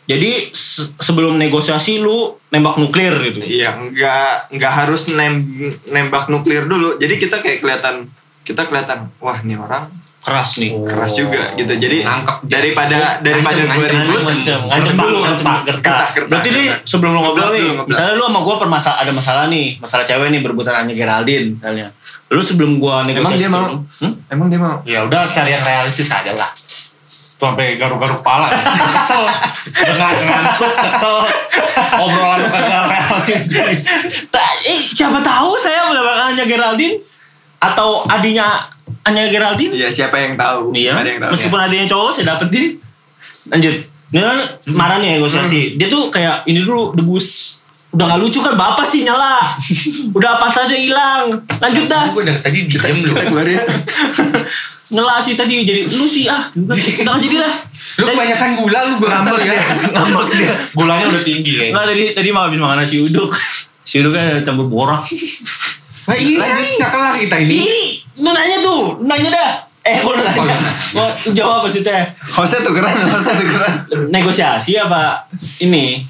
Jadi 0.09 0.49
se- 0.49 0.89
sebelum 0.97 1.37
negosiasi 1.37 2.01
lu 2.01 2.33
nembak 2.49 2.81
nuklir 2.81 3.13
gitu 3.29 3.45
Iya, 3.45 3.77
nggak 3.77 4.57
nggak 4.57 4.73
harus 4.73 5.13
nem, 5.13 5.37
nembak 5.87 6.27
nuklir 6.27 6.65
dulu. 6.65 6.97
Jadi 6.97 7.13
kita 7.15 7.37
kayak 7.37 7.61
kelihatan 7.61 8.09
kita 8.41 8.65
kelihatan, 8.65 9.13
wah 9.21 9.37
nih 9.45 9.53
orang 9.53 9.85
keras 10.19 10.57
nih 10.57 10.73
keras 10.83 11.13
juga 11.13 11.53
gitu. 11.53 11.69
Jadi 11.71 12.01
Nangkep 12.01 12.37
dia. 12.43 12.57
daripada 12.57 12.99
daripada 13.21 13.61
gue 13.61 13.85
ribut, 13.87 14.21
ngancem 14.67 14.95
dulu, 14.97 15.17
gertak 15.23 15.59
gertak, 15.63 16.09
gertak, 16.11 16.27
berarti 16.27 16.49
nih 16.49 16.65
sebelum 16.83 17.11
lu 17.13 17.19
ngobrol 17.21 17.49
nih 17.53 17.61
misalnya 17.85 18.13
lu 18.17 18.23
sama 18.27 18.39
gua 18.41 18.55
permasa 18.57 18.89
ada 18.97 19.11
masalah 19.13 19.45
nih 19.47 19.77
masalah 19.77 20.03
cewek 20.03 20.27
nih 20.27 20.41
berebutan 20.41 20.75
Anya 20.75 20.91
Geraldine 20.91 21.55
misalnya 21.55 21.93
lu 22.27 22.41
sebelum 22.41 22.77
gua 22.77 23.05
negosiasi 23.05 23.41
dia 23.41 23.49
mau? 23.49 23.79
hmm? 23.79 24.13
Emang 24.27 24.47
dia 24.49 24.59
mau? 24.59 24.77
Ya 24.83 24.99
udah 25.01 25.29
cari 25.31 25.49
yang 25.51 25.63
realistis 25.63 26.09
aja 26.09 26.33
lah. 26.33 26.49
Sampai 27.39 27.79
garuk-garuk 27.79 28.19
kepala. 28.19 28.51
Kesel. 28.51 29.23
Dengan 29.71 30.15
ngantuk, 30.27 30.73
kesel. 30.75 31.15
Obrolan 31.95 32.43
kagak 32.51 32.83
realistis. 32.91 33.87
Eh, 34.67 34.83
siapa 34.83 35.23
tahu 35.23 35.55
saya 35.55 35.87
mendapatkan 35.87 36.35
Anya 36.35 36.43
Geraldine 36.43 36.99
atau 37.63 38.03
adinya 38.11 38.59
Anya 39.07 39.31
Geraldine 39.31 39.71
Iya, 39.71 39.87
siapa 39.87 40.19
yang 40.19 40.35
tahu? 40.35 40.75
Iya. 40.75 40.99
Ada 40.99 41.09
yang 41.15 41.21
tahu. 41.23 41.31
Meskipun 41.31 41.59
adanya 41.63 41.85
cowok 41.87 42.11
saya 42.11 42.25
dapetin. 42.35 42.75
Lanjut. 43.47 43.75
Dia 44.09 44.21
kan 44.25 44.37
marah 44.75 44.97
nih 44.99 45.21
negosiasi. 45.21 45.79
Dia 45.79 45.87
tuh 45.87 46.11
kayak 46.11 46.43
ini 46.43 46.59
dulu 46.59 46.91
debus. 46.91 47.59
Udah 47.95 48.05
gak 48.05 48.19
lucu 48.21 48.43
kan 48.43 48.53
bapak 48.59 48.83
sih 48.83 49.07
nyala. 49.07 49.39
Udah 50.17 50.35
apa 50.35 50.51
saja 50.51 50.75
hilang. 50.75 51.39
Lanjut 51.63 51.87
dah. 51.87 52.03
Gue 52.11 52.27
dari 52.27 52.39
tadi 52.43 52.67
diem 52.67 52.99
lu. 53.07 53.15
Sih 54.89 55.33
tadi 55.37 55.53
jadi 55.61 55.81
lu 55.85 56.05
sih 56.05 56.25
ah. 56.25 56.49
Kita 56.49 57.05
kan 57.05 57.21
jadi 57.21 57.37
lah. 57.45 57.53
Lu 58.01 58.03
kebanyakan 58.09 58.49
gula 58.57 58.79
lu 58.89 58.95
lu 58.97 59.07
ya. 59.45 59.61
Ngambek 59.93 60.27
dia. 60.33 60.55
Gulanya 60.73 61.05
udah 61.07 61.21
tinggi 61.21 61.51
kayaknya. 61.55 61.73
Enggak 61.73 61.85
tadi 61.93 62.03
tadi 62.17 62.29
mau 62.33 62.43
habis 62.49 62.57
makan 62.57 62.77
nasi 62.81 62.97
uduk. 62.99 63.29
Si 63.85 64.01
uduk 64.01 64.17
kan 64.17 64.41
campur 64.41 64.65
borak. 64.65 65.05
Wah 66.09 66.17
iya 66.17 66.41
nih 66.57 66.81
gak 66.81 66.89
kelar 66.89 67.13
kita 67.17 67.37
ini. 67.37 67.61
Ini 67.61 67.81
lu 68.17 68.29
nanya 68.33 68.57
tuh, 68.59 68.97
lu 68.97 69.05
nanya 69.05 69.29
dah. 69.29 69.51
Eh, 69.85 70.01
udah 70.01 70.25
nanya. 70.25 70.57
Gua 70.89 71.05
jawab 71.31 71.53
apa 71.61 71.67
sih 71.69 71.85
teh? 71.85 72.01
Hostnya 72.33 72.65
tukeran, 72.65 72.93
hostnya 73.09 73.37
tukeran. 73.37 73.73
Negosiasi 74.09 74.73
apa 74.75 75.29
ini? 75.61 76.01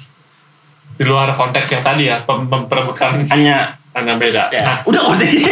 Di 0.96 1.04
luar 1.04 1.32
konteks 1.32 1.68
yang 1.70 1.80
tadi 1.80 2.08
ya, 2.08 2.20
pem- 2.24 2.44
memperebutkan 2.44 3.24
hanya 3.28 3.76
hanya 3.90 4.14
beda. 4.14 4.42
Ya. 4.48 4.62
Nah, 4.62 4.76
Udah 4.84 5.02
usah 5.04 5.26
dia, 5.26 5.50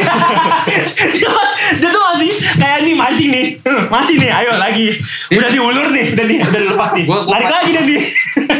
dia 1.74 1.88
tuh 1.88 2.02
masih 2.04 2.30
kayak 2.54 2.78
nih 2.80 2.94
mancing 2.94 3.28
nih. 3.28 3.46
Masih 3.88 4.14
nih, 4.16 4.30
ayo 4.32 4.52
lagi. 4.54 4.94
Udah 5.28 5.48
diulur 5.48 5.86
nih, 5.88 6.14
udah, 6.14 6.24
di, 6.24 6.34
udah 6.38 6.60
dilepas 6.60 6.90
nih. 6.94 7.04
Gua- 7.04 7.24
gua- 7.24 7.34
Tarik 7.34 7.50
lagi 7.52 7.70
dan 7.72 7.84
di. 7.84 7.96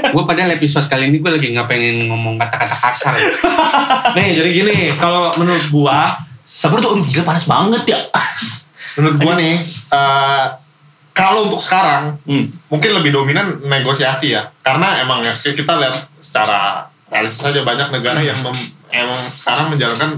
gue 0.09 0.25
padahal 0.25 0.51
episode 0.53 0.87
kali 0.87 1.05
ini 1.07 1.19
gue 1.19 1.31
lagi 1.31 1.49
nggak 1.53 1.67
pengen 1.67 1.97
ngomong 2.07 2.35
kata-kata 2.37 2.77
kasar. 2.77 3.15
nih 4.17 4.35
jadi 4.35 4.49
gini, 4.53 4.77
kalau 4.95 5.31
menurut 5.37 5.67
gua, 5.69 6.19
Sabar 6.43 6.81
tuh, 6.81 6.97
gila 7.05 7.23
panas 7.25 7.45
banget 7.45 7.83
ya. 7.87 8.01
menurut 8.95 9.17
gua 9.17 9.37
nih, 9.37 9.61
eh, 9.93 10.45
kalau 11.13 11.45
untuk 11.45 11.61
sekarang 11.61 12.17
Hmm. 12.25 12.49
mungkin 12.67 12.91
lebih 12.95 13.13
dominan 13.13 13.63
negosiasi 13.63 14.33
ya, 14.33 14.49
karena 14.59 14.99
emang 14.99 15.21
ya 15.21 15.31
kita 15.37 15.77
lihat 15.77 15.93
secara 16.17 16.83
realistis 17.07 17.43
saja 17.43 17.61
banyak 17.61 17.89
negara 17.91 18.19
yang 18.19 18.39
mem- 18.39 18.71
emang 18.91 19.19
sekarang 19.19 19.67
menjalankan 19.69 20.11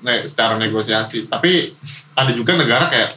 ne- 0.00 0.24
secara 0.26 0.54
negosiasi, 0.56 1.26
tapi 1.26 1.70
ada 2.12 2.30
juga 2.30 2.54
negara 2.54 2.86
kayak 2.86 3.10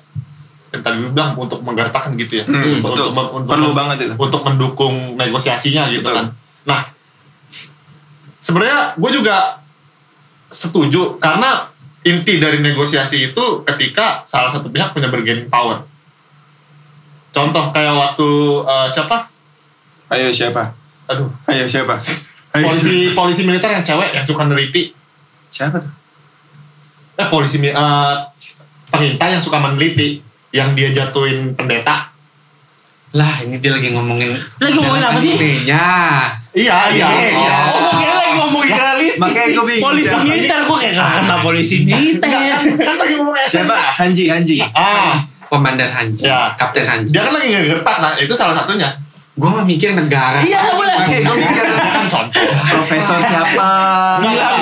yang 0.71 0.83
tadi 0.83 0.97
lu 0.99 1.09
bilang 1.09 1.33
untuk 1.35 1.63
menggertakkan 1.63 2.13
gitu 2.15 2.43
ya, 2.43 2.45
Hmm, 2.45 2.83
untuk, 2.83 2.83
betul. 2.83 3.07
untuk, 3.11 3.27
untuk 3.33 3.51
Perlu 3.51 3.69
banget 3.71 3.97
itu. 4.01 4.13
untuk 4.15 4.41
mendukung 4.43 4.95
negosiasinya 5.15 5.87
gitu 5.87 6.03
Betul. 6.03 6.15
kan. 6.15 6.25
Nah, 6.65 6.81
sebenarnya 8.37 8.93
gue 8.95 9.11
juga 9.13 9.63
setuju 10.45 11.15
karena 11.17 11.71
inti 12.03 12.37
dari 12.37 12.61
negosiasi 12.61 13.31
itu 13.31 13.45
ketika 13.65 14.21
salah 14.21 14.51
satu 14.51 14.69
pihak 14.69 14.93
punya 14.93 15.09
bargaining 15.09 15.49
power. 15.49 15.81
Contoh 17.31 17.71
kayak 17.71 17.91
waktu 17.91 18.27
eh, 18.63 18.87
siapa? 18.89 19.17
Ayo 20.07 20.29
siapa? 20.29 20.75
Aduh, 21.07 21.27
Ayo 21.47 21.65
siapa? 21.65 21.97
Ayo. 22.55 22.65
polisi 22.65 22.95
polisi 23.11 23.41
militer 23.43 23.69
yang 23.69 23.83
cewek 23.83 24.09
yang 24.15 24.25
suka 24.25 24.47
neliti. 24.47 24.95
Siapa 25.51 25.75
tuh? 25.77 25.91
Eh 27.15 27.27
polisi 27.27 27.59
eh, 27.59 28.15
pengintai 28.87 29.35
yang 29.35 29.43
suka 29.43 29.59
meneliti 29.59 30.19
yang 30.51 30.71
dia 30.71 30.91
jatuhin 30.91 31.51
pendeta. 31.53 32.11
lah 33.11 33.39
ini 33.39 33.63
dia 33.63 33.71
lagi 33.71 33.95
ngomongin. 33.95 34.27
Lagi 34.59 34.75
ngomongin 34.75 35.03
apa 35.07 35.15
sih? 35.15 35.39
Animenya. 35.39 35.87
Iya, 36.51 36.77
iya. 36.91 37.07
iya. 37.31 37.57
Oh, 37.71 37.79
gue 37.79 37.93
kira 37.95 38.11
lagi 38.11 38.33
ngomongin 38.35 38.75
realistis. 38.75 39.19
Makanya 39.23 39.47
gue 39.55 39.65
bingung 39.71 39.85
Polisi 39.87 40.07
siapa. 40.11 40.23
militer, 40.27 40.59
gue 40.59 40.77
kayak 40.83 40.93
"Gak 40.99 41.09
kena 41.23 41.35
polisi 41.39 41.75
militer. 41.87 42.27
Kan 42.75 42.95
tadi 42.99 43.13
ngomong 43.15 43.35
Siapa? 43.47 43.75
Hanji, 43.95 44.23
Hanji. 44.27 44.55
Ah, 44.75 45.15
Komandan 45.47 45.87
Hanji. 45.95 46.27
Ya. 46.27 46.51
Kapten 46.59 46.83
Hanji. 46.83 47.15
dia 47.15 47.23
kan 47.23 47.31
lagi 47.31 47.55
ngegertak 47.55 47.95
nah 48.03 48.11
itu 48.19 48.33
salah 48.35 48.51
satunya. 48.51 48.91
Gue 49.31 49.47
mah 49.47 49.63
mikir 49.63 49.95
negara. 49.95 50.43
Iya, 50.43 50.75
boleh. 50.75 50.84
Oke, 51.05 51.17
gue 51.21 51.35
mikir 51.37 51.65
kan 51.69 52.05
contoh. 52.13 52.43
profesor 52.65 53.17
siapa? 53.21 53.69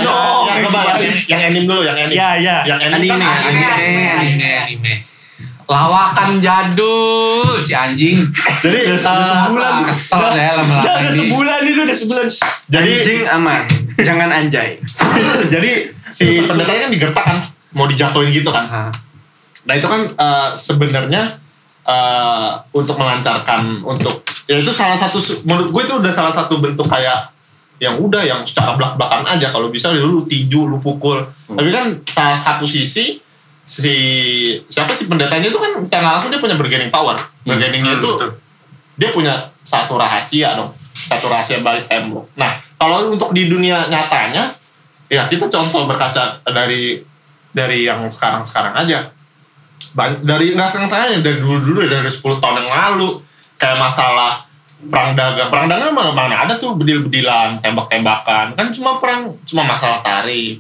Dong. 0.04 0.44
Yang 0.46 0.60
coba 0.68 0.80
yang, 1.00 1.16
yang 1.26 1.42
anime 1.48 1.66
dulu, 1.66 1.82
yang 1.82 1.98
anime. 1.98 2.14
Iya, 2.14 2.30
iya. 2.38 2.58
Yang 2.68 2.80
anime, 2.84 2.96
Anime, 3.00 3.16
kan 3.16 3.32
anime. 3.40 3.64
Anime, 3.64 4.04
anime, 4.12 4.50
anime. 4.60 4.94
Lawakan 5.64 6.30
jadul 6.38 7.56
si 7.58 7.72
anjing. 7.72 8.20
Jadi 8.60 8.78
uh, 8.92 9.00
sebulan. 9.00 9.74
Kesel 9.88 10.18
Udah 10.20 10.30
saya 10.30 10.52
lama-lama 10.54 10.84
udah 10.84 10.96
ini. 11.02 11.16
sebulan 11.18 11.62
itu, 11.64 11.80
udah 11.82 11.98
sebulan. 11.98 12.26
jadi 12.68 12.92
Anjing 12.94 13.22
aman. 13.32 13.62
Jangan 13.96 14.30
anjay. 14.30 14.70
jadi 15.54 15.72
si 16.10 16.44
pendetanya 16.44 16.82
kan 16.84 16.92
digertak 16.92 17.24
kan, 17.24 17.38
mau 17.72 17.88
dijatuhin 17.88 18.30
gitu 18.30 18.52
kan. 18.52 18.68
Ah, 18.68 18.92
Nah 19.64 19.74
itu 19.74 19.88
kan 19.88 20.04
uh, 20.14 20.52
sebenarnya 20.52 21.40
uh, 21.82 22.60
untuk 22.70 23.00
melancarkan 23.00 23.80
untuk 23.82 24.20
ya 24.54 24.62
itu 24.62 24.70
salah 24.70 24.94
satu 24.94 25.18
menurut 25.50 25.74
gue 25.74 25.82
itu 25.90 25.94
udah 25.98 26.14
salah 26.14 26.30
satu 26.30 26.62
bentuk 26.62 26.86
kayak 26.86 27.34
yang 27.82 27.98
udah 27.98 28.22
yang 28.22 28.46
secara 28.46 28.78
belak 28.78 28.96
belakan 29.02 29.26
aja. 29.26 29.50
Kalau 29.50 29.74
bisa 29.74 29.90
lu 29.92 30.22
tinju 30.24 30.70
lu 30.70 30.78
pukul. 30.78 31.26
Tapi 31.50 31.70
kan 31.74 31.98
salah 32.06 32.38
satu 32.38 32.70
sisi 32.70 33.18
si 33.66 33.96
siapa 34.70 34.94
sih 34.94 35.10
pendetanya 35.10 35.50
itu 35.50 35.58
kan 35.58 35.82
secara 35.82 36.16
langsung 36.16 36.30
dia 36.30 36.38
punya 36.38 36.54
bargaining 36.54 36.94
power. 36.94 37.18
Bargainingnya 37.44 37.98
Hmm, 37.98 38.02
itu 38.06 38.10
betul. 38.14 38.30
dia 39.02 39.10
punya 39.10 39.34
satu 39.66 39.98
rahasia 39.98 40.54
dong. 40.54 40.70
Satu 40.94 41.28
rahasia 41.28 41.60
balik 41.60 41.90
tembok 41.92 42.30
nah 42.40 42.54
kalau 42.80 43.12
untuk 43.12 43.36
di 43.36 43.52
dunia 43.52 43.90
nyatanya 43.92 44.48
ya 45.12 45.28
kita 45.28 45.52
contoh 45.52 45.84
berkaca 45.84 46.40
dari 46.48 47.02
dari 47.52 47.84
yang 47.84 48.08
sekarang 48.08 48.46
sekarang 48.46 48.72
aja 48.72 49.12
dari 50.24 50.56
nggak 50.56 50.70
sekarang 50.70 51.20
dari 51.20 51.38
dulu 51.44 51.60
dulu 51.60 51.80
dari 51.86 52.08
10 52.08 52.24
tahun 52.40 52.64
yang 52.64 52.72
lalu 52.72 53.10
kayak 53.64 53.80
masalah 53.80 54.44
perang 54.84 55.16
dagang 55.16 55.48
perang 55.48 55.72
dagang 55.72 55.96
mana, 55.96 56.12
mana 56.12 56.36
ada 56.44 56.60
tuh 56.60 56.76
bedil 56.76 57.08
bedilan 57.08 57.56
tembak 57.64 57.88
tembakan 57.88 58.52
kan 58.52 58.68
cuma 58.70 59.00
perang 59.00 59.32
cuma 59.44 59.64
masalah 59.64 60.04
tarif 60.04 60.60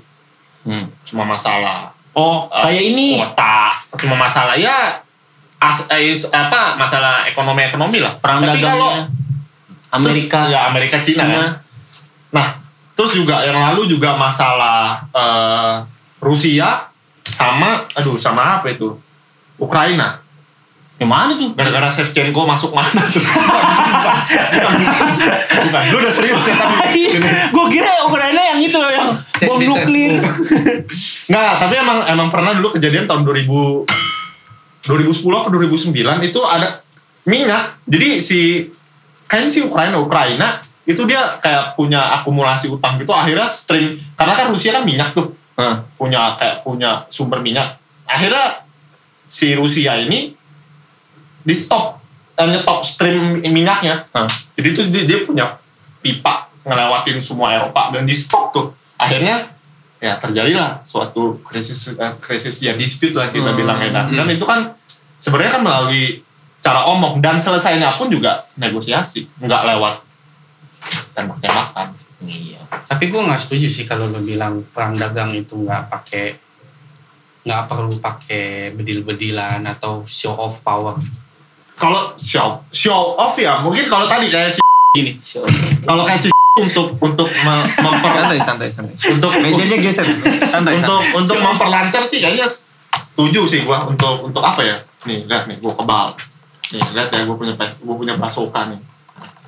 Hmm. 0.63 0.87
cuma 1.03 1.27
masalah 1.27 1.91
Oh, 2.15 2.47
eh, 2.47 2.63
kayak 2.63 2.83
ini. 2.87 3.19
kuota 3.19 3.67
cuma 3.99 4.15
masalah 4.15 4.55
ya 4.55 4.95
as, 5.59 5.91
eh, 5.91 6.15
apa 6.31 6.79
masalah 6.79 7.27
ekonomi 7.27 7.67
ekonomi 7.67 7.99
lah 7.99 8.15
Perang 8.23 8.39
Tapi 8.39 8.63
kalau 8.63 8.95
Amerika. 9.91 10.47
Terus, 10.47 10.55
ya 10.55 10.59
Amerika 10.71 10.97
Cina, 11.03 11.19
Cina. 11.19 11.35
ya. 11.35 11.45
Nah, 12.31 12.47
terus 12.95 13.11
juga 13.13 13.43
yang 13.43 13.59
lalu 13.59 13.91
juga 13.91 14.15
masalah 14.15 15.03
eh, 15.11 15.83
Rusia 16.23 16.87
sama 17.21 17.83
aduh 17.91 18.15
sama 18.15 18.63
apa 18.63 18.71
itu? 18.71 18.95
Ukraina. 19.59 20.22
Yang 21.01 21.09
mana 21.09 21.31
tuh? 21.33 21.49
Gara-gara 21.57 21.89
Shevchenko 21.89 22.41
masuk 22.45 22.71
mana 22.77 23.01
tuh? 23.09 23.23
bukan. 25.65 25.81
Lu 25.89 25.97
udah 25.99 26.13
serius 26.13 26.43
ya 26.45 26.55
tapi 26.55 27.17
Gue 27.49 27.65
kira 27.73 27.91
Ukraina 28.05 28.41
yang 28.53 28.59
itu 28.61 28.77
loh, 28.77 28.91
yang 28.93 29.09
bom 29.49 29.57
Di 29.57 29.65
nuklir. 29.65 30.21
Nggak, 31.31 31.53
tapi 31.65 31.73
emang 31.81 31.99
emang 32.07 32.27
pernah 32.29 32.53
dulu 32.53 32.69
kejadian 32.77 33.09
tahun 33.09 33.25
2000 33.25 33.89
2010 34.83 35.23
atau 35.23 35.49
2009 35.49 36.29
itu 36.29 36.39
ada 36.45 36.83
minyak. 37.25 37.79
Jadi 37.89 38.07
si 38.21 38.39
kayaknya 39.25 39.49
si 39.49 39.59
Ukraina 39.65 39.97
Ukraina 39.97 40.61
itu 40.83 41.07
dia 41.07 41.23
kayak 41.39 41.79
punya 41.79 42.21
akumulasi 42.21 42.67
utang 42.67 42.99
gitu 42.99 43.15
akhirnya 43.15 43.47
stream 43.47 43.95
karena 44.19 44.33
kan 44.35 44.51
Rusia 44.51 44.75
kan 44.75 44.83
minyak 44.83 45.15
tuh 45.15 45.31
punya 45.95 46.35
kayak 46.35 46.59
punya 46.67 47.07
sumber 47.07 47.39
minyak 47.39 47.79
akhirnya 48.03 48.67
si 49.23 49.55
Rusia 49.55 49.95
ini 50.03 50.35
di 51.43 51.53
stop 51.53 51.99
eh, 52.33 52.47
nyetop 52.47 52.81
stream 52.81 53.39
minyaknya 53.43 54.07
Hah. 54.11 54.27
jadi 54.55 54.67
itu 54.71 54.81
dia, 54.89 55.03
dia 55.03 55.19
punya 55.23 55.45
pipa 55.99 56.47
ngelewatin 56.63 57.19
semua 57.19 57.51
Eropa 57.53 57.91
dan 57.91 58.07
di 58.07 58.15
stop 58.15 58.51
tuh 58.51 58.71
akhirnya 58.95 59.51
ya 59.99 60.19
terjadilah 60.19 60.83
suatu 60.83 61.39
krisis 61.43 61.95
eh, 61.95 62.13
krisis 62.19 62.59
ya 62.59 62.75
dispute 62.75 63.15
lah 63.15 63.27
kita 63.29 63.51
Hmm. 63.51 63.59
bilangnya 63.59 63.89
dan, 63.91 64.05
dan 64.11 64.27
itu 64.27 64.43
kan 64.43 64.71
sebenarnya 65.15 65.59
kan 65.59 65.63
melalui 65.63 66.23
cara 66.59 66.87
omong 66.87 67.19
dan 67.19 67.39
selesainya 67.39 67.95
pun 67.95 68.07
juga 68.07 68.47
negosiasi 68.55 69.27
nggak 69.39 69.63
lewat 69.75 69.95
tembak-tembakan 71.13 71.95
Iya. 72.23 72.55
Tapi 72.87 73.11
gue 73.11 73.19
nggak 73.19 73.35
setuju 73.35 73.67
sih 73.67 73.83
kalau 73.83 74.07
lo 74.07 74.23
bilang 74.23 74.63
perang 74.71 74.95
dagang 74.95 75.35
itu 75.35 75.59
nggak 75.59 75.91
pakai 75.91 76.39
nggak 77.43 77.63
perlu 77.67 77.99
pakai 77.99 78.71
bedil-bedilan 78.71 79.59
atau 79.67 80.07
show 80.07 80.31
off 80.31 80.63
power. 80.63 80.95
Kalau 81.75 82.13
show 82.15 82.61
show 82.69 83.17
off 83.17 83.33
ya 83.35 83.59
mungkin 83.59 83.85
kalau 83.87 84.05
tadi 84.05 84.29
kayak 84.29 84.53
si 84.53 84.61
Gini. 84.93 85.17
kalau 85.81 86.05
kayak 86.05 86.21
si 86.21 86.29
untuk 86.53 86.93
untuk 87.01 87.25
me- 87.25 87.69
memper 87.81 88.09
Santai, 88.13 88.37
santai, 88.37 88.69
santai. 88.69 88.93
untuk 89.09 89.33
Mejanya 89.41 89.77
geser. 89.81 90.05
Santai, 90.45 90.77
untuk 90.77 91.01
santai. 91.01 91.17
untuk 91.17 91.37
memperlancar 91.41 92.05
sih 92.05 92.21
kayaknya 92.21 92.45
setuju 92.93 93.41
sih 93.49 93.65
gua 93.65 93.81
untuk 93.89 94.21
untuk 94.21 94.45
apa 94.45 94.61
ya 94.61 94.77
nih 95.09 95.25
lihat 95.25 95.49
nih 95.49 95.57
gua 95.57 95.73
kebal 95.73 96.13
nih 96.69 96.81
lihat 96.93 97.09
ya 97.09 97.25
gua 97.25 97.35
punya 97.41 97.57
pes 97.57 97.81
gua 97.81 97.97
punya 97.97 98.13
basoka 98.21 98.69
nih 98.69 98.77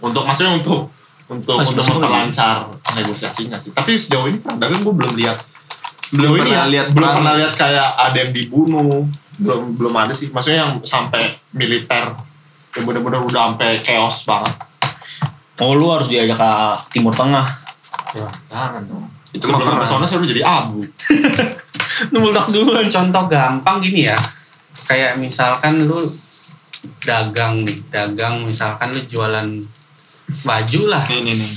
untuk 0.01 0.25
maksudnya 0.25 0.57
untuk 0.57 0.89
untuk 1.29 1.57
Mas, 1.61 1.69
untuk 1.69 1.85
memperlancar 1.85 2.65
negosiasinya 2.97 3.61
sih 3.61 3.69
tapi 3.69 4.01
sejauh 4.01 4.25
ini 4.25 4.41
perang 4.41 4.57
dagang 4.57 4.81
gua 4.81 4.93
belum 4.97 5.13
lihat 5.13 5.37
Belum 6.13 6.37
ini 6.37 6.53
pernah 6.53 6.65
ya, 6.65 6.73
lihat 6.73 6.87
belum 6.93 7.09
pernah 7.17 7.33
lihat 7.33 7.53
kayak 7.57 7.87
ada 7.97 8.17
yang 8.17 8.31
dibunuh 8.33 9.09
belum 9.37 9.75
belum 9.75 9.93
ada 9.93 10.11
sih 10.11 10.29
maksudnya 10.29 10.63
yang 10.63 10.73
sampai 10.81 11.23
militer 11.51 12.11
yang 12.71 12.83
benar-benar 12.83 13.19
udah 13.21 13.41
sampai 13.51 13.79
chaos 13.79 14.23
banget 14.23 14.55
Oh 15.55 15.71
lu 15.71 15.87
harus 15.87 16.07
diajak 16.07 16.35
ke 16.35 16.51
Timur 16.91 17.11
Tengah. 17.11 17.47
ya 18.11 18.27
jangan 18.45 18.83
dong 18.83 19.07
Itu 19.31 19.47
sebelum 19.47 19.63
perang. 19.65 19.79
ke 19.79 19.85
sana 19.85 20.03
saya 20.03 20.19
udah 20.19 20.29
jadi 20.29 20.43
abu 20.43 20.79
Numuldak 22.11 22.51
duluan. 22.51 22.87
Contoh 22.87 23.23
gampang 23.25 23.79
gini 23.79 24.03
ya, 24.03 24.19
kayak 24.83 25.15
misalkan 25.15 25.87
lu 25.87 26.03
dagang 26.99 27.63
nih, 27.63 27.79
dagang 27.87 28.43
misalkan 28.43 28.91
lu 28.91 28.99
jualan 29.01 29.47
baju 30.43 30.81
lah, 30.85 31.03
Nih, 31.07 31.23
nih, 31.23 31.35
nih. 31.35 31.51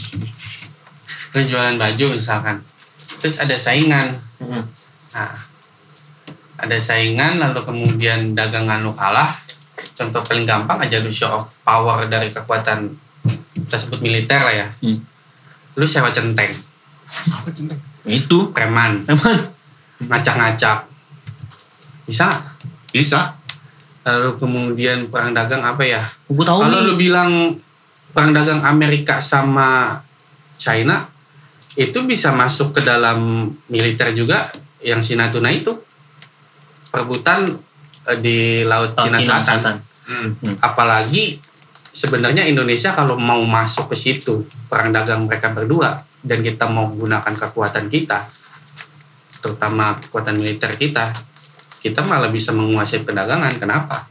lu 1.33 1.41
jualan 1.43 1.75
baju 1.75 2.05
misalkan, 2.13 2.63
terus 3.19 3.43
ada 3.43 3.55
saingan, 3.55 4.07
Hmm. 4.39 4.63
Nah, 5.11 5.33
ada 6.59 6.77
saingan 6.77 7.39
lalu 7.39 7.63
kemudian 7.63 8.35
dagangan 8.35 8.83
lu 8.83 8.91
kalah. 8.93 9.39
Contoh 9.95 10.23
paling 10.27 10.43
gampang 10.43 10.83
aja 10.83 10.99
lu 10.99 11.07
show 11.11 11.31
off 11.31 11.55
power 11.63 12.11
dari 12.11 12.35
kekuatan 12.35 12.91
kita 13.55 13.79
sebut 13.79 14.03
militer 14.03 14.43
lah 14.43 14.55
ya. 14.55 14.69
Hmm. 14.83 14.99
Lu 15.79 15.87
sewa 15.87 16.11
centeng. 16.11 16.51
Apa 17.31 17.49
centeng? 17.55 17.79
Itu. 18.03 18.51
preman, 18.51 19.07
Emang 19.07 19.39
ngacak-ngacak. 20.03 20.89
Bisa? 22.09 22.43
Bisa. 22.91 23.39
Lalu 24.03 24.41
kemudian 24.41 25.13
perang 25.13 25.37
dagang 25.37 25.63
apa 25.63 25.85
ya? 25.85 26.03
gue 26.27 26.45
tahu 26.45 26.59
Kalau 26.65 26.81
nih. 26.83 26.87
lu 26.89 26.95
bilang 26.97 27.31
perang 28.11 28.33
dagang 28.33 28.65
Amerika 28.65 29.21
sama 29.21 30.01
China 30.57 31.07
itu 31.79 32.03
bisa 32.09 32.35
masuk 32.35 32.75
ke 32.75 32.81
dalam 32.83 33.47
militer 33.71 34.11
juga 34.11 34.49
yang 34.83 35.05
si 35.05 35.15
Natuna 35.15 35.53
itu 35.53 35.71
perebutan 36.99 37.47
eh, 38.11 38.19
di 38.19 38.67
laut 38.67 38.99
Cina 38.99 39.23
Cina 39.23 39.39
Selatan. 39.39 39.47
Selatan. 39.47 39.77
Hmm. 40.09 40.57
Apalagi 40.59 41.39
sebenarnya 41.95 42.43
Indonesia 42.51 42.91
kalau 42.91 43.15
mau 43.15 43.39
masuk 43.47 43.95
ke 43.95 43.97
situ 43.97 44.43
perang 44.67 44.91
dagang 44.91 45.31
mereka 45.31 45.55
berdua 45.55 46.03
dan 46.19 46.43
kita 46.43 46.67
mau 46.67 46.91
gunakan 46.91 47.31
kekuatan 47.31 47.87
kita, 47.87 48.27
terutama 49.39 49.95
kekuatan 50.03 50.43
militer 50.43 50.75
kita, 50.75 51.15
kita 51.79 52.03
malah 52.03 52.35
bisa 52.35 52.51
menguasai 52.51 53.07
perdagangan. 53.07 53.55
Kenapa? 53.63 54.11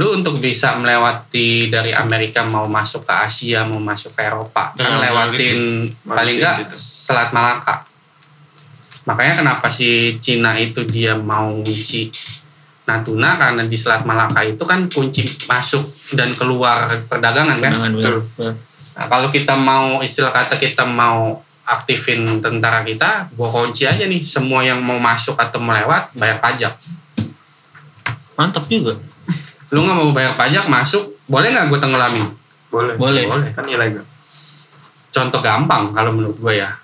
Lu 0.00 0.16
untuk 0.18 0.34
bisa 0.40 0.74
melewati 0.80 1.70
dari 1.70 1.94
Amerika 1.94 2.42
mau 2.48 2.66
masuk 2.66 3.06
ke 3.06 3.14
Asia, 3.14 3.62
mau 3.68 3.78
masuk 3.78 4.16
ke 4.16 4.26
Eropa, 4.26 4.72
kan 4.74 4.80
Dengan 4.80 4.98
lewatin 5.06 5.58
paling 6.02 6.36
enggak. 6.40 6.56
Selat 6.74 7.30
Malaka. 7.30 7.91
Makanya 9.02 9.42
kenapa 9.42 9.66
si 9.66 10.16
Cina 10.22 10.54
itu 10.54 10.86
dia 10.86 11.18
mau 11.18 11.50
ngunci 11.50 12.12
Natuna 12.82 13.38
karena 13.38 13.62
di 13.62 13.78
Selat 13.78 14.02
Malaka 14.02 14.42
itu 14.42 14.62
kan 14.66 14.90
kunci 14.90 15.22
masuk 15.46 15.86
dan 16.18 16.34
keluar 16.34 16.90
perdagangan 17.06 17.58
kan. 17.62 17.72
Bener. 17.78 18.18
Nah, 18.92 19.06
kalau 19.08 19.30
kita 19.30 19.54
mau 19.54 20.02
istilah 20.02 20.34
kata 20.34 20.58
kita 20.58 20.82
mau 20.82 21.38
aktifin 21.62 22.42
tentara 22.42 22.82
kita, 22.82 23.30
gua 23.38 23.48
kunci 23.48 23.86
aja 23.86 24.02
nih 24.10 24.18
semua 24.26 24.66
yang 24.66 24.82
mau 24.82 24.98
masuk 24.98 25.38
atau 25.38 25.62
melewat 25.62 26.10
bayar 26.18 26.42
pajak. 26.42 26.74
Mantap 28.34 28.66
juga. 28.66 28.98
Lu 29.70 29.80
nggak 29.86 29.96
mau 29.96 30.10
bayar 30.10 30.34
pajak 30.34 30.66
masuk, 30.66 31.16
boleh 31.30 31.48
nggak 31.54 31.70
gue 31.70 31.80
tenggelamin? 31.80 32.26
Boleh. 32.68 32.94
Boleh. 32.98 33.24
Boleh. 33.30 33.50
Kan 33.54 33.64
ilegal. 33.70 34.04
Contoh 35.12 35.40
gampang 35.40 35.94
kalau 35.94 36.12
menurut 36.12 36.36
gue 36.36 36.60
ya. 36.60 36.76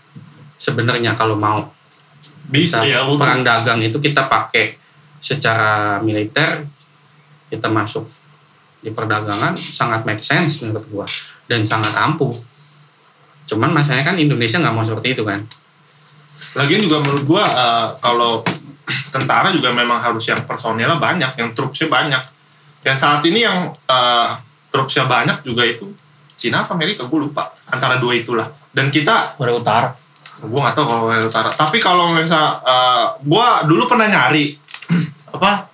Sebenarnya 0.57 1.13
kalau 1.19 1.37
mau 1.37 1.69
Bisa 2.49 2.81
ya. 2.83 3.05
perang 3.05 3.45
dagang 3.45 3.81
itu 3.85 4.01
kita 4.01 4.25
pakai 4.25 4.81
secara 5.21 6.01
militer, 6.01 6.65
kita 7.53 7.69
masuk 7.69 8.09
di 8.79 8.95
perdagangan 8.95 9.59
sangat 9.59 10.07
make 10.09 10.23
sense 10.23 10.65
menurut 10.65 10.87
gua 10.89 11.07
dan 11.45 11.63
sangat 11.69 11.93
ampuh. 11.99 12.33
Cuman 13.49 13.73
masalahnya 13.73 14.15
kan 14.15 14.17
Indonesia 14.17 14.57
nggak 14.61 14.75
mau 14.75 14.85
seperti 14.85 15.13
itu 15.13 15.23
kan. 15.29 15.45
Lagian 16.57 16.81
juga 16.81 17.05
menurut 17.05 17.25
gua 17.29 17.45
eh, 17.45 17.89
kalau 18.01 18.41
tentara 19.13 19.53
juga 19.53 19.69
memang 19.71 20.01
harus 20.01 20.25
yang 20.25 20.41
personelnya 20.49 20.97
banyak, 20.97 21.37
yang 21.37 21.53
trupsnya 21.53 21.93
banyak. 21.93 22.23
Dan 22.81 22.95
saat 22.97 23.21
ini 23.29 23.45
yang 23.45 23.77
eh, 23.77 24.29
trupsnya 24.73 25.05
banyak 25.05 25.45
juga 25.45 25.69
itu 25.69 25.93
Cina 26.39 26.63
apa 26.63 26.79
Amerika 26.79 27.03
gue 27.03 27.19
lupa 27.19 27.51
antara 27.67 27.99
dua 27.99 28.15
itulah. 28.15 28.47
Dan 28.71 28.95
kita 28.95 29.35
Korea 29.35 29.59
Utara. 29.59 29.91
Gue 30.41 30.61
nggak 30.61 30.73
tahu 30.73 30.85
kalau 30.85 31.03
Korea 31.05 31.25
Utara. 31.25 31.51
Tapi 31.51 31.77
kalau 31.79 32.11
misal 32.11 32.61
eh, 32.61 33.05
gua 33.23 33.63
dulu 33.63 33.85
pernah 33.85 34.07
nyari 34.07 34.55
apa 35.35 35.67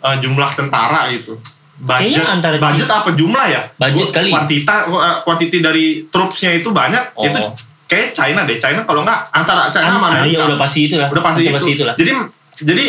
eh, 0.00 0.16
jumlah 0.18 0.50
tentara 0.52 1.08
gitu. 1.10 1.36
Budget, 1.74 2.16
Kayaknya 2.16 2.24
antara 2.30 2.54
budget 2.56 2.86
apa 2.88 3.10
jumlah 3.12 3.44
ya? 3.46 3.62
Budget 3.74 4.08
Gua- 4.08 4.14
kali. 4.14 4.30
Kuantita, 4.30 4.74
eh, 4.86 5.16
kuantiti 5.22 5.58
dari 5.58 5.86
trupsnya 6.06 6.54
itu 6.54 6.70
banyak. 6.70 7.12
Oh. 7.12 7.26
Itu 7.26 7.38
kayak 7.84 8.14
China 8.14 8.44
deh. 8.44 8.56
China 8.56 8.82
kalau 8.82 9.02
nggak 9.02 9.20
antara 9.30 9.68
China 9.68 9.90
sama 9.92 10.08
Ah, 10.08 10.22
iya 10.22 10.38
Amerika. 10.38 10.44
udah 10.48 10.58
pasti 10.58 10.78
itu 10.86 10.94
ya. 10.96 11.10
Udah 11.10 11.22
pasti 11.22 11.42
Udah 11.44 11.60
itu. 11.60 11.84
lah. 11.84 11.94
Jadi 11.98 12.12
jadi 12.56 12.86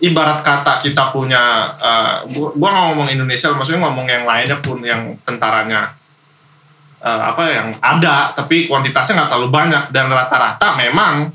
ibarat 0.00 0.42
kata 0.42 0.80
kita 0.80 1.08
punya 1.08 1.70
eh, 1.78 2.14
gua, 2.34 2.70
ngomong 2.90 3.08
Indonesia, 3.08 3.54
maksudnya 3.54 3.84
ngomong 3.84 4.04
yang 4.04 4.26
lainnya 4.26 4.58
pun 4.58 4.82
yang 4.82 5.16
tentaranya 5.22 5.94
eh, 7.00 7.20
apa 7.26 7.42
yang 7.48 7.68
ada, 7.80 8.30
tapi 8.32 8.68
kuantitasnya 8.68 9.16
nggak 9.24 9.30
terlalu 9.32 9.50
banyak 9.50 9.84
dan 9.90 10.06
rata-rata 10.08 10.76
memang 10.76 11.32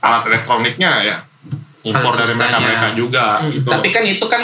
alat 0.00 0.24
elektroniknya 0.32 0.90
ya 1.04 1.16
impor 1.80 2.12
dari 2.12 2.32
Alutsistanya. 2.32 2.36
mereka-mereka 2.36 2.88
juga 2.92 3.24
gitu. 3.48 3.68
Tapi 3.68 3.88
kan 3.88 4.04
itu 4.04 4.26
kan 4.28 4.42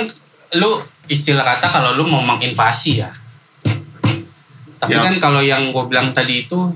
lu 0.57 0.71
istilah 1.07 1.45
kata 1.45 1.69
kalau 1.69 1.91
lu 1.97 2.05
mau 2.09 2.25
menginvasi 2.25 3.05
ya. 3.05 3.11
Tapi 4.77 4.93
Ya. 4.93 5.01
kan 5.05 5.15
kalau 5.17 5.41
yang 5.41 5.73
gue 5.73 5.85
bilang 5.89 6.13
tadi 6.13 6.45
itu 6.45 6.73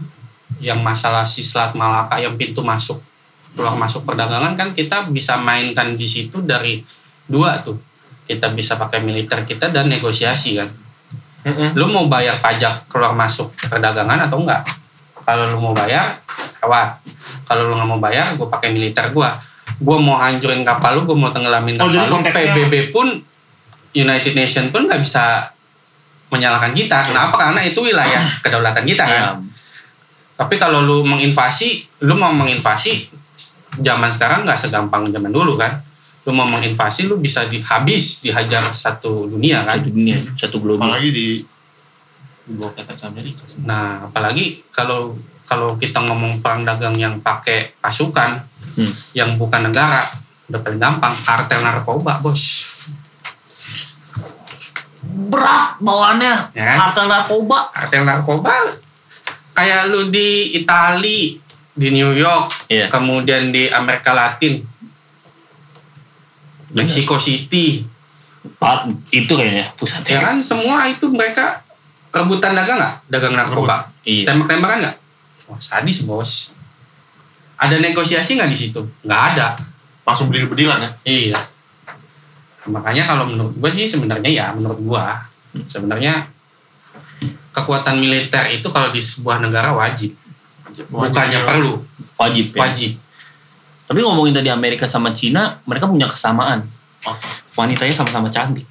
yang 0.60 0.80
masalah 0.80 1.24
si 1.24 1.40
Selat 1.40 1.72
Malaka 1.76 2.20
yang 2.20 2.36
pintu 2.36 2.60
masuk 2.60 3.00
keluar 3.56 3.74
masuk 3.74 4.06
perdagangan 4.06 4.54
kan 4.54 4.70
kita 4.72 5.10
bisa 5.10 5.36
mainkan 5.40 5.96
di 5.96 6.06
situ 6.08 6.44
dari 6.44 6.80
dua 7.26 7.60
tuh. 7.60 7.76
Kita 8.24 8.52
bisa 8.54 8.78
pakai 8.78 9.02
militer 9.02 9.42
kita 9.42 9.68
dan 9.74 9.90
negosiasi 9.90 10.60
kan. 10.60 10.68
Mm-mm. 11.40 11.72
Lu 11.72 11.88
mau 11.88 12.04
bayar 12.06 12.36
pajak 12.38 12.84
keluar 12.86 13.16
masuk 13.16 13.48
perdagangan 13.68 14.28
atau 14.28 14.44
enggak? 14.44 14.60
Kalau 15.24 15.48
lu 15.48 15.58
mau 15.62 15.72
bayar, 15.72 16.16
lewat. 16.60 17.00
Kalau 17.48 17.70
lu 17.70 17.74
nggak 17.76 17.88
mau 17.88 18.00
bayar, 18.02 18.36
gue 18.36 18.46
pakai 18.46 18.70
militer 18.74 19.10
gue. 19.10 19.30
Gue 19.80 19.96
mau 19.96 20.20
hancurin 20.20 20.60
kapal 20.60 21.00
lu, 21.00 21.08
gue 21.08 21.16
mau 21.16 21.32
tenggelamin 21.32 21.80
Oh, 21.80 21.88
kapal 21.88 21.96
jadi 21.96 22.08
lu. 22.10 22.16
PBB 22.68 22.74
pun 22.92 23.06
United 23.90 24.34
Nation 24.36 24.68
pun 24.70 24.84
nggak 24.86 25.00
bisa 25.00 25.50
menyalahkan 26.30 26.76
kita. 26.76 27.10
Kenapa? 27.10 27.36
Karena 27.48 27.60
itu 27.64 27.80
wilayah 27.82 28.22
kedaulatan 28.44 28.84
kita 28.84 29.04
kan. 29.06 29.14
Iya. 29.16 29.30
Tapi 30.36 30.54
kalau 30.56 30.84
lu 30.84 31.04
menginvasi, 31.04 32.00
lu 32.06 32.16
mau 32.16 32.32
menginvasi 32.32 33.08
zaman 33.80 34.08
sekarang 34.12 34.44
nggak 34.44 34.56
segampang 34.56 35.08
zaman 35.10 35.32
dulu 35.32 35.56
kan. 35.56 35.80
Lu 36.28 36.36
mau 36.36 36.44
menginvasi, 36.44 37.08
lu 37.08 37.16
bisa 37.16 37.48
dihabis, 37.48 38.20
dihajar 38.20 38.60
satu 38.72 39.24
dunia 39.24 39.64
kan. 39.64 39.80
Satu 39.80 39.88
dunia, 39.88 40.16
satu 40.36 40.56
global. 40.60 40.92
apalagi 40.92 41.10
di 41.12 41.26
dibawa 42.44 42.70
kata 42.74 43.08
Amerika. 43.08 43.46
Nah, 43.62 44.10
apalagi 44.10 44.60
kalau 44.74 45.14
kalau 45.46 45.74
kita 45.78 46.02
ngomong 46.02 46.42
perang 46.42 46.62
dagang 46.62 46.94
yang 46.94 47.18
pakai 47.18 47.74
pasukan, 47.78 48.42
Hmm. 48.70 48.92
yang 49.18 49.34
bukan 49.34 49.66
negara, 49.66 49.98
udah 50.46 50.60
paling 50.62 50.78
gampang. 50.78 51.10
Kartel 51.10 51.58
narkoba, 51.58 52.22
bos. 52.22 52.70
Berat 55.30 55.80
bawaannya. 55.82 56.54
Ya 56.54 56.64
kan? 56.64 56.76
Kartel 56.86 57.06
narkoba. 57.10 57.58
Kartel 57.74 58.02
narkoba, 58.06 58.54
kayak 59.56 59.90
lu 59.90 60.06
di 60.06 60.54
Itali, 60.54 61.40
di 61.74 61.88
New 61.90 62.14
York, 62.14 62.70
Iya. 62.70 62.86
kemudian 62.86 63.50
di 63.50 63.66
Amerika 63.66 64.14
Latin, 64.14 64.62
Mexico 66.70 67.16
City, 67.16 67.82
Pak, 68.56 68.88
itu 69.10 69.28
kayaknya 69.28 69.66
pusatnya. 69.74 70.16
ya 70.16 70.20
kan 70.22 70.36
semua 70.38 70.86
itu 70.86 71.06
mereka 71.08 71.60
rebutan 72.10 72.54
dagang 72.54 72.78
nggak? 72.78 72.94
Dagang 73.06 73.34
narkoba, 73.34 73.90
Iya. 74.02 74.26
tembak-tembakan 74.26 74.78
nggak? 74.80 74.96
Wah 75.46 75.58
sadis 75.58 76.04
bos. 76.04 76.54
Ada 77.56 77.76
negosiasi 77.76 78.34
nggak 78.34 78.48
di 78.48 78.58
situ? 78.58 78.80
Nggak 79.02 79.22
ada. 79.34 79.52
Langsung 80.02 80.30
bedil-bedilan 80.30 80.80
ya. 80.80 80.90
Iya. 81.04 81.38
Makanya 82.66 83.04
kalau 83.04 83.24
menurut 83.26 83.52
gue 83.52 83.70
sih 83.70 83.84
sebenarnya 83.84 84.30
ya 84.30 84.46
menurut 84.52 84.78
gue 84.78 85.04
sebenarnya 85.66 86.28
kekuatan 87.50 87.98
militer 87.98 88.46
itu 88.48 88.68
kalau 88.70 88.88
di 88.88 89.02
sebuah 89.02 89.42
negara 89.42 89.74
wajib, 89.74 90.14
bukannya 90.86 91.42
perlu, 91.42 91.74
Wajib 92.16 92.54
ya. 92.54 92.58
wajib. 92.62 92.90
Tapi 93.90 94.06
ngomongin 94.06 94.38
tadi 94.38 94.46
Amerika 94.46 94.86
sama 94.86 95.10
Cina, 95.10 95.58
mereka 95.66 95.90
punya 95.90 96.06
kesamaan. 96.06 96.62
Oh. 97.02 97.16
Wanitanya 97.58 97.90
sama-sama 97.90 98.30
cantik. 98.30 98.62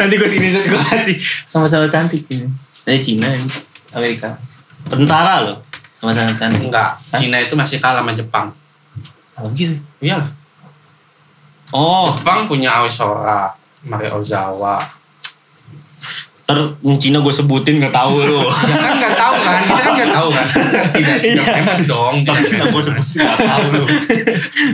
Nanti 0.00 0.14
gue 0.16 0.24
sini 0.24 0.48
gue 0.56 0.80
kasih 0.88 1.20
sama-sama 1.44 1.84
cantik 1.92 2.24
ini. 2.32 2.48
Dari 2.88 2.96
Cina, 2.96 3.28
ini. 3.28 3.44
Amerika. 3.92 4.40
Tentara 4.88 5.44
loh, 5.44 5.60
sama-sama 6.00 6.32
cantik. 6.32 6.72
Enggak, 6.72 6.96
Hah? 6.96 7.20
Cina 7.20 7.36
itu 7.44 7.52
masih 7.60 7.76
kalah 7.76 8.00
sama 8.00 8.16
Jepang. 8.16 8.48
Apa 9.36 9.52
gitu? 9.52 9.76
Iyalah. 10.00 10.32
Oh, 11.76 12.16
Jepang 12.16 12.48
punya 12.48 12.72
Aosora, 12.80 13.52
Maria 13.84 14.16
Ozawa. 14.16 14.80
Ter 16.52 16.58
Cina 16.98 17.18
gue 17.18 17.32
sebutin 17.32 17.80
gak 17.80 17.90
tahu 17.90 18.20
lu. 18.20 18.44
Ya 18.68 18.76
kan 18.76 18.92
nggak 18.94 19.14
tahu 19.14 19.36
kan, 19.38 19.60
kita 19.64 19.80
kan 19.80 19.92
nggak 19.96 20.12
tahu 20.12 20.28
kan. 20.28 20.46
Tidak, 21.00 21.16
tidak 21.18 21.42
Iya. 21.42 21.52
famous 21.56 21.80
dong. 21.86 22.14
Tapi 22.22 22.42
Tidak 22.44 22.68
gue 22.68 22.82
famous. 22.84 23.06
sebut 23.08 23.24
nggak 23.24 23.38
tahu 23.42 23.64
lu. 23.70 23.84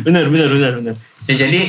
bener, 0.02 0.24
bener, 0.26 0.48
bener, 0.48 0.72
bener. 0.76 0.94
Ya, 1.24 1.34
jadi 1.36 1.60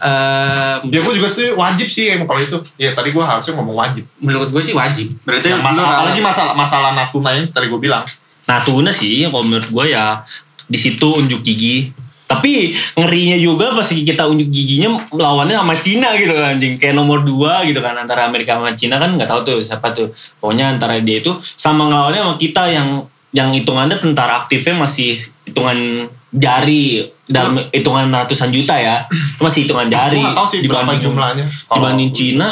eh, 0.00 0.74
Ya 0.84 0.98
gue 0.98 1.12
juga 1.12 1.28
sih 1.28 1.52
wajib 1.52 1.86
sih 1.86 2.04
emang 2.08 2.24
kalau 2.26 2.40
itu. 2.40 2.56
Ya 2.74 2.92
tadi 2.92 3.10
gue 3.10 3.20
harusnya 3.20 3.52
ngomong 3.54 3.76
wajib. 3.76 4.08
menurut 4.16 4.48
gue 4.48 4.62
sih 4.62 4.72
wajib. 4.72 5.12
Berarti 5.22 5.50
Yang 5.50 5.62
masalah, 5.62 5.92
apalagi 5.98 6.20
masalah 6.20 6.52
masalah 6.54 6.90
Natuna 6.92 7.30
yang 7.32 7.44
tadi 7.46 7.66
gue 7.66 7.78
bilang. 7.78 8.04
Natuna 8.44 8.88
sih, 8.88 9.22
kalau 9.24 9.44
menurut 9.44 9.68
gue 9.68 9.84
ya 9.90 10.24
di 10.64 10.76
situ 10.76 11.04
unjuk 11.04 11.42
gigi. 11.42 11.92
Tapi 12.28 12.70
ngerinya 12.92 13.34
juga 13.34 13.72
pas 13.72 13.88
kita 13.88 14.28
unjuk 14.28 14.46
giginya 14.46 15.00
lawannya 15.08 15.56
sama 15.56 15.72
Cina 15.72 16.12
gitu 16.12 16.30
kan 16.30 16.54
anjing. 16.54 16.76
Kayak 16.76 16.94
nomor 16.94 17.24
dua 17.24 17.64
gitu 17.64 17.80
kan 17.80 17.96
antara 17.96 18.28
Amerika 18.28 18.54
sama 18.54 18.70
Cina 18.72 19.00
kan 19.00 19.16
nggak 19.16 19.24
tahu 19.26 19.40
tuh 19.42 19.58
siapa 19.58 19.88
tuh. 19.90 20.12
Pokoknya 20.36 20.68
antara 20.70 21.00
dia 21.00 21.18
itu 21.18 21.32
sama 21.40 21.88
ngelawannya 21.88 22.20
sama 22.22 22.34
kita 22.36 22.68
yang 22.68 22.88
yang 23.28 23.48
hitungannya 23.50 23.96
tentara 23.96 24.38
aktifnya 24.38 24.76
masih 24.78 25.16
hitungan 25.42 26.04
jari 26.30 27.00
dalam 27.24 27.56
hitungan 27.70 28.04
ratusan 28.06 28.48
juta 28.48 28.76
ya. 28.76 29.08
Itu 29.08 29.42
masih 29.42 29.60
hitungan 29.64 29.88
jari. 29.88 30.20
Gak 30.20 30.36
tau 30.36 30.46
sih 30.46 30.60
berapa 30.62 30.84
Dibanding- 30.84 31.02
jumlahnya. 31.02 31.44
Dibanding 31.66 32.10
Cina. 32.12 32.48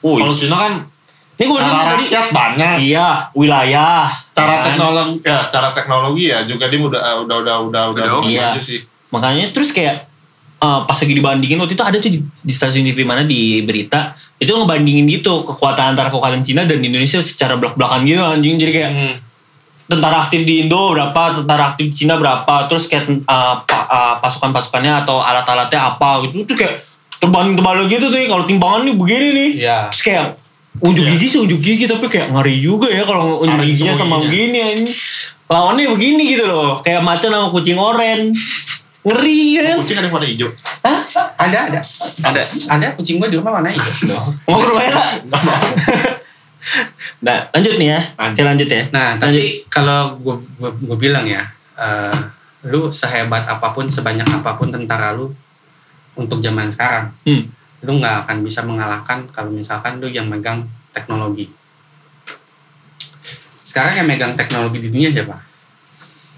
Oh, 0.00 0.18
Kalau 0.18 0.34
Cina 0.34 0.56
kan 0.58 0.72
ini 1.36 1.44
gue 1.46 1.56
bilang 1.56 1.70
secara 1.72 1.86
tadi. 1.88 2.04
rakyat 2.04 2.26
banyak. 2.30 2.74
Iya, 2.84 3.08
wilayah. 3.32 4.04
Secara 4.20 4.52
kan? 4.52 4.64
teknologi 4.66 5.16
ya, 5.22 5.38
secara 5.40 5.68
teknologi 5.70 6.24
ya 6.26 6.38
juga 6.44 6.64
dia 6.66 6.78
udah 6.78 7.00
udah 7.22 7.36
udah 7.38 7.56
udah 7.62 7.82
udah 7.88 8.04
Udah 8.04 8.14
oke. 8.18 8.28
Iya. 8.28 8.58
sih. 8.58 8.80
Makanya 9.10 9.50
terus 9.50 9.70
kayak 9.70 10.06
eh, 10.56 10.80
pas 10.82 10.94
lagi 10.94 11.10
dibandingin 11.12 11.56
waktu 11.56 11.72
itu 11.72 11.82
ada 11.82 11.96
tuh 11.96 12.08
di, 12.08 12.20
di 12.20 12.52
stasiun 12.52 12.84
TV 12.84 13.02
mana 13.02 13.22
di 13.22 13.60
berita 13.60 14.12
itu 14.36 14.48
ngebandingin 14.48 15.08
gitu 15.10 15.42
kekuatan 15.42 15.92
antara 15.92 16.08
kekuatan 16.08 16.40
Cina 16.40 16.62
dan 16.62 16.78
Indonesia 16.78 17.18
secara 17.18 17.54
belak-belakan 17.54 18.02
gitu 18.02 18.20
anjing 18.20 18.56
jadi 18.56 18.72
kayak 18.72 18.90
Hmm. 18.90 19.14
tentara 19.90 20.20
aktif 20.20 20.44
di 20.44 20.62
Indo 20.62 20.90
berapa 20.90 21.34
tentara 21.34 21.62
aktif 21.68 21.88
di 21.88 21.96
Cina 21.96 22.14
berapa 22.14 22.66
terus 22.66 22.86
kayak 22.86 23.04
eh, 23.10 23.54
pa- 23.60 23.88
eh, 23.88 24.14
pasukan-pasukannya 24.18 25.00
atau 25.00 25.18
alat-alatnya 25.18 25.80
apa 25.88 26.22
gitu 26.24 26.44
terus 26.44 26.58
kayak 26.58 26.74
terbanding 27.16 27.52
terbalik 27.54 27.90
gitu 27.90 28.06
tuh 28.06 28.20
kalau 28.22 28.44
timbangan 28.44 28.80
nih 28.82 28.94
begini 28.94 29.26
nih 29.30 29.50
Iya. 29.60 29.78
terus 29.90 30.02
kayak 30.02 30.24
unjuk 30.78 31.02
Iya. 31.02 31.12
gigi 31.12 31.26
sih 31.26 31.38
unjuk 31.38 31.58
gigi 31.58 31.84
tapi 31.84 32.06
kayak 32.06 32.30
ngeri 32.30 32.56
juga 32.56 32.86
ya 32.86 33.02
kalau 33.02 33.40
unjuk 33.40 33.60
giginya 33.66 33.92
sama 33.92 34.20
begini 34.20 34.58
anjing 34.62 34.88
lawannya 35.46 35.90
begini 35.90 36.22
gitu 36.30 36.44
loh 36.44 36.78
kayak 36.78 37.00
macan 37.00 37.28
sama 37.28 37.48
kucing 37.48 37.74
oren 37.74 38.30
ngeri 39.00 39.56
ya 39.56 39.80
Kucing 39.80 39.96
ada 39.96 40.06
yang 40.06 40.12
warna 40.12 40.28
hijau. 40.28 40.50
Ada, 41.40 41.58
ada. 41.72 41.80
ada 42.28 42.42
Ada 42.68 42.86
kucing 43.00 43.16
gue 43.16 43.28
di 43.32 43.36
rumah 43.40 43.56
mana 43.56 43.72
hijau. 43.72 44.20
ngobrol 44.48 44.76
ya 44.76 44.92
nah 47.24 47.48
lanjut 47.56 47.80
nih 47.80 47.88
ya 47.96 48.00
saya 48.36 48.44
lanjut 48.52 48.68
ya 48.68 48.82
Nah, 48.92 49.16
tapi 49.16 49.64
kalau 49.72 50.20
gue 50.20 50.36
gue 50.60 50.98
bilang 51.00 51.24
ya, 51.24 51.40
eh, 51.80 52.16
lu 52.68 52.92
sehebat 52.92 53.48
apa 53.48 53.72
pun, 53.72 53.88
sebanyak 53.88 54.28
apa 54.28 54.60
pun 54.60 54.68
tentara 54.68 55.16
lu 55.16 55.32
untuk 56.16 56.44
zaman 56.44 56.68
sekarang, 56.68 57.08
hmm. 57.24 57.42
lu 57.88 57.96
nggak 57.96 58.28
akan 58.28 58.36
bisa 58.44 58.60
mengalahkan 58.64 59.24
kalau 59.32 59.48
misalkan 59.48 59.96
lu 60.00 60.08
yang 60.12 60.28
megang 60.28 60.68
teknologi. 60.92 61.48
Sekarang 63.64 64.04
yang 64.04 64.08
megang 64.08 64.36
teknologi 64.36 64.82
di 64.82 64.88
dunia 64.92 65.08
siapa? 65.08 65.36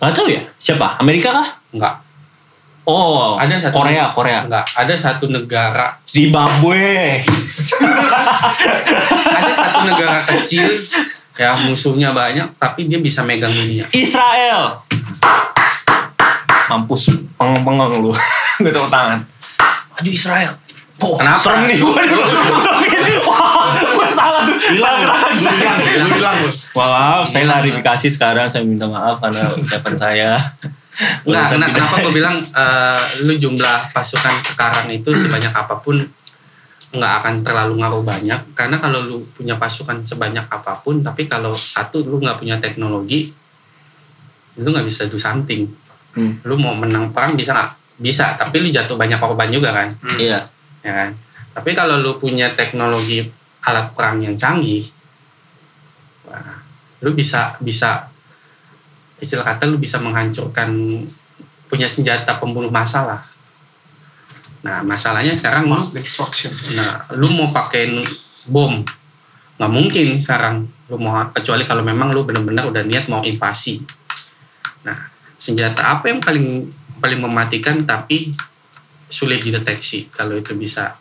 Gak 0.02 0.12
tahu 0.18 0.28
ya 0.34 0.42
siapa 0.58 0.98
Amerika 0.98 1.30
kah 1.30 1.48
Enggak. 1.72 1.94
Oh 2.84 3.34
Ada 3.36 3.68
satu 3.68 3.80
Korea 3.80 4.04
Korea 4.08 4.38
Enggak. 4.44 4.66
Ada 4.74 4.94
satu 4.94 5.26
negara, 5.28 5.96
Zimbabwe 6.04 7.22
ada 9.32 9.52
satu 9.52 9.78
negara 9.86 10.18
kecil 10.26 10.66
ya 11.32 11.56
musuhnya 11.64 12.12
banyak, 12.12 12.44
tapi 12.56 12.84
dia 12.84 13.00
bisa 13.00 13.24
megang 13.24 13.50
dunia. 13.50 13.88
Israel 13.90 14.82
mampus 16.68 17.10
pengang-pengang 17.34 18.00
lu 18.00 18.12
gak 18.62 18.72
tepuk 18.72 18.88
tangan 18.88 19.20
maju 19.92 20.10
Israel 20.10 20.52
Oh, 21.02 21.18
Kenapa? 21.18 21.42
serem 21.42 21.66
nih 21.66 21.82
gue 21.82 22.02
Wah, 23.26 23.74
gue 23.74 24.06
salah 24.14 24.46
tuh. 24.46 24.54
Lu 24.54 24.86
hilang 26.14 26.38
lu. 26.38 26.50
Maaf, 26.78 27.26
saya 27.26 27.42
klarifikasi 27.42 28.06
sekarang. 28.06 28.46
Saya 28.46 28.62
minta 28.62 28.86
maaf 28.86 29.18
karena 29.18 29.42
ucapan 29.50 29.94
saya. 29.98 30.30
Enggak, 31.24 31.56
kena, 31.56 31.66
kenapa 31.72 31.94
gue 32.04 32.12
bilang 32.12 32.36
eh, 32.36 33.02
lu 33.24 33.32
jumlah 33.32 33.96
pasukan 33.96 34.36
sekarang 34.44 34.92
itu 34.92 35.08
sebanyak 35.16 35.52
apa 35.52 35.80
pun 35.80 36.04
nggak 36.92 37.12
akan 37.24 37.34
terlalu 37.40 37.80
ngaruh 37.80 38.04
banyak. 38.04 38.40
Karena 38.52 38.76
kalau 38.76 39.00
lu 39.00 39.24
punya 39.32 39.56
pasukan 39.56 40.04
sebanyak 40.04 40.44
apa 40.52 40.84
pun 40.84 41.00
tapi 41.00 41.24
kalau 41.24 41.52
satu 41.56 42.04
lu 42.04 42.20
nggak 42.20 42.36
punya 42.36 42.60
teknologi 42.60 43.32
lu 44.60 44.68
nggak 44.68 44.84
bisa 44.84 45.08
do 45.08 45.16
something. 45.16 45.64
Hmm. 46.12 46.36
lu 46.44 46.60
mau 46.60 46.76
menang 46.76 47.08
perang 47.08 47.32
bisa 47.32 47.56
nggak? 47.56 47.72
Bisa 47.96 48.36
tapi 48.36 48.60
lu 48.60 48.68
jatuh 48.68 49.00
banyak 49.00 49.16
korban 49.16 49.48
juga 49.48 49.72
kan? 49.72 49.88
Iya. 50.20 50.44
ya 50.84 50.92
kan? 50.92 51.10
Tapi 51.56 51.72
kalau 51.72 51.96
lu 51.96 52.20
punya 52.20 52.52
teknologi 52.52 53.24
alat 53.64 53.96
perang 53.96 54.20
yang 54.20 54.36
canggih 54.36 54.84
wah, 56.28 56.60
lu 57.00 57.16
bisa 57.16 57.56
bisa 57.64 58.11
istilah 59.22 59.46
kata 59.46 59.70
lu 59.70 59.78
bisa 59.78 60.02
menghancurkan 60.02 60.74
punya 61.70 61.86
senjata 61.86 62.42
pembunuh 62.42 62.74
massa 62.74 63.06
lah 63.06 63.22
nah 64.62 64.78
masalahnya 64.82 65.34
sekarang 65.34 65.66
Mass 65.66 65.90
destruction. 65.90 66.54
nah 66.78 67.02
lu 67.18 67.26
mau 67.34 67.50
pakai 67.50 67.98
bom. 68.46 68.78
Nggak 69.58 69.72
mungkin 69.74 70.22
sekarang 70.22 70.70
lu 70.86 71.02
mau 71.02 71.18
kecuali 71.34 71.66
kalau 71.66 71.82
memang 71.82 72.14
lu 72.14 72.22
benar-benar 72.22 72.70
udah 72.70 72.86
niat 72.86 73.10
mau 73.10 73.26
invasi. 73.26 73.82
Nah 74.86 75.10
senjata 75.34 75.98
apa 75.98 76.14
yang 76.14 76.22
paling 76.22 76.70
paling 77.02 77.18
mematikan 77.18 77.82
tapi 77.82 78.38
sulit 79.10 79.42
dideteksi 79.42 80.14
kalau 80.14 80.38
itu 80.38 80.54
bisa 80.54 80.94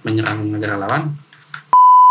menyerang 0.00 0.40
negara 0.48 0.80
lawan 0.80 1.12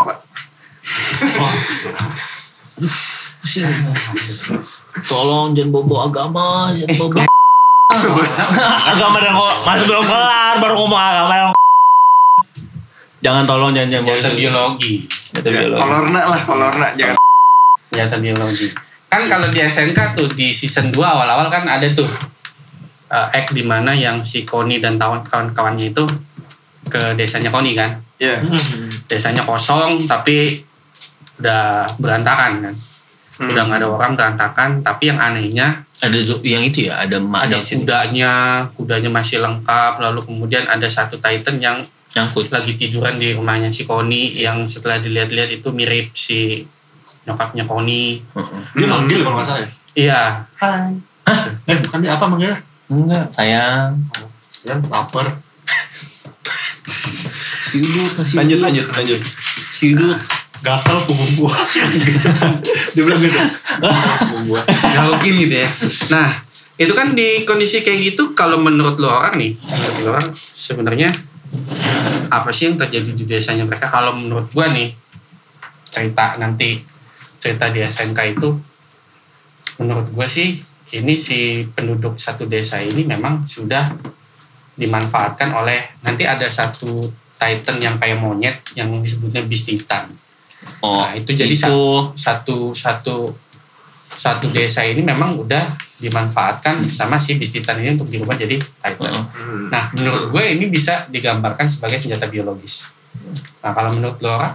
Tolong 5.02 5.52
jangan 5.52 5.70
bobo 5.70 5.96
agama, 6.02 6.48
jangan 6.72 6.96
bobo 6.98 7.20
agama 8.86 9.18
dan 9.18 9.34
kok 9.34 9.54
masih 9.64 9.86
belum 9.86 10.04
kelar 10.04 10.56
baru 10.58 10.74
ngomong 10.76 11.00
agama 11.00 11.34
yang 11.36 11.50
Jangan 13.20 13.44
tolong 13.44 13.72
jangan 13.72 13.90
jangan 14.00 14.06
bobo. 14.06 14.30
biologi 14.34 14.94
Ya, 15.30 15.40
biologi. 15.42 15.76
kolorna 15.76 16.22
lah 16.26 16.40
kolorna 16.40 16.88
jangan 16.94 17.16
senjata 17.84 18.18
biologi 18.18 18.68
kan 19.06 19.26
kalau 19.26 19.48
di 19.48 19.60
SNK 19.60 19.98
tuh 20.14 20.28
di 20.30 20.50
season 20.50 20.88
2 20.88 20.96
awal-awal 20.96 21.48
kan 21.48 21.66
ada 21.66 21.86
tuh 21.90 22.06
uh, 23.08 23.28
act 23.30 23.52
di 23.52 23.62
mana 23.62 23.92
yang 23.92 24.22
si 24.22 24.42
Koni 24.44 24.78
dan 24.78 24.96
kawan- 24.96 25.22
kawan-kawannya 25.24 25.90
itu 25.90 26.06
ke 26.86 27.14
desanya 27.14 27.50
Koni 27.50 27.74
kan 27.74 27.98
ya 28.16 28.38
desanya 29.06 29.42
kosong 29.42 29.98
tapi 30.02 30.62
udah 31.38 31.90
berantakan 31.98 32.62
kan 32.64 32.74
Hmm. 33.40 33.48
udah 33.50 33.64
nggak 33.66 33.80
ada 33.80 33.88
orang 33.88 34.12
berantakan 34.14 34.70
tapi 34.84 35.08
yang 35.08 35.16
anehnya 35.16 35.88
Ada 36.00 36.16
yang 36.44 36.60
itu 36.62 36.88
ya, 36.88 37.00
ada 37.00 37.16
ada 37.16 37.24
emaknya 37.24 37.60
sini. 37.60 37.84
kudanya 37.84 38.32
kudanya 38.76 39.10
masih 39.10 39.40
lengkap 39.40 40.00
lalu 40.00 40.20
kemudian 40.24 40.64
ada 40.64 40.88
satu 40.88 41.16
Titan 41.18 41.56
yang 41.58 41.80
Nyangkut. 42.10 42.50
lagi 42.50 42.74
tiduran 42.74 43.16
di 43.16 43.32
rumahnya 43.32 43.70
si 43.70 43.86
Koni 43.86 44.34
yang 44.36 44.66
setelah 44.66 45.00
dilihat-lihat 45.00 45.56
itu 45.56 45.70
mirip 45.70 46.12
si 46.12 46.68
nyokapnya 47.24 47.64
Koni 47.64 48.20
Heeh. 48.20 48.62
Dia 48.76 48.88
manggil 48.88 49.24
kalau 49.24 49.40
nggak 49.40 49.48
salah 49.48 49.62
ya. 49.62 49.70
iya 49.96 50.22
Hai. 50.60 51.00
Eh 51.64 51.78
bukan 51.80 52.00
dia 52.02 52.12
apa 52.18 52.26
manggilnya? 52.26 52.60
Enggak, 52.90 53.26
sayang. 53.30 53.94
Ya 54.66 54.74
lapar. 54.90 55.38
Siudut, 57.70 58.12
kasih 58.18 58.36
lanjut 58.36 58.60
lanjut 58.60 58.86
lanjut 58.90 59.22
Siudut. 59.70 60.18
Gatal 60.60 60.98
punggung 61.08 61.48
gua. 61.48 61.56
dia 62.94 63.02
bilang 63.04 63.22
gitu. 63.24 63.38
Punggung 63.40 64.44
gua. 64.52 64.62
nggak 64.68 65.04
mungkin 65.16 65.32
gitu 65.46 65.56
ya 65.64 65.70
nah 66.12 66.30
itu 66.80 66.96
kan 66.96 67.12
di 67.12 67.44
kondisi 67.44 67.84
kayak 67.84 68.00
gitu 68.16 68.32
kalau 68.32 68.56
menurut 68.56 68.96
lo 69.04 69.12
orang 69.12 69.36
nih 69.36 69.52
menurut 69.60 69.98
lo 70.00 70.10
orang 70.16 70.30
sebenarnya 70.32 71.12
apa 72.32 72.50
sih 72.56 72.72
yang 72.72 72.80
terjadi 72.80 73.12
di 73.12 73.24
desanya 73.28 73.68
mereka 73.68 73.92
kalau 73.92 74.16
menurut 74.16 74.48
gua 74.56 74.72
nih 74.72 74.96
cerita 75.92 76.40
nanti 76.40 76.80
cerita 77.36 77.68
di 77.68 77.84
SNK 77.84 78.20
itu 78.40 78.50
menurut 79.84 80.08
gua 80.16 80.24
sih 80.24 80.56
ini 80.96 81.14
si 81.20 81.68
penduduk 81.68 82.16
satu 82.16 82.48
desa 82.48 82.80
ini 82.80 83.04
memang 83.04 83.44
sudah 83.44 83.92
dimanfaatkan 84.80 85.52
oleh 85.52 86.00
nanti 86.08 86.24
ada 86.24 86.48
satu 86.48 87.04
titan 87.36 87.78
yang 87.84 87.96
kayak 88.00 88.24
monyet 88.24 88.64
yang 88.80 88.88
disebutnya 89.04 89.44
beast 89.44 89.68
titan 89.68 90.08
Oh, 90.84 91.04
Nah, 91.04 91.16
itu 91.16 91.32
jadi 91.36 91.52
itu 91.52 91.78
satu 92.16 92.76
satu 92.76 93.32
satu 94.10 94.46
desa 94.52 94.84
ini 94.84 95.00
memang 95.00 95.40
udah 95.40 95.64
dimanfaatkan 96.00 96.84
sama 96.92 97.20
si 97.20 97.36
Bistitan 97.40 97.80
ini 97.80 97.96
untuk 97.96 98.08
dirubah 98.08 98.36
jadi 98.36 98.60
Titan. 98.60 99.12
Heeh. 99.12 99.24
Hmm. 99.36 99.68
Nah, 99.72 99.92
menurut 99.96 100.32
gue 100.32 100.44
ini 100.56 100.66
bisa 100.68 101.08
digambarkan 101.08 101.68
sebagai 101.68 102.00
senjata 102.00 102.28
biologis. 102.28 102.96
Nah, 103.64 103.72
kalau 103.72 103.96
menurut 103.96 104.20
lo 104.24 104.36
Ra, 104.36 104.50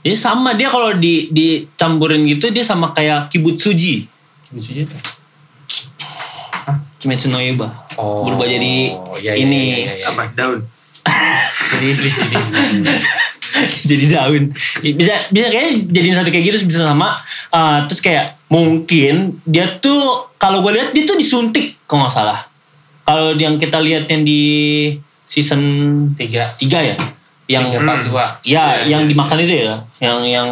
Dia 0.00 0.16
sama 0.16 0.56
dia 0.56 0.72
kalau 0.72 0.96
di 0.96 1.28
dicampurin 1.28 2.24
gitu 2.24 2.48
dia 2.48 2.64
sama 2.64 2.96
kayak 2.96 3.28
kibutsuji. 3.28 4.08
Kibutsuji 4.48 4.88
itu? 4.88 4.96
Kimetsu 7.00 7.32
no 7.32 7.40
Yaiba. 7.40 7.68
Oh, 7.96 8.28
Berubah 8.28 8.44
jadi 8.44 8.92
iya, 9.20 9.32
iya, 9.32 9.44
ini. 9.44 9.88
iya, 9.88 10.04
iya, 10.04 10.12
iya. 10.12 10.26
daun 10.36 10.60
Jadi 11.72 11.86
jadi. 13.88 14.04
jadi 14.04 14.04
daun. 14.14 14.44
Bisa 14.96 15.14
bisa 15.30 15.46
kayak 15.50 15.68
jadiin 15.90 16.14
satu 16.16 16.28
kayak 16.30 16.44
gitu 16.50 16.56
bisa 16.70 16.86
sama. 16.86 17.14
Uh, 17.50 17.84
terus 17.90 18.00
kayak 18.00 18.38
mungkin 18.50 19.38
dia 19.46 19.66
tuh 19.78 20.30
kalau 20.36 20.62
gue 20.62 20.72
lihat 20.74 20.90
dia 20.90 21.04
tuh 21.06 21.14
disuntik 21.14 21.78
kalau 21.86 22.06
nggak 22.06 22.14
salah. 22.14 22.40
kalau 23.00 23.34
yang 23.34 23.58
kita 23.58 23.82
lihat 23.82 24.06
yang 24.06 24.22
di 24.22 24.42
season 25.26 25.62
tiga 26.14 26.46
3 26.58 26.62
ya 26.62 26.94
yang 27.50 27.66
tiga 27.66 27.82
part 27.82 28.02
dua 28.06 28.24
ya 28.46 28.86
Iya, 28.86 28.86
yang 28.86 29.02
iya. 29.02 29.10
dimakan 29.10 29.38
itu 29.42 29.54
ya 29.66 29.74
yang 29.98 30.18
yang 30.22 30.48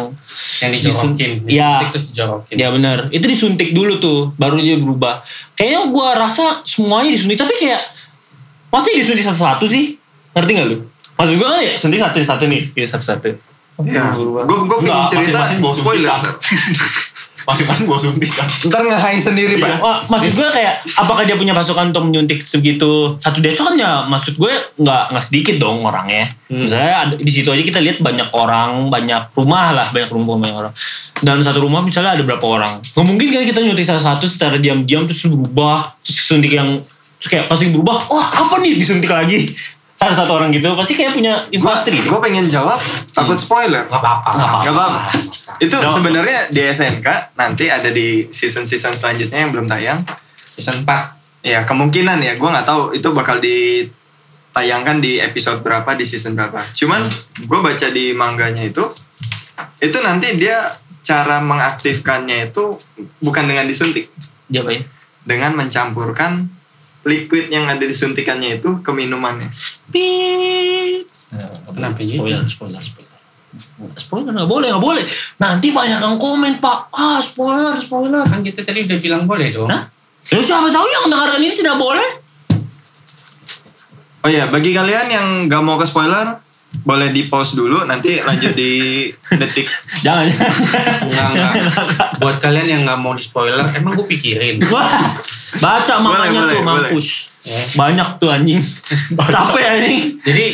yang 0.59 0.69
dijorokin 0.75 1.47
Iya. 1.47 1.87
disuntik 1.87 1.87
terus 1.95 2.05
dijorokin 2.11 2.55
ya 2.59 2.67
benar 2.75 2.97
itu 3.15 3.23
disuntik 3.23 3.69
dulu 3.71 3.95
tuh 3.95 4.19
baru 4.35 4.59
dia 4.59 4.75
berubah 4.75 5.23
kayaknya 5.55 5.87
gua 5.87 6.19
rasa 6.19 6.59
semuanya 6.67 7.15
disuntik 7.15 7.39
tapi 7.39 7.55
kayak 7.55 7.79
masih 8.67 8.91
disuntik 8.99 9.23
satu-satu 9.23 9.65
sih 9.71 9.95
ngerti 10.35 10.51
gak 10.59 10.67
lu 10.67 10.77
maksud 11.19 11.35
gua 11.35 11.47
kan 11.51 11.61
ya 11.61 11.75
suntik 11.75 11.99
satu 11.99 12.17
satu 12.23 12.43
nih 12.47 12.61
ya 12.71 12.87
satu-satu 12.87 13.29
Ya, 13.79 14.11
Berubah. 14.11 14.43
gue 14.43 14.57
gue 14.59 14.77
pengen 14.83 14.91
Enggak, 14.91 15.07
cerita 15.07 15.39
masing-masing 15.39 15.59
bawa 15.63 15.71
spoiler. 15.71 16.11
suntikan. 16.11 16.21
Masing-masing 17.47 17.85
gue 17.87 17.97
suntikan. 17.97 18.47
Ntar 18.67 18.81
nge-high 18.83 19.19
sendiri 19.23 19.53
pak. 19.55 19.79
Wah, 19.79 19.97
maksud 20.03 20.35
gue 20.35 20.47
kayak 20.51 20.73
apakah 20.99 21.23
dia 21.23 21.33
punya 21.33 21.55
pasukan 21.55 21.87
untuk 21.87 22.03
menyuntik 22.03 22.43
segitu 22.43 23.15
satu 23.17 23.39
desa 23.39 23.63
kan 23.63 23.79
ya 23.79 24.03
maksud 24.03 24.35
gue 24.35 24.51
nggak 24.75 25.03
nggak 25.09 25.23
sedikit 25.23 25.55
dong 25.57 25.79
orangnya. 25.81 26.27
Misalnya 26.51 27.07
ada, 27.07 27.13
di 27.15 27.31
situ 27.31 27.47
aja 27.47 27.63
kita 27.63 27.79
lihat 27.79 28.03
banyak 28.03 28.27
orang, 28.35 28.91
banyak 28.91 29.31
rumah 29.31 29.71
lah, 29.71 29.87
banyak 29.89 30.11
rumah 30.11 30.35
banyak 30.35 30.57
orang. 30.59 30.73
Dan 31.15 31.39
satu 31.39 31.63
rumah 31.63 31.79
misalnya 31.79 32.19
ada 32.19 32.23
berapa 32.27 32.43
orang. 32.43 32.83
Nggak 32.83 33.05
mungkin 33.07 33.27
kan 33.31 33.47
kita 33.47 33.63
nyuntik 33.63 33.87
salah 33.87 34.03
satu 34.03 34.27
secara 34.27 34.59
diam-diam 34.59 35.07
terus 35.07 35.23
berubah, 35.23 35.95
terus 36.03 36.19
suntik 36.19 36.51
yang 36.51 36.83
terus 37.15 37.31
kayak 37.31 37.47
pasti 37.47 37.71
berubah. 37.71 38.11
Wah 38.11 38.27
apa 38.43 38.59
nih 38.59 38.75
disuntik 38.75 39.07
lagi? 39.07 39.55
Salah 39.99 40.15
satu 40.15 40.39
orang 40.39 40.55
gitu 40.55 40.71
pasti 40.79 40.95
kayak 40.95 41.11
punya 41.11 41.43
infanteri. 41.51 41.99
gue 41.99 42.19
pengen 42.23 42.47
jawab 42.47 42.79
takut 43.11 43.35
spoiler. 43.35 43.83
nggak 43.83 43.99
apa-apa 43.99 44.29
Nggak 44.31 44.47
apa-apa. 44.47 44.63
Gak 44.63 44.73
apa-apa. 44.73 44.99
Itu 45.59 45.75
sebenarnya 45.75 46.39
di 46.47 46.61
SNK 46.63 47.07
nanti 47.35 47.67
ada 47.67 47.91
di 47.91 48.31
season-season 48.31 48.95
selanjutnya 48.95 49.43
yang 49.43 49.51
belum 49.51 49.67
tayang. 49.67 49.99
season 50.39 50.87
4 50.87 51.19
Ya 51.39 51.63
kemungkinan 51.63 52.19
ya, 52.19 52.35
gue 52.35 52.49
nggak 52.51 52.67
tahu 52.67 52.91
itu 52.91 53.07
bakal 53.15 53.39
ditayangkan 53.39 54.99
di 54.99 55.23
episode 55.23 55.63
berapa 55.63 55.87
di 55.95 56.03
season 56.03 56.35
berapa. 56.35 56.63
Cuman 56.75 57.07
gue 57.47 57.59
baca 57.63 57.87
di 57.95 58.11
mangganya 58.11 58.67
itu, 58.67 58.83
itu 59.79 59.97
nanti 60.03 60.35
dia 60.35 60.59
cara 60.99 61.39
mengaktifkannya 61.39 62.51
itu 62.51 62.75
bukan 63.23 63.47
dengan 63.47 63.63
disuntik, 63.71 64.11
Dia 64.51 64.67
apa 64.67 64.71
ya? 64.75 64.81
dengan 65.23 65.55
mencampurkan 65.55 66.58
liquid 67.07 67.47
yang 67.47 67.65
ada 67.65 67.79
di 67.79 67.95
suntikannya 67.95 68.59
itu 68.59 68.83
ke 68.83 68.91
minumannya. 68.91 69.47
Pit. 69.93 71.07
Kenapa 71.69 72.01
gitu? 72.01 72.25
Spoiler, 72.25 72.43
spoiler, 72.49 72.81
spoiler. 72.81 73.07
Spoiler 73.95 74.31
nggak 74.33 74.49
boleh, 74.49 74.67
nggak 74.73 74.83
boleh. 74.83 75.03
Nanti 75.41 75.71
banyak 75.71 75.99
yang 76.01 76.17
komen 76.17 76.59
pak. 76.59 76.89
Ah 76.91 77.17
spoiler, 77.21 77.73
spoiler. 77.77 78.21
kan 78.25 78.41
kita 78.41 78.61
tadi 78.61 78.85
udah 78.85 78.97
bilang 78.99 79.23
boleh 79.25 79.49
dong 79.49 79.69
Hah? 79.69 79.89
Ya 80.29 80.37
siapa 80.43 80.69
tahu 80.69 80.85
yang 80.85 81.09
mendengarkan 81.09 81.41
ini 81.41 81.53
tidak 81.55 81.77
boleh? 81.79 82.09
Oh 84.19 84.29
ya, 84.29 84.51
bagi 84.51 84.75
kalian 84.75 85.07
yang 85.07 85.27
nggak 85.47 85.63
mau 85.63 85.79
ke 85.79 85.87
spoiler, 85.87 86.43
boleh 86.83 87.09
di 87.09 87.25
pause 87.25 87.55
dulu, 87.55 87.87
nanti 87.87 88.19
lanjut 88.19 88.51
di 88.51 89.07
detik. 89.41 89.65
Jangan. 90.03 90.27
Enggak, 91.07 91.27
enggak. 91.33 91.51
buat 92.19 92.37
kalian 92.37 92.67
yang 92.67 92.81
nggak 92.83 92.99
mau 92.99 93.15
di 93.15 93.23
spoiler 93.23 93.63
emang 93.73 93.95
gue 93.95 94.05
pikirin 94.05 94.59
Baca 95.55 95.93
makanya 95.97 96.39
boleh, 96.39 96.53
tuh 96.53 96.61
boleh. 96.61 96.89
mampus. 96.93 97.07
Ya. 97.41 97.57
Banyak 97.73 98.09
tuh 98.17 98.29
anjing. 98.29 98.61
Capek 99.33 99.63
anjing. 99.65 99.99
jadi 100.21 100.45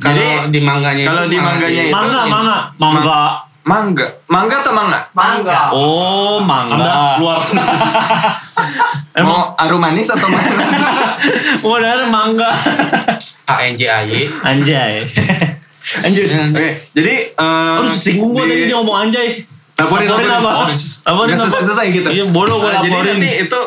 kalau 0.00 0.48
di 0.48 0.60
mangganya 0.60 1.04
kalau 1.04 1.24
di 1.26 1.36
mangganya 1.36 1.82
itu- 1.84 1.92
Mangga, 1.92 2.20
mangga, 2.24 2.58
mangga. 2.78 3.20
Mangga, 3.60 4.06
mangga 4.26 4.56
atau 4.56 4.72
mangga? 4.72 4.98
Mangga. 5.12 5.58
Oh, 5.70 6.40
Anda 6.40 6.48
mangga. 6.48 6.96
keluar. 7.14 7.40
Mau 9.20 9.52
arum 9.54 9.76
manis 9.78 10.08
atau 10.08 10.28
mangga? 10.32 10.64
Modal 11.60 12.08
mangga. 12.08 12.48
A 13.44 13.54
N 13.62 13.74
J 13.74 13.82
A 13.84 13.98
Y 14.02 14.24
Anjay. 14.40 15.04
Anjir. 16.00 16.24
Oke, 16.24 16.68
jadi 16.94 17.34
eh, 17.34 17.76
Oh, 17.76 17.92
singgung 17.92 18.30
gua 18.30 18.46
di- 18.46 18.48
tadi 18.48 18.64
dia 18.64 18.76
ngomong 18.78 18.96
anjay. 19.02 19.28
Laporin, 19.82 20.06
Laporin 20.06 20.28
laporin. 20.28 20.30
apa? 20.30 20.52
Laporin 21.06 21.34
apa? 21.34 21.58
selesai 21.58 21.86
gitu. 21.90 22.08
Iya, 22.08 22.24
bodoh 22.26 22.56
gua 22.56 22.70
Eh, 22.70 22.80
Jadi 22.82 22.96
nanti 23.08 23.30
itu 23.40 23.60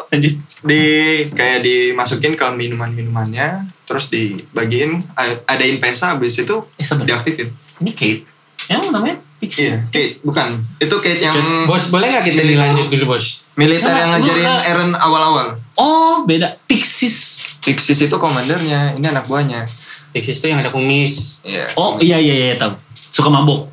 di 0.62 0.84
kayak 1.30 1.60
dimasukin 1.60 2.34
ke 2.34 2.46
minuman-minumannya, 2.50 3.48
terus 3.84 4.08
dibagiin 4.08 5.02
ada 5.44 5.64
invesa, 5.64 6.14
habis 6.14 6.34
itu 6.36 6.56
Eh, 6.74 6.86
diaktifin. 7.02 7.50
Ini 7.80 7.92
Kate. 7.92 8.22
Yang 8.66 8.90
namanya. 8.90 9.18
Iya, 9.40 9.84
Kate, 9.86 10.24
bukan. 10.24 10.64
Itu 10.78 10.96
Kate 10.98 11.20
yang 11.20 11.36
bos 11.66 11.90
boleh 11.90 12.08
nggak 12.08 12.24
kita 12.24 12.42
dilanjut 12.42 12.88
dulu 12.88 13.06
bos 13.12 13.44
militer 13.54 13.86
Nah, 13.86 13.98
yang 13.98 14.10
ngajarin 14.14 14.40
nggak- 14.42 14.66
Eren 14.66 14.92
awal-awal. 14.96 15.48
Oh, 15.76 16.24
beda. 16.24 16.56
Pixis. 16.64 17.44
Pixis 17.60 18.00
itu 18.02 18.16
komandernya, 18.16 18.94
ini 18.94 19.04
anak 19.04 19.26
buahnya. 19.26 19.68
Pixis 20.10 20.38
itu 20.38 20.48
yang 20.48 20.58
ada 20.58 20.70
kumis 20.70 21.44
Iya. 21.44 21.68
Oh, 21.74 22.00
iya 22.00 22.16
iya 22.18 22.34
iya 22.48 22.56
tahu. 22.56 22.72
Suka 22.94 23.28
mabok. 23.28 23.68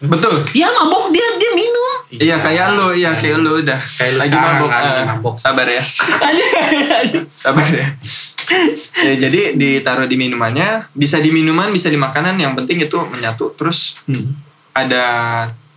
Betul. 0.00 0.32
Dia 0.50 0.72
mabok, 0.72 1.12
dia 1.12 1.28
dia 1.40 1.50
minum. 1.50 1.96
Iya 2.12 2.36
kayak 2.36 2.66
lu, 2.72 2.92
iya 2.92 3.10
kayak 3.12 3.38
lu 3.38 3.52
udah 3.58 3.80
Kayak 3.80 4.14
lagi 4.18 4.28
sekarang 4.30 4.56
mabok. 4.58 4.70
lagi 4.70 5.02
mabok. 5.08 5.34
Sabar 5.36 5.66
ya, 5.66 5.82
sabar 7.32 7.66
ya. 7.66 7.86
ya 9.00 9.12
jadi 9.16 9.54
ditaruh 9.54 10.04
di 10.04 10.16
minumannya, 10.16 10.90
bisa 10.92 11.16
di 11.16 11.30
minuman, 11.30 11.70
bisa 11.70 11.86
di 11.86 11.96
makanan, 11.96 12.36
yang 12.36 12.52
penting 12.54 12.76
itu 12.78 12.98
menyatu. 13.04 13.54
Terus 13.54 14.04
Hmm. 14.04 14.36
ada 14.72 15.04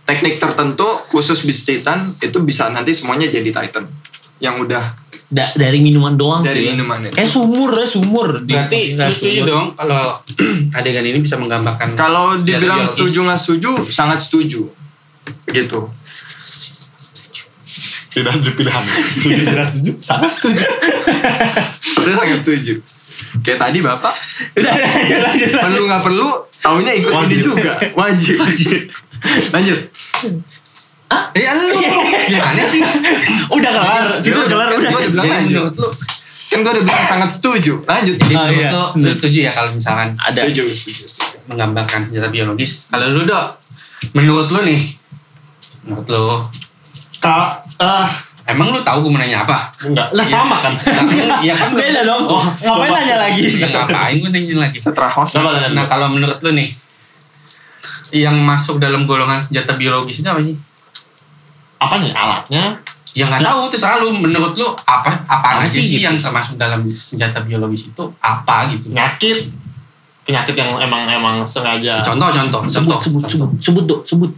teknik 0.04 0.36
tertentu 0.36 0.84
khusus 1.08 1.40
bis 1.40 1.62
Titan 1.62 1.96
itu 2.18 2.38
bisa 2.40 2.68
nanti 2.68 2.92
semuanya 2.92 3.24
jadi 3.26 3.48
Titan 3.48 3.88
yang 4.38 4.60
udah 4.60 5.00
Da- 5.26 5.50
dari 5.52 5.80
minuman 5.80 6.14
doang 6.14 6.42
dari 6.42 6.62
ya. 6.62 6.74
minumannya. 6.74 7.10
Kayak 7.10 7.26
sumur 7.28 7.72
ya, 7.72 7.86
sumur. 7.88 8.28
Di- 8.40 8.52
berarti 8.52 8.80
lu 8.92 9.08
setuju 9.08 9.40
dong 9.44 9.66
kalau 9.72 10.20
adegan 10.78 11.02
ini 11.02 11.18
bisa 11.18 11.34
menggambarkan 11.34 11.94
Kalau 11.94 12.36
dibilang 12.36 12.84
setuju 12.84 13.24
nggak 13.24 13.40
setuju, 13.40 13.70
sangat 13.82 14.18
setuju. 14.20 14.68
Begitu. 15.54 15.78
Tidak 18.10 18.30
ada 18.30 18.50
pilihan. 18.50 18.82
Setuju, 18.82 19.42
tidak 19.44 19.66
setuju. 19.66 19.90
Sangat 19.98 20.30
setuju. 20.32 20.62
Saya 21.94 22.14
sangat 22.14 22.38
setuju. 22.42 22.74
Kayak 23.40 23.58
tadi 23.60 23.78
bapak 23.78 24.14
Udah, 24.54 24.72
lanjut, 24.74 25.50
perlu 25.52 25.82
nggak 25.84 26.02
perlu, 26.02 26.28
taunya 26.56 26.92
ikut 26.94 27.10
ini 27.12 27.18
Wajib. 27.20 27.38
juga. 27.44 27.72
Wajib. 27.92 28.34
Lanjut. 29.52 29.78
Eh, 31.32 31.46
lu 31.46 31.64
gimana 32.26 32.62
sih? 32.64 32.80
Udah 33.48 33.70
kelar, 33.72 34.04
situ 34.18 34.34
Udah, 34.34 34.46
kelar 34.48 34.66
kan 34.68 34.78
udah. 34.80 34.90
udah 34.90 35.10
bilang 35.12 35.26
lanjut. 35.28 35.62
menurut 35.62 35.76
lu, 35.76 35.88
Kan 36.44 36.58
gue 36.60 36.72
udah 36.72 36.84
bilang 36.84 37.06
sangat 37.06 37.30
setuju. 37.32 37.72
Lanjut. 37.84 38.16
jadi 38.16 38.34
Ah, 38.34 38.42
menurut 38.44 38.58
iya. 38.60 38.70
lu, 38.70 38.82
lu 39.00 39.10
setuju 39.12 39.38
ya 39.40 39.52
kalau 39.52 39.70
misalkan 39.72 40.08
Ada. 40.16 40.40
Setuju, 40.44 40.62
setuju. 40.66 41.04
menggambarkan 41.44 42.00
senjata 42.04 42.28
biologis. 42.28 42.72
Kalau 42.88 43.06
lu 43.10 43.22
dok, 43.22 43.46
menurut 44.12 44.48
lu 44.48 44.60
nih, 44.64 44.80
menurut 45.84 46.06
lu, 46.06 46.26
Kak, 47.16 47.48
ah, 47.78 48.08
emang 48.44 48.68
lu 48.68 48.80
tahu 48.80 49.04
gue 49.04 49.10
mau 49.10 49.18
nanya 49.18 49.44
apa? 49.44 49.68
enggak. 49.80 50.08
Lah 50.10 50.24
sama 50.24 50.56
kan. 50.58 50.72
Iya 51.40 51.54
kan 51.54 51.72
Beda 51.72 52.00
dong. 52.02 52.24
Oh, 52.26 52.40
Ngapain 52.40 52.88
coba. 52.88 52.96
nanya 52.98 53.16
lagi? 53.18 53.40
ya 53.44 53.66
ngapain 53.66 54.16
gue 54.18 54.30
nanya 54.30 54.56
lagi? 54.64 54.76
Setelah 54.76 55.08
host. 55.10 55.32
Coba 55.34 55.56
Nah 55.62 55.84
dulu. 55.84 55.84
kalau 55.86 56.06
menurut 56.10 56.38
lu 56.40 56.52
nih, 56.52 56.68
yang 58.12 58.36
masuk 58.38 58.76
dalam 58.76 59.04
golongan 59.04 59.38
senjata 59.38 59.74
biologis 59.74 60.20
itu 60.20 60.26
apa 60.26 60.40
sih? 60.40 60.56
Apa 61.76 61.94
nih 61.96 62.12
alatnya? 62.12 62.64
Ya 63.10 63.24
nggak 63.24 63.40
tahu 63.40 63.60
itu 63.68 63.76
selalu 63.76 64.06
menurut 64.20 64.52
lu 64.54 64.66
apa 64.82 65.14
apa 65.24 65.62
aja 65.62 65.70
sih 65.70 65.80
gitu? 65.80 66.02
yang 66.02 66.16
termasuk 66.16 66.54
dalam 66.54 66.82
senjata 66.90 67.40
biologis 67.40 67.88
itu 67.88 68.04
apa 68.18 68.68
gitu? 68.68 68.90
Penyakit. 68.90 69.48
Penyakit 70.24 70.54
yang 70.54 70.70
emang 70.78 71.04
emang 71.06 71.44
sengaja. 71.44 72.00
Contoh 72.02 72.28
contoh 72.28 72.60
Sebut, 72.64 72.74
contoh. 72.90 72.98
sebut, 73.00 73.22
sebut, 73.24 73.50
sebut, 73.60 73.84
dok, 73.84 74.00
sebut. 74.02 74.30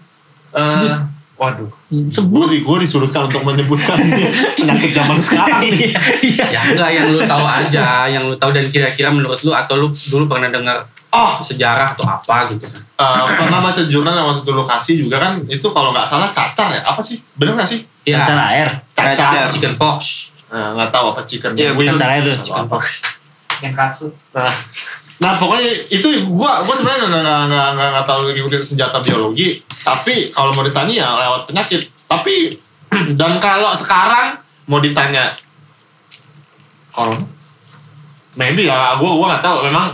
Eh, 0.53 0.93
waduh. 1.37 1.68
Sebut. 2.09 2.47
Gue, 2.47 2.61
gue 2.61 2.76
disuruhkan 2.80 3.24
untuk 3.24 3.43
menyebutkan 3.43 3.97
penyakit 4.59 4.91
zaman 4.91 5.16
sekarang 5.16 5.62
nih. 5.62 5.93
Iya. 6.22 6.47
Ya 6.49 6.61
enggak 6.66 6.91
yang 6.91 7.07
lu 7.09 7.20
tahu 7.20 7.45
aja, 7.45 7.87
yang 8.07 8.24
lu 8.24 8.34
tahu 8.34 8.51
dan 8.51 8.66
kira-kira 8.66 9.09
menurut 9.09 9.39
lu 9.41 9.51
atau 9.51 9.76
lu 9.76 9.89
dulu 9.91 10.24
pernah 10.26 10.49
dengar 10.49 10.84
Oh, 11.09 11.39
sejarah 11.39 11.93
atau 11.93 12.05
apa 12.05 12.51
gitu 12.51 12.66
kan? 12.66 12.76
eh, 12.76 13.24
pernah 13.39 13.62
baca 13.62 13.78
jurnal 13.80 14.12
yang 14.12 14.26
waktu 14.26 14.43
itu 14.43 14.53
lokasi 14.53 14.93
juga 14.99 15.16
kan 15.18 15.32
itu 15.47 15.64
kalau 15.66 15.89
nggak 15.89 16.05
salah 16.05 16.28
cacar 16.28 16.68
ya 16.68 16.82
apa 16.82 17.01
sih 17.01 17.16
bener 17.32 17.57
nggak 17.57 17.64
sih 17.66 17.80
Ya, 18.05 18.20
Cacar 18.20 18.37
air. 18.47 18.68
Cacar. 18.93 19.49
chicken 19.49 19.74
pox. 19.74 20.28
Nah, 20.47 20.76
nggak 20.76 20.91
tahu 20.91 21.11
apa 21.11 21.22
chicken 21.24 21.51
Iya, 21.53 21.72
Gue- 21.72 21.89
Cacar 21.89 22.11
air 22.12 22.22
tuh. 22.22 22.37
Chicken 22.45 22.66
pox. 22.66 22.82
Chicken 23.49 23.72
katsu. 23.72 24.07
Nah, 24.30 24.51
nah 25.17 25.33
pokoknya 25.41 25.89
itu 25.89 26.29
gua 26.29 26.61
gua 26.69 26.75
sebenarnya 26.77 27.09
nggak 27.09 27.23
nggak 27.25 27.41
nggak 27.49 27.69
nggak 27.73 27.89
nggak 27.97 28.07
tahu 28.07 28.21
ngikutin 28.29 28.62
senjata 28.64 28.99
biologi. 29.01 29.64
Tapi 29.81 30.29
kalau 30.29 30.53
mau 30.53 30.64
ditanya 30.67 30.93
ya 30.93 31.09
lewat 31.09 31.49
penyakit. 31.49 31.89
Tapi 32.05 32.53
dan 33.19 33.41
kalau 33.41 33.73
sekarang 33.73 34.37
mau 34.69 34.83
ditanya 34.83 35.33
corona, 36.93 37.25
maybe 38.37 38.69
ya 38.69 39.01
gua 39.01 39.11
gua 39.17 39.27
nggak 39.33 39.45
tahu. 39.45 39.59
Memang 39.73 39.87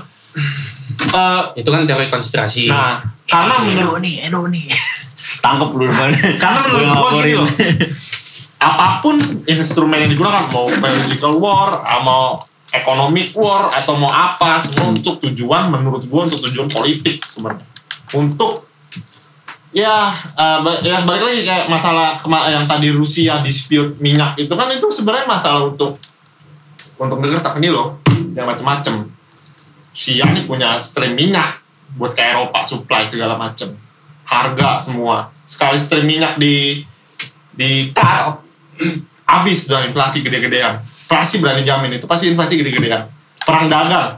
eh, 1.22 1.42
Itu 1.62 1.68
kan 1.70 1.86
teori 1.86 2.10
konspirasi. 2.10 2.66
nah 2.66 2.98
karena 3.30 3.62
menurut 3.62 4.02
nih, 4.02 4.26
Edo 4.26 4.50
nih. 4.50 4.66
Lu 5.72 5.86
depan. 5.86 6.10
karena 6.42 6.58
menurut 6.66 6.88
gua 6.98 7.10
gini 7.22 7.32
loh. 7.38 7.48
Apa 8.62 9.02
pun 9.02 9.18
instrumen 9.46 10.06
yang 10.06 10.10
digunakan 10.10 10.46
mau 10.54 10.70
biological 10.70 11.34
war, 11.42 11.82
mau 12.06 12.38
economic 12.72 13.36
war 13.36 13.68
atau 13.76 14.00
mau 14.00 14.08
apa 14.08 14.58
semua 14.64 14.90
untuk 14.96 15.20
tujuan 15.28 15.68
menurut 15.68 16.08
gue 16.08 16.20
untuk 16.24 16.40
tujuan 16.48 16.68
politik 16.72 17.20
sebenarnya. 17.20 17.68
Untuk 18.16 18.68
ya 19.72 20.12
ba- 20.36 20.80
ya 20.80 21.04
balik 21.04 21.22
lagi 21.32 21.40
kayak 21.44 21.68
masalah 21.68 22.16
yang 22.48 22.64
tadi 22.64 22.88
Rusia 22.92 23.40
dispute 23.44 23.96
minyak 24.00 24.36
itu 24.40 24.52
kan 24.52 24.68
itu 24.72 24.88
sebenarnya 24.88 25.28
masalah 25.28 25.68
untuk 25.68 26.00
untuk 26.96 27.18
negara 27.20 27.40
tak 27.44 27.60
ini 27.60 27.68
loh 27.68 28.00
yang 28.32 28.48
macem-macem. 28.48 29.08
Rusia 29.92 30.24
nih 30.32 30.48
punya 30.48 30.80
stream 30.80 31.12
minyak 31.12 31.60
buat 32.00 32.16
ke 32.16 32.24
Eropa 32.24 32.64
supply 32.64 33.04
segala 33.04 33.36
macem. 33.36 33.76
Harga 34.24 34.80
semua. 34.80 35.28
Sekali 35.44 35.76
stream 35.76 36.08
minyak 36.08 36.40
di 36.40 36.80
di 37.52 37.92
cut 37.92 38.40
habis 39.32 39.68
dah 39.68 39.84
inflasi 39.84 40.24
gede-gedean 40.24 40.80
inflasi 41.12 41.44
berani 41.44 41.60
jamin 41.60 41.92
itu 41.92 42.08
pasti 42.08 42.32
inflasi 42.32 42.56
gede-gedean 42.56 43.04
perang 43.44 43.68
dagang. 43.68 44.16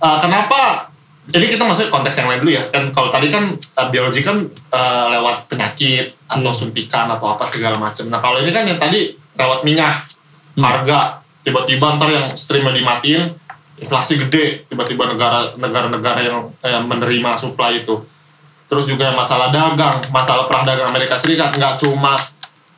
Eh, 0.00 0.18
kenapa? 0.22 0.86
Jadi 1.26 1.46
kita 1.58 1.62
masuk 1.66 1.90
konteks 1.90 2.22
yang 2.22 2.30
lain 2.30 2.40
dulu 2.40 2.52
ya. 2.54 2.62
Kan 2.70 2.94
kalau 2.94 3.10
tadi 3.10 3.26
kan 3.28 3.50
eh, 3.58 3.86
biologi 3.90 4.22
kan 4.22 4.40
eh, 4.46 5.04
lewat 5.18 5.50
penyakit 5.50 6.14
atau 6.30 6.50
Hmm. 6.50 6.54
suntikan 6.54 7.10
atau 7.10 7.34
apa 7.34 7.42
segala 7.44 7.74
macam. 7.76 8.06
Nah 8.06 8.22
kalau 8.22 8.38
ini 8.38 8.54
kan 8.54 8.62
yang 8.62 8.78
tadi 8.78 9.10
lewat 9.34 9.66
minyak 9.66 10.06
Hmm. 10.54 10.62
harga. 10.62 11.18
Tiba-tiba 11.42 11.98
ntar 11.98 12.08
yang 12.14 12.26
streamnya 12.32 12.78
dimatiin 12.78 13.34
inflasi 13.82 14.22
gede. 14.22 14.70
Tiba-tiba 14.70 15.10
negara 15.10 15.52
negara-negara 15.58 16.20
yang 16.22 16.46
eh, 16.62 16.78
menerima 16.80 17.34
supply 17.34 17.82
itu. 17.82 17.98
Terus 18.70 18.86
juga 18.86 19.10
masalah 19.12 19.50
dagang 19.50 19.98
masalah 20.14 20.46
perang 20.46 20.62
dagang 20.62 20.94
Amerika 20.94 21.18
Serikat. 21.18 21.52
Nggak 21.58 21.76
cuma 21.82 22.14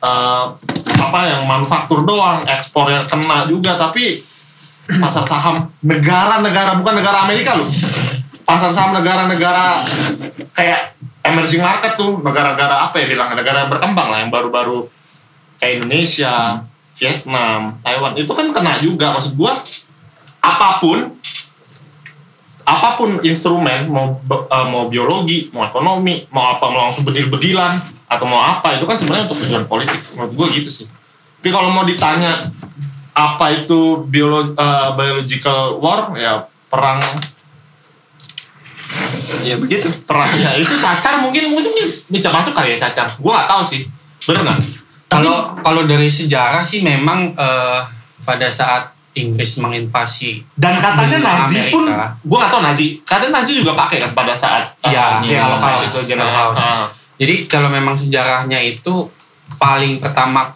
eh, 0.03 0.45
apa 0.97 1.19
yang 1.29 1.41
manufaktur 1.45 2.03
doang 2.03 2.43
ekspor 2.45 2.89
yang 2.89 3.05
kena 3.05 3.45
juga 3.47 3.77
tapi 3.77 4.21
pasar 4.99 5.23
saham 5.23 5.71
negara-negara 5.79 6.75
bukan 6.79 6.93
negara 6.99 7.23
Amerika 7.23 7.55
loh. 7.55 7.69
Pasar 8.43 8.69
saham 8.75 8.91
negara-negara 8.91 9.79
kayak 10.51 10.99
emerging 11.23 11.63
market 11.63 11.95
tuh 11.95 12.19
negara-negara 12.19 12.91
apa 12.91 12.99
ya 12.99 13.07
bilang 13.07 13.31
negara 13.31 13.71
berkembang 13.71 14.11
lah 14.11 14.19
yang 14.19 14.31
baru-baru 14.31 14.91
kayak 15.57 15.79
Indonesia 15.79 16.67
Vietnam 16.99 17.79
Taiwan 17.81 18.13
itu 18.19 18.31
kan 18.35 18.51
kena 18.51 18.83
juga. 18.83 19.15
Maksud 19.15 19.39
gua 19.39 19.55
apa 20.43 20.83
pun 20.83 21.15
apa 22.63 22.95
pun 22.95 23.19
instrumen 23.23 23.91
mau 23.91 24.19
eh, 24.27 24.67
mau 24.71 24.87
biologi 24.87 25.51
mau 25.51 25.67
ekonomi 25.67 26.23
mau 26.31 26.55
apa 26.55 26.71
mau 26.71 26.87
langsung 26.87 27.03
bedil-bedilan 27.03 27.75
atau 28.07 28.25
mau 28.29 28.41
apa 28.41 28.77
itu 28.77 28.85
kan 28.85 28.95
sebenarnya 28.97 29.25
untuk 29.31 29.39
tujuan 29.45 29.65
politik. 29.65 29.99
Menurut 30.13 30.33
gua 30.35 30.47
gitu 30.51 30.69
sih. 30.69 30.85
Tapi 31.43 31.49
kalau 31.51 31.69
mau 31.73 31.83
ditanya 31.83 32.47
apa 33.13 33.45
itu 33.53 34.07
biolo, 34.09 34.55
eh, 34.55 34.89
biological 34.95 35.77
war? 35.83 36.15
Ya 36.17 36.47
perang. 36.71 37.03
Ya 39.43 39.55
begitu. 39.57 39.89
perang. 40.07 40.31
Ya 40.37 40.55
itu 40.55 40.75
cacar 40.79 41.19
mungkin 41.25 41.51
mungkin 41.51 41.73
bisa 42.09 42.29
masuk 42.31 42.55
kali 42.55 42.77
ya 42.77 42.87
cacar. 42.89 43.09
Gua 43.19 43.43
nggak 43.43 43.49
tahu 43.49 43.61
sih. 43.65 43.81
Bener 44.29 44.41
nggak? 44.47 44.59
Kalau 45.11 45.59
kalau 45.61 45.81
dari 45.85 46.09
sejarah 46.09 46.63
sih 46.63 46.81
memang 46.81 47.35
eh, 47.35 47.79
pada 48.23 48.47
saat 48.47 48.93
Inggris 49.13 49.61
menginvasi 49.61 50.41
dan 50.57 50.81
katanya 50.81 51.21
Nazi 51.21 51.69
pun 51.69 51.85
Amerika. 51.85 52.17
gua 52.25 52.37
nggak 52.41 52.51
tahu 52.55 52.61
Nazi. 52.65 52.87
Kadang 53.05 53.29
Nazi 53.29 53.51
juga 53.53 53.77
pakai 53.77 54.01
kan 54.01 54.11
pada 54.17 54.33
saat 54.33 54.73
Iya, 54.89 55.05
uh, 55.05 55.17
iya, 55.21 55.39
Holocaust 55.45 55.85
iya, 55.85 55.89
itu 55.91 55.99
general. 56.09 56.49
Ah. 56.57 56.89
Jadi 57.15 57.45
kalau 57.45 57.69
memang 57.69 57.93
sejarahnya 57.93 58.57
itu 58.59 59.05
paling 59.55 59.97
pertama 59.97 60.49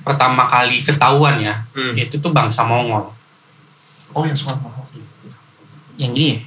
pertama 0.00 0.44
kali 0.44 0.80
ketahuan 0.80 1.38
ya, 1.38 1.54
Hmm. 1.72 1.92
itu 1.92 2.14
tuh 2.14 2.30
bangsa 2.30 2.62
Mongol. 2.62 3.08
oh 4.10 4.22
yang 4.22 4.32
suka 4.32 4.54
mahal 4.56 4.84
Yang 5.94 6.12
gini 6.12 6.28
ya? 6.28 6.38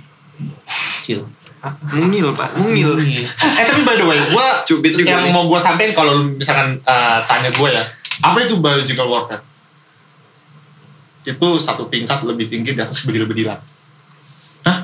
Kecil. 0.97 1.19
Mungil 1.89 2.31
pak, 2.31 2.47
mungil. 2.55 2.95
eh 2.95 3.27
tapi 3.59 3.81
by 3.81 3.95
the 3.95 4.05
way 4.05 4.15
gua 4.29 4.63
Cubit 4.63 4.95
juga 4.95 5.09
yang 5.11 5.25
nih. 5.25 5.33
mau 5.33 5.43
gua 5.45 5.57
sampein 5.57 5.91
kalau 5.91 6.23
misalkan 6.23 6.79
uh, 6.81 7.19
tanya 7.21 7.49
gue 7.49 7.69
ya 7.69 7.83
apa 8.19 8.37
itu 8.39 8.55
biological 8.57 9.03
warfare 9.05 9.43
itu 11.23 11.47
satu 11.59 11.85
tingkat 11.87 12.23
lebih 12.23 12.47
tinggi 12.47 12.71
di 12.71 12.79
atas 12.79 13.03
bedil-bedilan 13.03 13.59
Hah? 14.63 14.77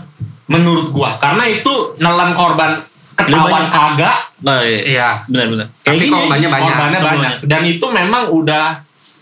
menurut 0.46 0.92
gua 0.92 1.16
karena 1.16 1.48
itu 1.48 1.72
nelan 1.98 2.34
korban 2.34 2.84
ketahuan 3.16 3.70
kagak 3.70 4.33
Nah, 4.44 4.60
iya. 4.60 4.80
Iya. 4.86 5.10
Benar-benar. 5.24 5.68
Tapi 5.80 6.04
korbannya 6.06 6.48
banyak. 6.48 6.68
korbannya 6.68 7.00
Korbannya. 7.00 7.02
banyak 7.02 7.34
dan 7.46 7.62
itu 7.64 7.86
memang 7.90 8.24
udah 8.30 8.66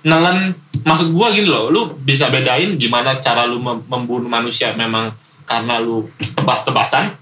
nelen 0.02 0.38
maksud 0.82 1.12
gua 1.12 1.30
gini 1.30 1.46
loh 1.46 1.70
lu 1.70 1.82
bisa 1.96 2.28
bedain 2.28 2.74
gimana 2.74 3.14
cara 3.16 3.46
lu 3.46 3.58
mem- 3.58 3.86
membunuh 3.86 4.26
manusia 4.28 4.74
memang 4.74 5.14
karena 5.44 5.78
lu 5.78 6.10
tebas-tebasan 6.18 7.14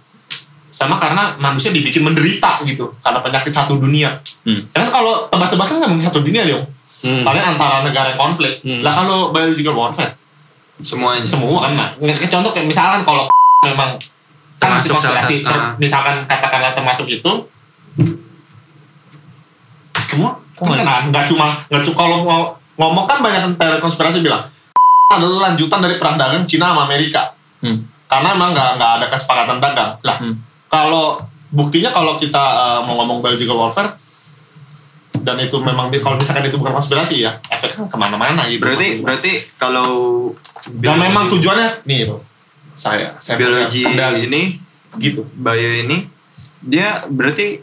sama 0.65 0.95
karena 0.95 1.35
manusia 1.35 1.69
dibikin 1.69 1.99
menderita 1.99 2.61
gitu 2.63 2.93
karena 2.99 3.19
penyakit 3.19 3.49
satu 3.49 3.75
dunia 3.75 4.15
Hmm. 4.41 4.63
Ya 4.69 4.79
kan 4.79 4.89
kalau 4.93 5.27
tebas-tebasan 5.27 5.75
nggak 5.77 5.89
mungkin 5.89 6.07
satu 6.07 6.21
dunia 6.21 6.45
dong 6.45 6.63
Hmm. 6.99 7.19
paling 7.21 7.43
antara 7.45 7.79
negara 7.81 8.07
yang 8.09 8.19
konflik 8.21 8.59
Hmm. 8.61 8.79
lah 8.79 8.93
kalau 8.93 9.29
biological 9.29 9.75
warfare 9.77 10.15
Semuanya. 10.77 11.27
semua 11.27 11.59
kan 11.59 11.71
nah 11.73 11.89
contoh 12.29 12.51
kayak 12.53 12.63
misalkan 12.65 13.03
kalau 13.03 13.27
memang 13.67 13.99
kan 14.55 14.69
masih 14.73 14.87
Termasuk 14.87 15.03
salah 15.03 15.19
konspirasi 15.19 15.35
satu, 15.37 15.47
ter- 15.49 15.59
ah. 15.59 15.71
misalkan 15.75 16.15
katakanlah 16.25 16.71
termasuk 16.71 17.07
itu 17.09 17.31
semua? 19.99 20.31
Kok 20.55 20.63
nggak- 20.65 20.83
kan 20.83 21.03
nggak 21.09 21.25
cuma 21.29 21.45
nggak 21.69 21.81
cuma 21.85 21.95
kalau 21.95 22.17
mau 22.25 22.41
ngomong 22.75 23.05
kan 23.05 23.19
banyak 23.19 23.55
teori 23.55 23.79
konspirasi 23.79 24.19
bilang 24.19 24.43
adalah 25.15 25.51
lanjutan 25.51 25.79
dari 25.79 25.95
perang 25.95 26.15
dagang 26.15 26.43
Cina 26.43 26.71
sama 26.71 26.85
Amerika. 26.85 27.33
Hmm. 27.59 27.75
karena 28.09 28.33
emang 28.33 28.55
nggak 28.55 28.69
nggak 28.79 28.91
ada 28.97 29.05
kesepakatan 29.05 29.59
dagang. 29.59 29.91
Lah 30.01 30.17
Hmm. 30.17 30.33
kalau 30.65 31.19
buktinya 31.51 31.91
kalau 31.91 32.15
kita 32.15 32.39
uh, 32.39 32.79
mau 32.81 32.97
ngomong 32.97 33.21
biological 33.21 33.59
warfare 33.59 33.93
dan 35.19 35.35
itu 35.37 35.59
memang 35.59 35.91
kalau 35.93 36.15
misalkan 36.15 36.47
itu 36.47 36.55
bukan 36.55 36.73
konspirasi 36.73 37.21
ya 37.21 37.37
efeknya 37.45 37.85
ke 37.85 37.97
mana-mana 37.99 38.47
gitu. 38.47 38.63
Berarti 38.63 38.87
berarti 39.03 39.31
kalau 39.59 39.89
dan 40.79 40.97
memang 40.97 41.27
tujuannya 41.27 41.83
nih 41.83 42.09
saya 42.73 43.13
saya 43.19 43.35
biologi 43.35 43.83
kendali. 43.83 44.25
ini 44.25 44.41
gitu. 44.97 45.27
Bio 45.35 45.71
ini 45.75 46.07
dia 46.63 47.03
berarti 47.05 47.59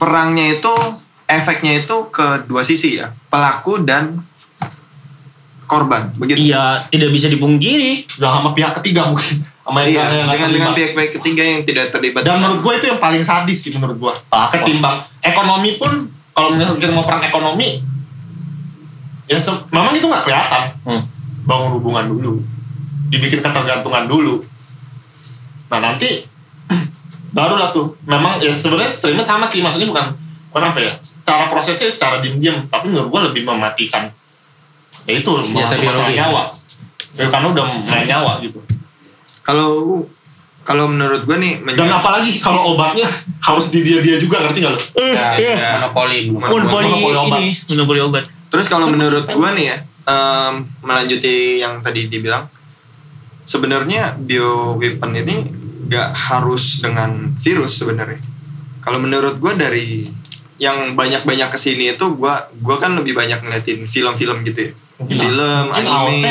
perangnya 0.00 0.56
itu 0.56 0.72
efeknya 1.28 1.84
itu 1.84 1.96
ke 2.08 2.48
dua 2.48 2.64
sisi 2.64 2.96
ya. 2.96 3.12
Pelaku 3.28 3.84
dan 3.84 4.24
korban 5.68 6.10
begitu. 6.18 6.50
Iya, 6.50 6.82
tidak 6.90 7.14
bisa 7.14 7.30
dipungkiri. 7.30 8.08
udah 8.18 8.30
sama 8.40 8.50
pihak 8.56 8.74
ketiga 8.82 9.06
mungkin. 9.06 9.46
Sama 9.62 9.86
yang 9.86 9.92
iya 9.92 10.02
yang 10.02 10.26
dengan 10.26 10.50
dengan 10.50 10.50
terlibat. 10.50 10.74
pihak-pihak 10.74 11.10
ketiga 11.20 11.42
yang 11.46 11.62
tidak 11.62 11.86
terlibat. 11.94 12.26
Dan 12.26 12.42
menurut 12.42 12.58
gue 12.58 12.72
itu 12.80 12.86
yang 12.90 12.98
paling 12.98 13.22
sadis 13.22 13.62
sih 13.62 13.70
menurut 13.78 14.00
gue 14.00 14.12
ketimbang 14.50 14.98
ekonomi 15.22 15.78
pun 15.78 15.92
kalau 16.34 16.56
misalnya 16.56 16.80
kita 16.80 16.90
mau 16.90 17.06
perang 17.06 17.22
ekonomi 17.22 17.84
ya 19.30 19.38
memang 19.70 19.94
itu 19.94 20.06
nggak 20.10 20.24
kelihatan. 20.26 20.62
Hmm. 20.82 21.02
bangun 21.46 21.78
hubungan 21.78 22.04
dulu. 22.10 22.42
Dibikin 23.10 23.38
ketergantungan 23.38 24.10
dulu. 24.10 24.42
Nah 25.70 25.78
nanti 25.78 26.29
barulah 27.30 27.70
tuh 27.70 27.94
memang 28.02 28.38
ya 28.38 28.50
sebenarnya 28.50 28.88
streamnya 28.88 29.22
sama 29.22 29.44
sih 29.44 29.58
maksudnya 29.58 29.86
bukan 29.86 30.06
bukan 30.48 30.62
apa 30.64 30.78
ya 30.78 30.92
cara 31.20 31.46
prosesnya 31.46 31.86
secara 31.86 32.18
diam-diam 32.18 32.66
tapi 32.66 32.86
menurut 32.86 33.08
gue 33.08 33.20
lebih 33.30 33.42
mematikan 33.44 34.10
ya 35.04 35.14
itu 35.14 35.30
Senjata 35.38 35.70
masuk 35.70 35.84
masalah 35.84 35.94
biologi. 36.04 36.18
nyawa 36.18 36.42
ya, 37.12 37.24
karena 37.26 37.46
udah 37.48 37.64
main 37.84 38.04
nyawa 38.04 38.32
gitu 38.40 38.58
kalau 39.40 39.70
kalau 40.60 40.86
menurut 40.86 41.22
gue 41.22 41.36
nih 41.36 41.52
dan 41.56 41.66
menjawab- 41.82 41.98
apalagi 42.00 42.30
kalau 42.36 42.74
obatnya 42.74 43.06
harus 43.46 43.66
di 43.68 43.80
dia 43.80 43.98
dia 43.98 44.16
juga 44.16 44.42
ngerti 44.42 44.58
gak 44.60 44.72
lo 44.72 44.80
Ya, 44.94 45.26
Iya. 45.34 45.56
monopoli. 45.80 46.28
monopoli. 46.28 46.86
Obat. 47.10 47.40
ini, 47.40 47.50
monopoli 47.66 48.00
obat. 48.00 48.24
Terus 48.46 48.66
kalau 48.66 48.86
menurut 48.86 49.24
gue 49.24 49.50
nih 49.52 49.66
ya, 49.66 49.76
em, 50.04 50.52
melanjuti 50.80 51.34
yang 51.58 51.80
tadi 51.80 52.06
dibilang, 52.06 52.44
sebenarnya 53.42 54.14
bio 54.16 54.76
weapon 54.76 55.16
ini 55.16 55.36
gak 55.90 56.14
harus 56.14 56.78
dengan 56.78 57.10
virus 57.36 57.76
sebenarnya. 57.76 58.22
Kalau 58.78 58.96
menurut 58.96 59.36
gue 59.36 59.52
dari 59.54 60.06
yang 60.56 60.94
banyak-banyak 60.94 61.48
ke 61.48 61.58
sini 61.58 61.90
itu 61.90 62.06
gue 62.14 62.34
gua 62.60 62.76
kan 62.76 62.92
lebih 62.92 63.12
banyak 63.12 63.40
ngeliatin 63.40 63.84
film-film 63.84 64.44
gitu 64.44 64.60
ya, 64.60 64.72
Mungkin 64.98 65.16
film, 65.16 65.62
mungkin 65.66 65.84
anime 65.88 66.20
AOT 66.20 66.28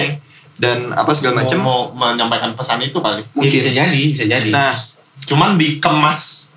dan 0.55 0.78
apa 0.91 1.12
segala 1.12 1.41
macem. 1.41 1.57
mau, 1.57 1.89
mau 1.89 2.10
menyampaikan 2.10 2.53
pesan 2.53 2.78
itu 2.80 2.95
kali 2.95 3.20
Ya, 3.20 3.26
bisa 3.41 3.68
Mungkin. 3.68 3.74
jadi, 3.74 4.01
bisa 4.07 4.26
jadi. 4.26 4.49
Nah, 4.49 4.72
cuman 5.26 5.57
dikemas 5.57 6.51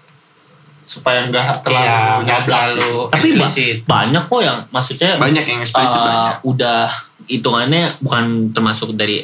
supaya 0.82 1.24
nggak 1.24 1.62
terlalu 1.62 1.86
Iya, 1.86 1.96
nggak 1.96 2.26
nyablak 2.26 2.46
terlalu 2.50 2.92
Tapi 3.08 3.28
eksplisit. 3.30 3.76
banyak 3.86 4.24
kok 4.26 4.42
yang 4.42 4.58
maksudnya 4.68 5.10
banyak 5.16 5.44
yang 5.46 5.60
eksplisit 5.60 5.96
uh, 5.96 6.04
banyak. 6.04 6.36
udah 6.44 6.80
hitungannya 7.24 7.82
bukan 7.98 8.24
termasuk 8.50 8.92
dari 8.92 9.22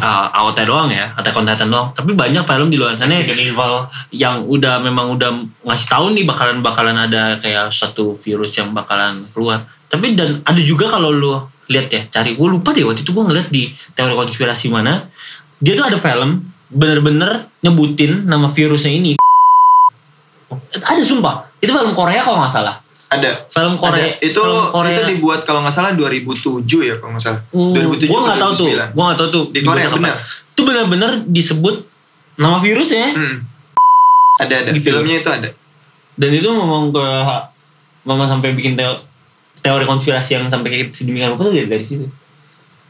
uh, 0.00 0.26
AOT 0.32 0.58
doang 0.66 0.88
ya, 0.92 1.12
Attack 1.16 1.36
on 1.36 1.46
Titan 1.48 1.68
doang. 1.68 1.88
Tapi 1.92 2.12
banyak 2.12 2.44
film 2.44 2.68
di 2.68 2.76
luar 2.76 2.96
sana 2.96 3.20
Resident 3.20 3.52
Evil 3.52 3.74
yang 4.12 4.44
udah 4.44 4.80
memang 4.80 5.16
udah 5.16 5.30
ngasih 5.64 5.88
tahu 5.88 6.06
nih 6.16 6.24
bakalan 6.24 6.60
bakalan 6.60 6.96
ada 6.96 7.36
kayak 7.40 7.72
satu 7.72 8.16
virus 8.16 8.56
yang 8.56 8.72
bakalan 8.76 9.24
keluar. 9.32 9.64
Tapi 9.86 10.18
dan 10.18 10.42
ada 10.42 10.60
juga 10.60 10.90
kalau 10.90 11.14
lu 11.14 11.36
lihat 11.66 11.88
ya 11.90 12.02
cari 12.06 12.38
gue 12.38 12.48
lupa 12.48 12.70
deh 12.70 12.86
waktu 12.86 13.02
itu 13.02 13.10
gue 13.10 13.24
ngeliat 13.26 13.48
di 13.50 13.74
teori 13.94 14.14
konspirasi 14.14 14.70
mana 14.70 15.10
dia 15.58 15.74
tuh 15.74 15.86
ada 15.86 15.98
film 15.98 16.46
bener-bener 16.70 17.50
nyebutin 17.62 18.26
nama 18.26 18.46
virusnya 18.46 18.92
ini 18.94 19.12
ada 20.78 21.02
sumpah 21.02 21.50
itu 21.58 21.70
film 21.74 21.90
Korea 21.94 22.22
kalau 22.22 22.38
nggak 22.42 22.54
salah 22.54 22.78
Ada. 23.08 23.30
film 23.46 23.74
Korea 23.74 24.02
Ada. 24.04 24.18
Itu 24.20 24.40
film 24.40 24.66
Korea 24.68 24.92
itu 24.92 25.02
dibuat 25.08 25.40
kalau 25.42 25.60
nggak 25.60 25.72
salah 25.72 25.92
2007 25.92 26.66
ya 26.82 26.94
kalau 26.96 27.12
nggak 27.12 27.22
salah. 27.22 27.40
2007 27.50 28.02
gue 28.04 28.20
nggak 28.20 28.36
tahu 28.36 28.52
tuh 28.52 28.66
2009. 28.66 28.90
gue 28.90 29.04
nggak 29.04 29.18
tahu 29.18 29.28
tuh 29.30 29.44
Di 29.48 29.60
Korea 29.60 29.86
bener. 29.88 30.16
itu 30.48 30.60
bener-bener 30.62 31.10
disebut 31.24 31.74
nama 32.34 32.58
virusnya 32.58 33.06
Hmm. 33.08 33.36
Ada 34.36 34.54
ada. 34.58 34.70
Gitu. 34.70 34.84
Filmnya 34.86 35.16
itu 35.18 35.30
ada. 35.30 35.48
dan 36.14 36.30
itu 36.30 36.46
ngomong 36.46 36.90
ke 36.90 37.06
mama 38.02 38.24
sampai 38.24 38.52
bikin 38.52 38.72
teo- 38.72 39.04
teori 39.56 39.84
konspirasi 39.84 40.32
yang 40.32 40.44
sampai 40.46 40.68
kayak 40.70 40.88
sedemikian 40.88 41.30
rupa 41.30 41.44
tuh 41.44 41.52
dari, 41.52 41.68
dari 41.68 41.82
situ 41.82 42.08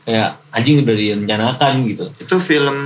kayak 0.03 0.39
anjing 0.49 0.81
udah 0.81 0.95
direncanakan 0.95 1.73
gitu 1.87 2.07
Itu 2.17 2.39
film 2.39 2.77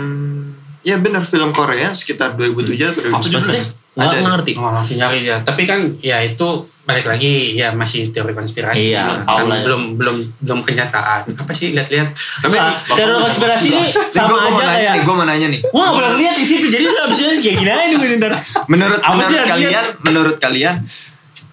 ya 0.80 0.96
benar 0.96 1.20
film 1.22 1.50
Korea 1.50 1.90
sekitar 1.90 2.32
2007 2.34 2.72
atau 2.88 3.00
Apa 3.10 3.20
2009. 3.20 3.28
judulnya? 3.28 3.64
Nggak 3.90 4.22
ngerti 4.22 4.52
Oh, 4.54 4.70
masih 4.70 4.94
nyari 4.96 5.18
ya. 5.24 5.36
Tapi 5.40 5.62
kan 5.64 5.82
ya 5.98 6.20
itu 6.20 6.46
balik 6.80 7.04
lagi 7.04 7.54
ya 7.54 7.70
masih 7.70 8.08
teori 8.08 8.30
konspirasi. 8.30 8.78
Iya, 8.88 9.20
Kan 9.20 9.44
ya. 9.44 9.60
belum 9.60 9.98
belum 9.98 10.16
belum 10.40 10.60
kenyataan. 10.60 11.26
Apa 11.28 11.50
sih 11.50 11.70
lihat-lihat? 11.70 12.08
Tapi 12.40 12.54
Nah, 12.54 12.78
teori 12.86 13.18
konspirasi 13.18 13.66
ini 13.68 13.90
sama 13.90 14.26
gue 14.26 14.38
mau 14.38 14.46
aja 14.48 14.62
nanya 14.62 14.70
kayak 14.72 14.92
nih, 14.92 15.02
gue 15.02 15.14
mau 15.14 15.26
nanya 15.26 15.46
nih. 15.48 15.60
Wah, 15.70 15.88
pernah 15.90 16.12
lihat 16.14 16.34
di 16.34 16.44
situ. 16.44 16.66
Jadi 16.66 16.84
lu 16.84 16.94
abisnya 16.96 17.28
kayak 17.32 17.56
gini 17.56 17.70
aja 17.70 17.94
nih 17.96 18.16
ntar. 18.16 18.32
Menurut 18.66 19.00
Apa 19.00 19.12
sih 19.20 19.34
menurut 19.34 19.48
kalian, 19.48 19.84
menurut 20.00 20.36
kalian 20.38 20.74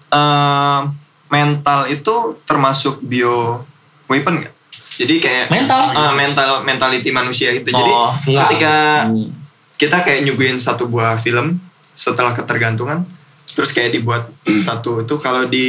eh, 0.08 0.80
mental 1.28 1.80
itu 1.86 2.14
termasuk 2.42 2.94
bio 3.00 3.62
weapon 4.06 4.40
nggak? 4.40 4.54
Jadi 4.96 5.14
kayak 5.16 5.44
Mental? 5.48 5.80
eh, 5.92 6.12
mental 6.16 6.48
mentality 6.62 7.10
manusia 7.10 7.52
gitu. 7.52 7.68
Jadi 7.68 7.90
Oh, 7.92 8.10
enggak. 8.10 8.46
ketika 8.48 8.74
Hmm. 9.04 9.30
kita 9.74 9.96
kayak 10.00 10.20
nyuguhin 10.22 10.56
satu 10.56 10.86
buah 10.86 11.14
film 11.16 11.54
setelah 11.98 12.30
ketergantungan, 12.30 13.02
terus 13.50 13.74
kayak 13.74 13.98
dibuat 13.98 14.30
satu 14.66 15.02
itu 15.02 15.14
kalau 15.18 15.50
di 15.50 15.66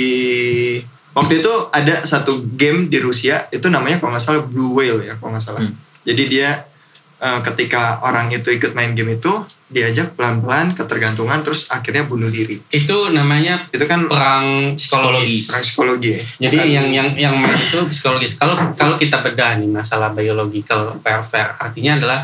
waktu 1.18 1.42
itu 1.42 1.54
ada 1.74 2.06
satu 2.06 2.46
game 2.54 2.86
di 2.86 3.02
Rusia 3.02 3.50
itu 3.50 3.66
namanya 3.74 3.98
kalau 3.98 4.14
nggak 4.14 4.22
salah 4.22 4.46
Blue 4.46 4.78
Whale 4.78 5.02
ya 5.02 5.18
kalau 5.18 5.34
nggak 5.34 5.42
salah. 5.42 5.66
Hmm. 5.66 5.74
Jadi 6.06 6.24
dia 6.30 6.70
eh, 7.18 7.40
ketika 7.42 8.06
orang 8.06 8.30
itu 8.30 8.54
ikut 8.54 8.78
main 8.78 8.94
game 8.94 9.18
itu 9.18 9.34
diajak 9.70 10.18
pelan-pelan 10.18 10.74
ketergantungan 10.74 11.46
terus 11.46 11.70
akhirnya 11.70 12.10
bunuh 12.10 12.30
diri. 12.34 12.58
Itu 12.74 13.14
namanya 13.14 13.70
Itu 13.70 13.86
kan 13.86 14.10
perang 14.10 14.74
psikologis. 14.74 15.46
perang 15.46 15.64
psikologi 15.66 16.10
ya. 16.14 16.22
Jadi 16.50 16.58
yang 16.74 16.88
yang 16.90 17.08
yang 17.18 17.36
main 17.38 17.58
itu 17.58 17.78
psikologis. 17.90 18.38
Kalau 18.38 18.58
kalau 18.74 18.98
kita 18.98 19.22
bedah 19.22 19.62
nih 19.62 19.70
masalah 19.70 20.10
biological 20.14 20.98
warfare, 21.02 21.54
artinya 21.58 22.02
adalah 22.02 22.20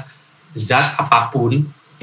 zat 0.57 0.97
apa 0.97 1.29
pun 1.29 1.61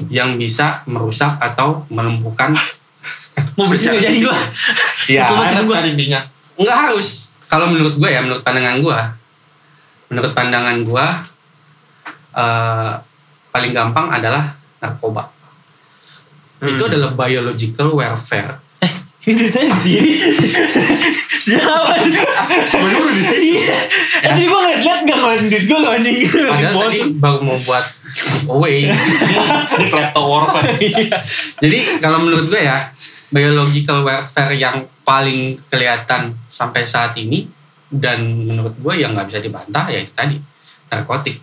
yang 0.09 0.35
bisa 0.39 0.81
merusak 0.89 1.37
atau 1.37 1.85
melumpuhkan. 1.91 2.53
Mau 3.57 3.65
nggak 3.69 3.99
jadi 4.01 4.19
gua. 4.23 4.37
Ya, 5.09 5.25
Itu 5.29 5.33
Minus 5.37 5.65
gua. 5.67 5.75
kan 5.81 5.85
intinya. 5.89 6.19
nggak 6.53 6.77
harus. 6.89 7.33
Kalau 7.49 7.69
menurut 7.69 8.01
gue 8.01 8.09
ya, 8.09 8.25
menurut 8.25 8.41
pandangan 8.41 8.81
gue, 8.81 8.99
menurut 10.09 10.31
pandangan 10.33 10.77
gue, 10.81 11.05
eh, 12.33 12.91
paling 13.53 13.71
gampang 13.77 14.09
adalah 14.09 14.57
narkoba. 14.81 15.29
Hmm. 16.63 16.73
Itu 16.73 16.89
adalah 16.89 17.13
biological 17.13 17.93
warfare. 17.93 18.62
Ini 19.23 19.45
saya 19.47 19.71
di 19.71 19.79
sini. 19.79 20.11
Siapa? 21.47 21.95
Iya. 23.39 23.79
Eh, 24.19 24.27
Tadi 24.27 24.43
gua 24.51 24.59
ngeliat 24.67 24.99
nggak 25.07 25.15
ngeluarin 25.15 25.45
duit 25.47 25.63
gua 25.63 25.79
loh 25.79 25.91
anjing. 25.95 26.17
Padahal 26.27 26.75
tadi 26.87 26.99
baru 27.23 27.39
mau 27.39 27.55
buat 27.55 27.85
giveaway. 28.11 28.91
Ini 28.91 29.87
klepto 29.87 30.21
warfare. 30.27 30.75
Jadi 31.63 31.77
kalau 32.03 32.27
menurut 32.27 32.51
gue 32.51 32.61
ya, 32.67 32.91
biological 33.31 34.03
warfare 34.03 34.53
yang 34.59 34.83
paling 35.07 35.55
kelihatan 35.71 36.35
sampai 36.51 36.83
saat 36.83 37.15
ini 37.15 37.47
dan 37.87 38.23
menurut 38.43 38.75
gue 38.75 38.93
yang 38.99 39.15
nggak 39.15 39.31
bisa 39.31 39.39
dibantah 39.39 39.87
ya 39.87 40.03
itu 40.03 40.11
tadi 40.11 40.35
narkotik. 40.91 41.39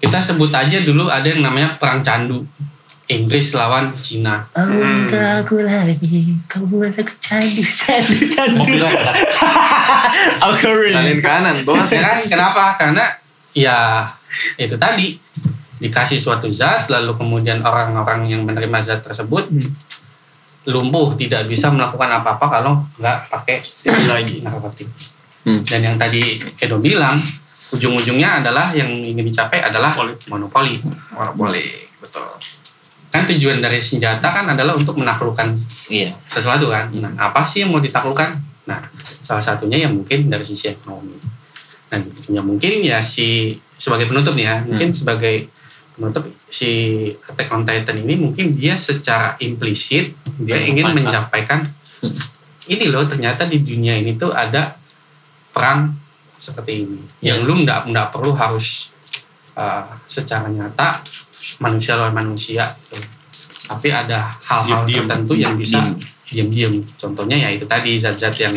Kita 0.00 0.16
sebut 0.20 0.52
aja 0.52 0.80
dulu 0.84 1.08
ada 1.08 1.24
yang 1.24 1.40
namanya 1.44 1.76
perang 1.80 2.04
candu. 2.04 2.44
Inggris 3.10 3.50
lawan 3.58 3.90
Cina. 3.98 4.46
Minta 4.54 5.42
aku 5.42 5.66
lagi, 5.66 6.38
kau 6.46 6.62
buat 6.70 6.94
aku 6.94 7.10
candu, 7.18 7.62
candu, 7.66 8.22
candu. 8.30 8.62
Kan. 8.86 9.14
Aku 10.46 10.86
Salin 10.86 11.18
kanan, 11.18 11.66
bos. 11.66 11.90
Ya 11.90 12.00
kan? 12.06 12.22
Kenapa? 12.22 12.78
Karena 12.78 13.04
ya 13.50 14.06
itu 14.54 14.78
tadi 14.78 15.18
dikasih 15.82 16.22
suatu 16.22 16.46
zat 16.46 16.86
lalu 16.86 17.18
kemudian 17.18 17.58
orang-orang 17.66 18.30
yang 18.30 18.46
menerima 18.46 18.78
zat 18.78 19.00
tersebut 19.02 19.50
lumpuh 20.70 21.16
tidak 21.18 21.50
bisa 21.50 21.72
melakukan 21.72 22.20
apa-apa 22.22 22.46
kalau 22.46 22.84
nggak 22.94 23.18
pakai 23.26 23.58
lagi. 24.06 24.46
narkotik. 24.46 24.86
Hmm. 25.42 25.64
Dan 25.66 25.80
yang 25.82 25.96
tadi 25.98 26.38
Edo 26.62 26.78
bilang 26.78 27.18
ujung-ujungnya 27.74 28.44
adalah 28.44 28.70
yang 28.76 28.86
ingin 28.86 29.24
dicapai 29.24 29.66
adalah 29.66 29.98
monopoli. 30.30 30.78
Boleh, 31.34 31.90
betul. 31.98 32.28
Kan 33.10 33.26
tujuan 33.26 33.58
dari 33.58 33.82
senjata 33.82 34.30
kan 34.30 34.46
adalah 34.46 34.78
untuk 34.78 34.94
menaklukkan 34.94 35.58
Iya. 35.90 36.14
sesuatu 36.30 36.70
kan. 36.70 36.94
Nah, 36.94 37.10
apa 37.18 37.42
sih 37.42 37.66
yang 37.66 37.74
mau 37.74 37.82
ditaklukkan? 37.82 38.38
Nah, 38.70 38.78
salah 39.02 39.42
satunya 39.42 39.82
yang 39.82 39.98
mungkin 39.98 40.30
dari 40.30 40.46
sisi 40.46 40.70
ekonomi. 40.70 41.18
Dan 41.90 42.06
yang 42.30 42.46
mungkin 42.46 42.86
ya 42.86 43.02
si 43.02 43.58
sebagai 43.74 44.06
penutup 44.06 44.38
nih 44.38 44.46
ya, 44.46 44.56
mungkin 44.62 44.94
sebagai 44.94 45.50
penutup 46.00 46.24
si 46.48 46.70
Attack 47.28 47.52
on 47.52 47.66
Titan 47.68 48.00
ini 48.00 48.16
mungkin 48.16 48.56
dia 48.56 48.72
secara 48.72 49.36
implisit 49.44 50.16
dia 50.40 50.56
ingin 50.56 50.96
menyampaikan 50.96 51.60
ini 52.72 52.88
loh 52.88 53.04
ternyata 53.04 53.44
di 53.44 53.60
dunia 53.60 54.00
ini 54.00 54.16
tuh 54.16 54.32
ada 54.32 54.72
perang 55.52 55.92
seperti 56.40 56.88
ini 56.88 57.04
yang 57.20 57.44
lu 57.44 57.60
nggak 57.68 57.92
nggak 57.92 58.08
perlu 58.16 58.32
harus 58.32 58.88
uh, 59.60 59.84
secara 60.08 60.48
nyata 60.48 61.04
manusia 61.60 62.00
lawan 62.00 62.16
manusia 62.16 62.64
gitu. 62.88 63.04
tapi 63.68 63.92
ada 63.92 64.32
hal-hal 64.40 64.88
tertentu 64.88 65.36
yang 65.36 65.54
bisa 65.54 65.84
Diam. 65.84 66.48
diam-diam 66.48 66.72
contohnya 66.96 67.36
ya 67.36 67.48
itu 67.52 67.68
tadi 67.68 68.00
zat-zat 68.00 68.32
yang 68.40 68.56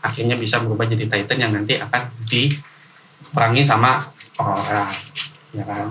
akhirnya 0.00 0.34
bisa 0.34 0.62
berubah 0.64 0.88
jadi 0.88 1.04
Titan 1.06 1.38
yang 1.38 1.52
nanti 1.52 1.76
akan 1.76 2.02
diperangi 2.24 3.62
sama 3.66 4.00
orang 4.40 4.88
ya 5.50 5.64
kan 5.64 5.84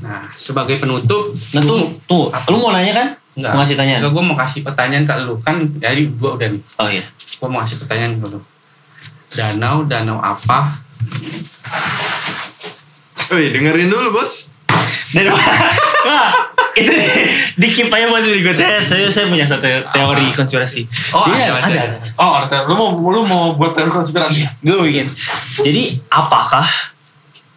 nah 0.00 0.30
sebagai 0.34 0.78
penutup 0.80 1.28
Nah 1.52 1.62
tuh, 1.66 1.82
tuh, 2.06 2.30
lu 2.48 2.56
mau 2.62 2.70
nanya 2.72 2.94
kan? 2.94 3.08
enggak 3.36 3.52
Mau 3.52 3.60
ngasih 3.62 3.76
tanya? 3.76 3.94
enggak 4.00 4.12
gue 4.14 4.24
mau 4.24 4.36
kasih 4.38 4.60
pertanyaan 4.64 5.04
ke 5.04 5.14
lu 5.26 5.34
kan 5.42 5.56
dari 5.76 6.08
dua 6.14 6.38
udah 6.38 6.48
nih 6.50 6.62
Oh 6.80 6.88
iya. 6.88 7.04
gue 7.10 7.48
mau 7.50 7.60
kasih 7.62 7.76
pertanyaan 7.84 8.16
ke 8.18 8.26
lu 8.30 8.40
danau 9.30 9.86
danau 9.86 10.18
apa 10.18 10.70
Wih, 13.30 13.48
dengerin 13.50 13.86
dulu, 13.86 14.10
bos. 14.12 14.50
Dan 15.10 15.30
Wah, 16.00 16.30
itu 16.72 16.90
di, 16.90 17.06
di 17.54 17.66
keep 17.68 17.92
aja 17.92 18.08
buat 18.08 18.24
berikutnya. 18.24 18.80
Saya 18.80 19.10
saya 19.12 19.26
punya 19.28 19.44
satu 19.44 19.68
teori 19.92 20.32
konspirasi. 20.32 20.86
Oh, 21.12 21.28
Iya, 21.28 21.52
ada, 21.52 21.60
ada. 21.60 21.80
ada. 21.92 21.98
Oh, 22.16 22.32
artinya 22.34 22.64
lu 22.64 22.74
mau 22.74 22.88
lu 22.94 23.20
mau 23.22 23.52
buat 23.52 23.76
teori 23.76 23.90
konspirasi? 23.92 24.46
Gue 24.64 24.80
bikin. 24.82 25.06
Jadi 25.60 26.00
apakah 26.08 26.64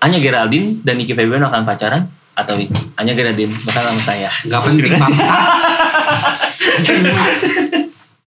Anya 0.02 0.20
Geraldine 0.20 0.84
dan 0.84 1.00
Nicky 1.00 1.16
Febian 1.16 1.40
akan 1.40 1.64
pacaran 1.64 2.04
atau 2.36 2.58
Anya 3.00 3.14
Geraldine 3.16 3.54
bakal 3.64 3.88
sama 3.88 4.02
saya? 4.04 4.30
nggak 4.44 4.62
penting 4.66 4.92
bangsa 4.92 5.36